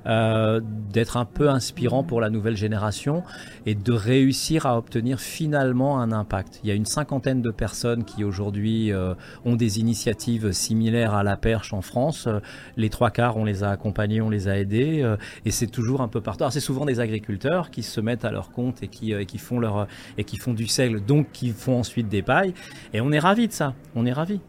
euh, 0.07 0.61
d'être 0.93 1.17
un 1.17 1.27
peu 1.27 1.49
inspirant 1.49 2.03
pour 2.03 2.21
la 2.21 2.29
nouvelle 2.29 2.57
génération 2.57 3.23
et 3.67 3.77
de 3.77 3.93
réussir 3.93 4.67
à 4.67 4.77
obtenir 4.79 5.21
finalement 5.21 6.01
un 6.01 6.11
impact. 6.11 6.59
Il 6.65 6.69
y 6.69 6.73
a 6.73 6.75
une 6.75 6.87
cinquantaine 6.87 7.41
de 7.41 7.53
personnes 7.53 8.05
qui 8.05 8.25
aujourd'hui 8.25 8.93
euh, 8.93 9.15
ont 9.45 9.55
des 9.55 9.79
initiatives 9.79 10.51
similaires 10.51 11.15
à 11.15 11.23
la 11.23 11.37
perche 11.37 11.73
en 11.73 11.83
France. 11.83 12.29
Les 12.77 12.91
trois 12.91 13.11
quarts, 13.11 13.37
on 13.37 13.45
les 13.45 13.63
a 13.63 13.71
accompagnés, 13.71 14.21
on 14.21 14.29
les 14.29 14.49
a 14.49 14.59
aidés, 14.59 15.03
euh, 15.03 15.17
et 15.45 15.53
c'est 15.53 15.69
toujours 15.69 16.01
un 16.01 16.09
peu 16.09 16.21
partout. 16.21 16.43
Alors 16.43 16.53
c'est 16.53 16.59
souvent 16.59 16.85
des 16.85 16.99
agriculteurs 16.99 17.71
qui 17.71 17.85
se 17.85 18.01
mettent 18.01 18.24
à 18.25 18.31
leur 18.31 18.51
compte 18.51 18.83
et 18.83 18.89
qui, 18.89 19.13
euh, 19.13 19.25
qui 19.25 19.39
font 19.39 19.59
leur 19.59 19.87
et 20.19 20.25
qui 20.25 20.37
font 20.37 20.53
du 20.53 20.67
seigle, 20.67 21.05
donc 21.05 21.29
qui 21.33 21.51
font 21.51 21.79
ensuite 21.79 22.09
des 22.09 22.23
pailles. 22.23 22.55
Et 22.93 23.01
on 23.01 23.13
est 23.13 23.19
ravis 23.19 23.49
de 23.49 23.53
ça. 23.53 23.75
On 23.95 24.07
est 24.07 24.13
ravis. 24.13 24.41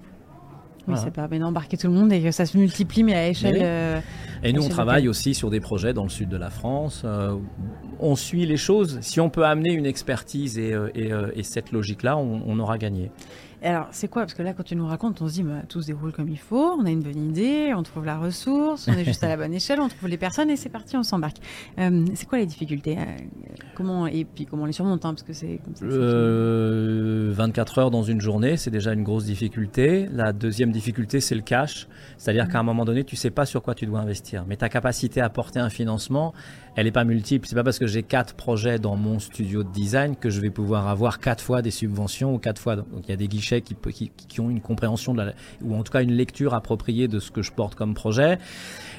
Oui, 0.88 0.96
c'est 1.04 1.12
pas 1.12 1.28
maintenant 1.28 1.48
embarquer 1.48 1.78
tout 1.78 1.88
le 1.88 1.94
monde 1.94 2.14
et 2.14 2.22
que 2.22 2.30
ça 2.30 2.46
se 2.46 2.56
multiplie, 2.56 3.02
mais 3.02 3.16
à 3.16 3.28
échelle. 3.28 3.58
Euh, 3.60 4.00
et 4.44 4.54
nous, 4.54 4.64
on 4.64 4.70
travaille 4.70 5.08
aussi 5.08 5.34
sur 5.34 5.50
des 5.50 5.60
projets 5.60 5.94
dans 5.94 6.04
le 6.04 6.10
sud 6.10 6.30
de 6.30 6.38
la 6.38 6.52
France. 6.52 7.02
Euh, 7.06 7.36
on 8.00 8.16
suit 8.16 8.46
les 8.46 8.58
choses. 8.58 9.00
Si 9.02 9.20
on 9.20 9.32
peut 9.32 9.46
amener 9.46 9.74
une 9.74 9.88
expertise 9.88 10.60
et, 10.60 10.76
et, 10.94 11.42
cette 11.42 11.72
logique-là, 11.72 12.18
on, 12.18 12.44
on, 12.46 12.60
aura 12.60 12.78
gagné. 12.78 13.10
Alors, 13.66 13.88
c'est 13.90 14.08
quoi? 14.08 14.22
Parce 14.22 14.36
que 14.36 14.44
là, 14.44 14.54
quand 14.54 14.62
tu 14.62 14.76
nous 14.76 14.86
racontes, 14.86 15.20
on 15.24 15.28
se 15.28 15.34
dit, 15.34 15.46
tout 15.68 15.82
se 15.82 15.88
déroule 15.88 16.12
comme 16.12 16.30
il 16.30 16.38
faut, 16.38 16.76
on 16.80 16.86
a 16.86 16.92
une 16.92 17.02
bonne 17.02 17.30
idée, 17.30 17.74
on 17.76 17.82
trouve 17.82 18.06
la 18.06 18.20
ressource, 18.20 18.88
on 18.88 18.94
est 18.94 19.04
juste 19.04 19.24
à 19.24 19.28
la 19.28 19.38
bonne 19.38 19.56
échelle, 19.56 19.80
on 19.80 19.90
trouve 19.90 20.08
les 20.08 20.20
personnes 20.20 20.52
et 20.52 20.56
c'est 20.56 20.70
parti, 20.70 20.96
on 20.96 21.02
s'embarque. 21.02 21.38
Euh, 21.80 22.06
c'est 22.14 22.28
quoi 22.28 22.38
les 22.38 22.46
difficultés? 22.46 22.96
Euh, 23.00 23.04
Comment 23.74 24.06
Et 24.06 24.24
puis 24.24 24.46
comment 24.46 24.64
on 24.64 24.66
les 24.68 24.72
surmonte 24.72 25.04
hein, 25.04 25.16
Parce 25.16 25.24
que 25.24 25.34
c'est 25.34 25.60
ça. 25.74 25.86
24 25.86 25.88
euh, 25.90 27.82
heures 27.82 27.92
dans 27.92 28.04
une 28.04 28.22
journée, 28.22 28.56
c'est 28.56 28.70
déjà 28.70 28.94
une 28.94 29.04
grosse 29.04 29.26
difficulté. 29.26 30.08
La 30.14 30.32
deuxième 30.32 30.72
difficulté, 30.72 31.20
c'est 31.20 31.36
le 31.36 31.42
cash. 31.42 31.88
C'est-à-dire 32.18 32.48
qu'à 32.48 32.60
un 32.60 32.64
moment 32.64 32.86
donné, 32.86 33.04
tu 33.04 33.16
sais 33.16 33.32
pas 33.32 33.48
sur 33.48 33.64
quoi 33.64 33.74
tu 33.74 33.88
dois 33.88 34.00
investir. 34.00 34.46
Mais 34.48 34.58
ta 34.58 34.70
capacité 34.70 35.22
à 35.22 35.30
porter 35.30 35.60
un 35.60 35.70
financement, 35.70 36.34
elle 36.76 36.86
n'est 36.86 36.92
pas 36.92 37.04
multiple. 37.04 37.48
C'est 37.48 37.56
pas 37.56 37.64
parce 37.64 37.80
que 37.80 37.88
j'ai 37.88 38.04
quatre 38.04 38.36
projets 38.36 38.80
dans 38.80 38.96
mon 38.96 39.20
studio 39.20 39.64
de 39.64 39.72
design 39.72 40.16
que 40.16 40.30
je 40.30 40.40
vais 40.40 40.52
pouvoir 40.52 40.88
avoir 40.88 41.20
quatre 41.20 41.44
fois 41.44 41.62
des 41.62 41.72
subventions 41.72 42.34
ou 42.34 42.38
quatre 42.38 42.62
fois. 42.62 42.76
Donc 42.76 42.86
il 43.04 43.10
y 43.10 43.14
a 43.14 43.18
des 43.18 43.28
guichets 43.28 43.55
qui, 43.62 43.76
qui, 44.10 44.40
ont 44.40 44.50
une 44.50 44.62
compréhension 44.62 45.14
de 45.14 45.22
la, 45.22 45.34
ou 45.64 45.76
en 45.76 45.84
tout 45.84 45.92
cas 45.92 46.02
une 46.02 46.14
lecture 46.14 46.54
appropriée 46.54 47.08
de 47.08 47.20
ce 47.20 47.32
que 47.32 47.42
je 47.42 47.52
porte 47.52 47.76
comme 47.76 47.94
projet. 47.94 48.38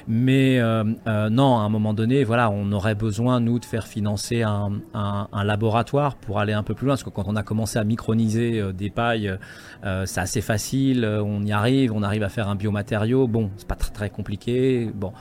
Mais 0.07 0.59
euh, 0.59 0.83
euh, 1.07 1.29
non, 1.29 1.57
à 1.57 1.61
un 1.61 1.69
moment 1.69 1.93
donné, 1.93 2.23
voilà, 2.23 2.49
on 2.49 2.71
aurait 2.71 2.95
besoin 2.95 3.39
nous 3.39 3.59
de 3.59 3.65
faire 3.65 3.87
financer 3.87 4.41
un, 4.41 4.71
un, 4.93 5.43
laboratoire 5.43 6.15
pour 6.15 6.39
aller 6.39 6.53
un 6.53 6.63
peu 6.63 6.73
plus 6.73 6.85
loin. 6.85 6.93
Parce 6.93 7.03
que 7.03 7.09
quand 7.09 7.25
on 7.27 7.35
a 7.35 7.43
commencé 7.43 7.77
à 7.77 7.83
microniser 7.83 8.59
euh, 8.59 8.71
des 8.71 8.89
pailles, 8.89 9.37
c'est 10.05 10.19
assez 10.19 10.41
facile. 10.41 11.05
On 11.05 11.43
y 11.43 11.51
arrive, 11.51 11.93
on 11.93 12.03
arrive 12.03 12.23
à 12.23 12.29
faire 12.29 12.49
un 12.49 12.55
biomatériau. 12.55 13.27
Bon, 13.27 13.51
c'est 13.57 13.67
pas 13.67 13.75
très, 13.75 13.91
très 13.91 14.09
compliqué. 14.09 14.89
Bon. 14.93 15.13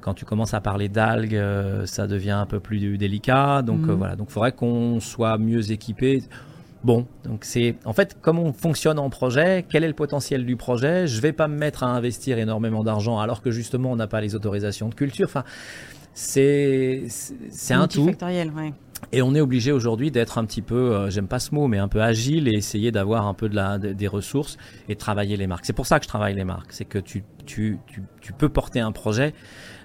Quand 0.00 0.14
tu 0.14 0.24
commences 0.24 0.52
à 0.52 0.60
parler 0.60 0.88
d'algues, 0.88 1.40
ça 1.84 2.08
devient 2.08 2.32
un 2.32 2.46
peu 2.46 2.58
plus 2.58 2.98
délicat. 2.98 3.62
Donc 3.62 3.80
euh, 3.80 3.92
mhm. 3.92 3.94
voilà, 3.94 4.16
donc 4.16 4.28
il 4.30 4.32
faudrait 4.32 4.52
qu'on 4.52 5.00
soit 5.00 5.38
mieux 5.38 5.70
équipé. 5.70 6.22
Bon, 6.84 7.06
donc 7.24 7.44
c'est 7.44 7.76
en 7.84 7.92
fait 7.92 8.16
comment 8.20 8.42
on 8.42 8.52
fonctionne 8.52 8.98
en 8.98 9.08
projet, 9.08 9.64
quel 9.68 9.84
est 9.84 9.88
le 9.88 9.94
potentiel 9.94 10.44
du 10.44 10.56
projet? 10.56 11.06
Je 11.06 11.20
vais 11.20 11.32
pas 11.32 11.46
me 11.46 11.56
mettre 11.56 11.84
à 11.84 11.86
investir 11.86 12.38
énormément 12.38 12.82
d'argent 12.82 13.20
alors 13.20 13.40
que 13.40 13.52
justement 13.52 13.92
on 13.92 13.96
n'a 13.96 14.08
pas 14.08 14.20
les 14.20 14.34
autorisations 14.34 14.88
de 14.88 14.94
culture. 14.94 15.28
Enfin, 15.28 15.44
c'est 16.12 17.04
c'est 17.08 17.74
un 17.74 17.86
tout. 17.86 18.06
Ouais. 18.10 18.72
Et 19.10 19.20
on 19.20 19.34
est 19.34 19.40
obligé 19.40 19.72
aujourd'hui 19.72 20.10
d'être 20.10 20.38
un 20.38 20.44
petit 20.44 20.62
peu, 20.62 20.94
euh, 20.94 21.10
j'aime 21.10 21.28
pas 21.28 21.38
ce 21.38 21.54
mot, 21.54 21.66
mais 21.66 21.78
un 21.78 21.88
peu 21.88 22.02
agile 22.02 22.48
et 22.48 22.56
essayer 22.56 22.92
d'avoir 22.92 23.26
un 23.26 23.34
peu 23.34 23.48
de 23.48 23.56
la, 23.56 23.78
des 23.78 24.06
ressources 24.06 24.56
et 24.88 24.96
travailler 24.96 25.36
les 25.36 25.46
marques. 25.46 25.66
C'est 25.66 25.72
pour 25.72 25.86
ça 25.86 25.98
que 25.98 26.04
je 26.04 26.08
travaille 26.08 26.34
les 26.34 26.44
marques. 26.44 26.72
C'est 26.72 26.84
que 26.84 26.98
tu, 26.98 27.24
tu, 27.44 27.78
tu, 27.86 28.02
tu, 28.20 28.32
peux 28.32 28.48
porter 28.48 28.80
un 28.80 28.92
projet, 28.92 29.34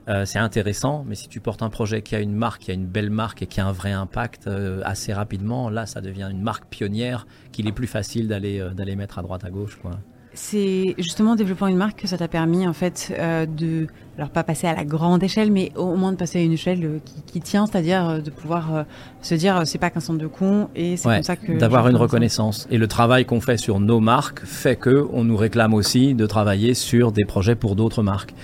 euh, 0.08 0.26
c'est 0.26 0.40
intéressant, 0.40 1.04
mais 1.06 1.16
si 1.16 1.28
tu 1.28 1.42
portes 1.42 1.62
un 1.62 1.70
projet 1.70 2.02
qui 2.02 2.16
a 2.16 2.20
une 2.20 2.36
marque, 2.36 2.62
qui 2.62 2.72
a 2.72 2.74
une 2.74 2.88
belle 2.88 3.10
marque 3.10 3.42
et 3.42 3.48
qui 3.48 3.60
a 3.60 3.66
un 3.66 3.74
vrai 3.74 3.92
impact 3.92 4.48
euh, 4.48 4.82
assez 4.86 5.14
rapidement, 5.14 5.70
là, 5.70 5.86
ça 5.86 6.00
devient 6.00 6.30
une 6.32 6.42
marque 6.42 6.70
pionnière 6.70 7.28
qu'il 7.52 7.68
est 7.68 7.74
plus 7.74 7.88
facile 7.88 8.28
d'aller 8.28 8.66
d'aller 8.76 8.96
mettre 8.96 9.20
à 9.20 9.24
droite 9.24 9.44
à 9.44 9.50
gauche. 9.50 9.78
Quoi. 9.82 10.00
C'est 10.40 10.94
justement 11.00 11.32
en 11.32 11.36
développant 11.36 11.66
une 11.66 11.78
marque 11.78 12.02
que 12.02 12.08
ça 12.08 12.16
t'a 12.16 12.28
permis 12.28 12.68
en 12.68 12.74
fait 12.74 13.12
euh, 13.18 13.48
de, 13.48 13.88
alors 14.18 14.30
pas 14.30 14.44
passer 14.44 14.68
à 14.68 14.76
la 14.76 14.86
grande 14.86 15.24
échelle, 15.24 15.52
mais 15.52 15.72
au 15.76 15.96
moins 15.96 16.12
de 16.12 16.18
passer 16.18 16.38
à 16.38 16.44
une 16.44 16.52
échelle 16.52 16.86
euh, 16.86 17.00
qui, 17.04 17.24
qui, 17.26 17.42
tient, 17.42 17.66
c'est-à-dire 17.66 18.08
euh, 18.08 18.20
de 18.20 18.30
pouvoir 18.30 18.86
se 19.24 19.34
dire 19.34 19.64
c'est 19.66 19.80
pas 19.80 19.90
qu'un 19.90 20.00
centre 20.00 20.20
de 20.20 20.28
con 20.28 20.70
et 20.76 20.96
c'est 20.96 21.08
ouais, 21.08 21.16
comme 21.16 21.24
ça 21.24 21.36
que 21.38 21.54
d'avoir 21.54 21.88
une 21.88 21.96
reconnaissance. 21.96 22.68
Et 22.70 22.78
le 22.78 22.88
travail 22.88 23.26
qu'on 23.26 23.42
fait 23.42 23.58
sur 23.58 23.80
nos 23.80 24.00
marques 24.00 24.46
fait 24.46 24.76
que 24.76 25.08
on 25.12 25.24
nous 25.24 25.38
réclame 25.38 25.74
aussi 25.74 26.14
de 26.14 26.28
travailler 26.28 26.76
sur 26.76 27.12
des 27.12 27.26
projets 27.26 27.56
pour 27.56 27.76
d'autres 27.76 28.04
marques. 28.04 28.36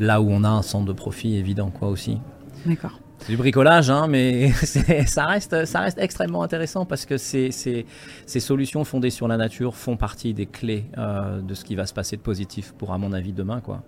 Là 0.00 0.22
où 0.22 0.30
on 0.30 0.44
a 0.44 0.48
un 0.48 0.62
centre 0.62 0.86
de 0.86 0.94
profit 0.94 1.36
évident 1.36 1.68
quoi 1.68 1.88
aussi. 1.88 2.16
D'accord. 2.64 2.98
C'est 3.24 3.32
du 3.32 3.38
bricolage, 3.38 3.88
hein, 3.88 4.06
mais 4.06 4.50
ça 5.06 5.24
reste, 5.24 5.64
ça 5.64 5.80
reste 5.80 5.98
extrêmement 5.98 6.42
intéressant 6.42 6.84
parce 6.84 7.06
que 7.06 7.16
ces, 7.16 7.86
solutions 8.26 8.84
fondées 8.84 9.08
sur 9.08 9.28
la 9.28 9.38
nature 9.38 9.76
font 9.76 9.96
partie 9.96 10.34
des 10.34 10.44
clés 10.44 10.84
euh, 10.98 11.40
de 11.40 11.54
ce 11.54 11.64
qui 11.64 11.74
va 11.74 11.86
se 11.86 11.94
passer 11.94 12.18
de 12.18 12.20
positif 12.20 12.74
pour, 12.76 12.92
à 12.92 12.98
mon 12.98 13.14
avis, 13.14 13.32
demain. 13.32 13.62
Quoi. 13.62 13.82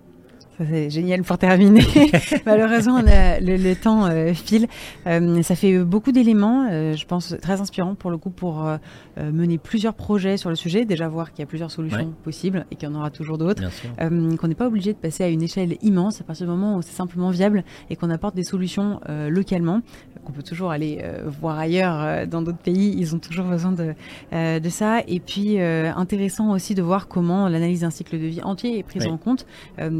C'est 0.59 0.91
génial 0.91 1.23
pour 1.23 1.37
terminer. 1.39 1.85
Malheureusement, 2.47 2.97
a, 2.97 3.41
le, 3.41 3.57
le, 3.57 3.77
temps 3.77 4.07
euh, 4.07 4.33
file. 4.33 4.69
Euh, 5.07 5.43
ça 5.43 5.55
fait 5.55 5.79
beaucoup 5.85 6.13
d'éléments, 6.13 6.69
euh, 6.71 6.95
je 6.95 7.05
pense, 7.05 7.35
très 7.43 7.61
inspirants 7.61 7.95
pour 7.95 8.11
le 8.11 8.17
coup 8.17 8.31
pour 8.31 8.67
euh, 8.67 8.79
mener 9.19 9.59
plusieurs 9.59 9.95
projets 9.95 10.37
sur 10.37 10.49
le 10.49 10.57
sujet. 10.57 10.85
Déjà 10.85 11.09
voir 11.09 11.33
qu'il 11.33 11.41
y 11.41 11.43
a 11.43 11.47
plusieurs 11.47 11.71
solutions 11.71 11.99
ouais. 11.99 12.25
possibles 12.25 12.65
et 12.71 12.77
qu'il 12.77 12.89
y 12.89 12.93
en 12.93 12.95
aura 12.95 13.11
toujours 13.11 13.39
d'autres. 13.39 13.63
Qu'on 13.99 14.49
n'est 14.49 14.55
pas 14.55 14.67
obligé 14.67 14.93
de 14.93 14.99
passer 14.99 15.25
à 15.25 15.29
une 15.29 15.43
échelle 15.43 15.77
immense 15.83 16.21
à 16.21 16.25
partir 16.25 16.47
du 16.47 16.53
moment 16.53 16.77
où 16.77 16.83
c'est 16.83 16.97
simplement 16.97 17.31
viable 17.31 17.65
et 17.91 17.97
qu'on 17.97 18.11
apporte 18.11 18.35
des 18.35 18.45
solutions 18.45 19.01
localement. 19.29 19.83
Qu'on 20.25 20.33
peut 20.33 20.43
toujours 20.43 20.71
aller 20.71 21.03
voir 21.27 21.59
ailleurs 21.59 22.27
dans 22.27 22.43
d'autres 22.43 22.59
pays. 22.59 22.95
Ils 22.99 23.15
ont 23.15 23.19
toujours 23.19 23.47
besoin 23.47 23.73
de, 23.73 23.95
de 24.33 24.69
ça. 24.69 25.01
Et 25.07 25.21
puis 25.21 25.59
intéressant 25.61 26.53
aussi 26.53 26.75
de 26.75 26.83
voir 26.83 27.09
comment 27.09 27.49
l'analyse 27.49 27.81
d'un 27.81 27.91
cycle 27.91 28.19
de 28.19 28.27
vie 28.27 28.43
entier 28.43 28.79
est 28.79 28.83
prise 28.83 29.07
en 29.07 29.17
compte. 29.17 29.47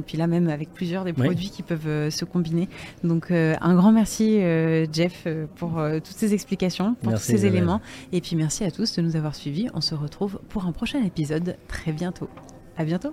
puis 0.07 0.17
là 0.17 0.27
même 0.27 0.46
avec 0.49 0.73
plusieurs 0.73 1.05
des 1.05 1.13
Oui. 1.13 1.25
produits 1.27 1.51
qui 1.51 1.63
peuvent 1.63 1.87
euh, 1.87 2.11
se 2.11 2.25
combiner. 2.25 2.69
Donc 3.05 3.31
euh, 3.31 3.55
un 3.61 3.75
grand 3.75 3.93
merci 3.93 4.39
euh, 4.41 4.87
Jeff 4.93 5.27
pour 5.57 5.81
toutes 6.05 6.17
ces 6.17 6.35
explications, 6.35 6.95
pour 7.03 7.11
Merci, 7.11 7.25
tous 7.27 7.31
ces 7.33 7.35
Isabelle. 7.39 7.57
éléments. 7.57 7.81
Et 8.13 8.21
puis 8.21 8.37
merci 8.37 8.65
à 8.65 8.71
tous 8.71 8.97
de 8.97 9.03
nous 9.03 9.17
avoir 9.17 9.35
suivis. 9.35 9.69
On 9.75 9.81
se 9.81 9.95
retrouve 9.95 10.41
pour 10.49 10.67
un 10.67 10.73
prochain 10.73 11.03
épisode 11.05 11.57
très 11.69 11.93
bientôt. 11.93 12.29
À 12.77 12.85
bientôt. 12.85 13.13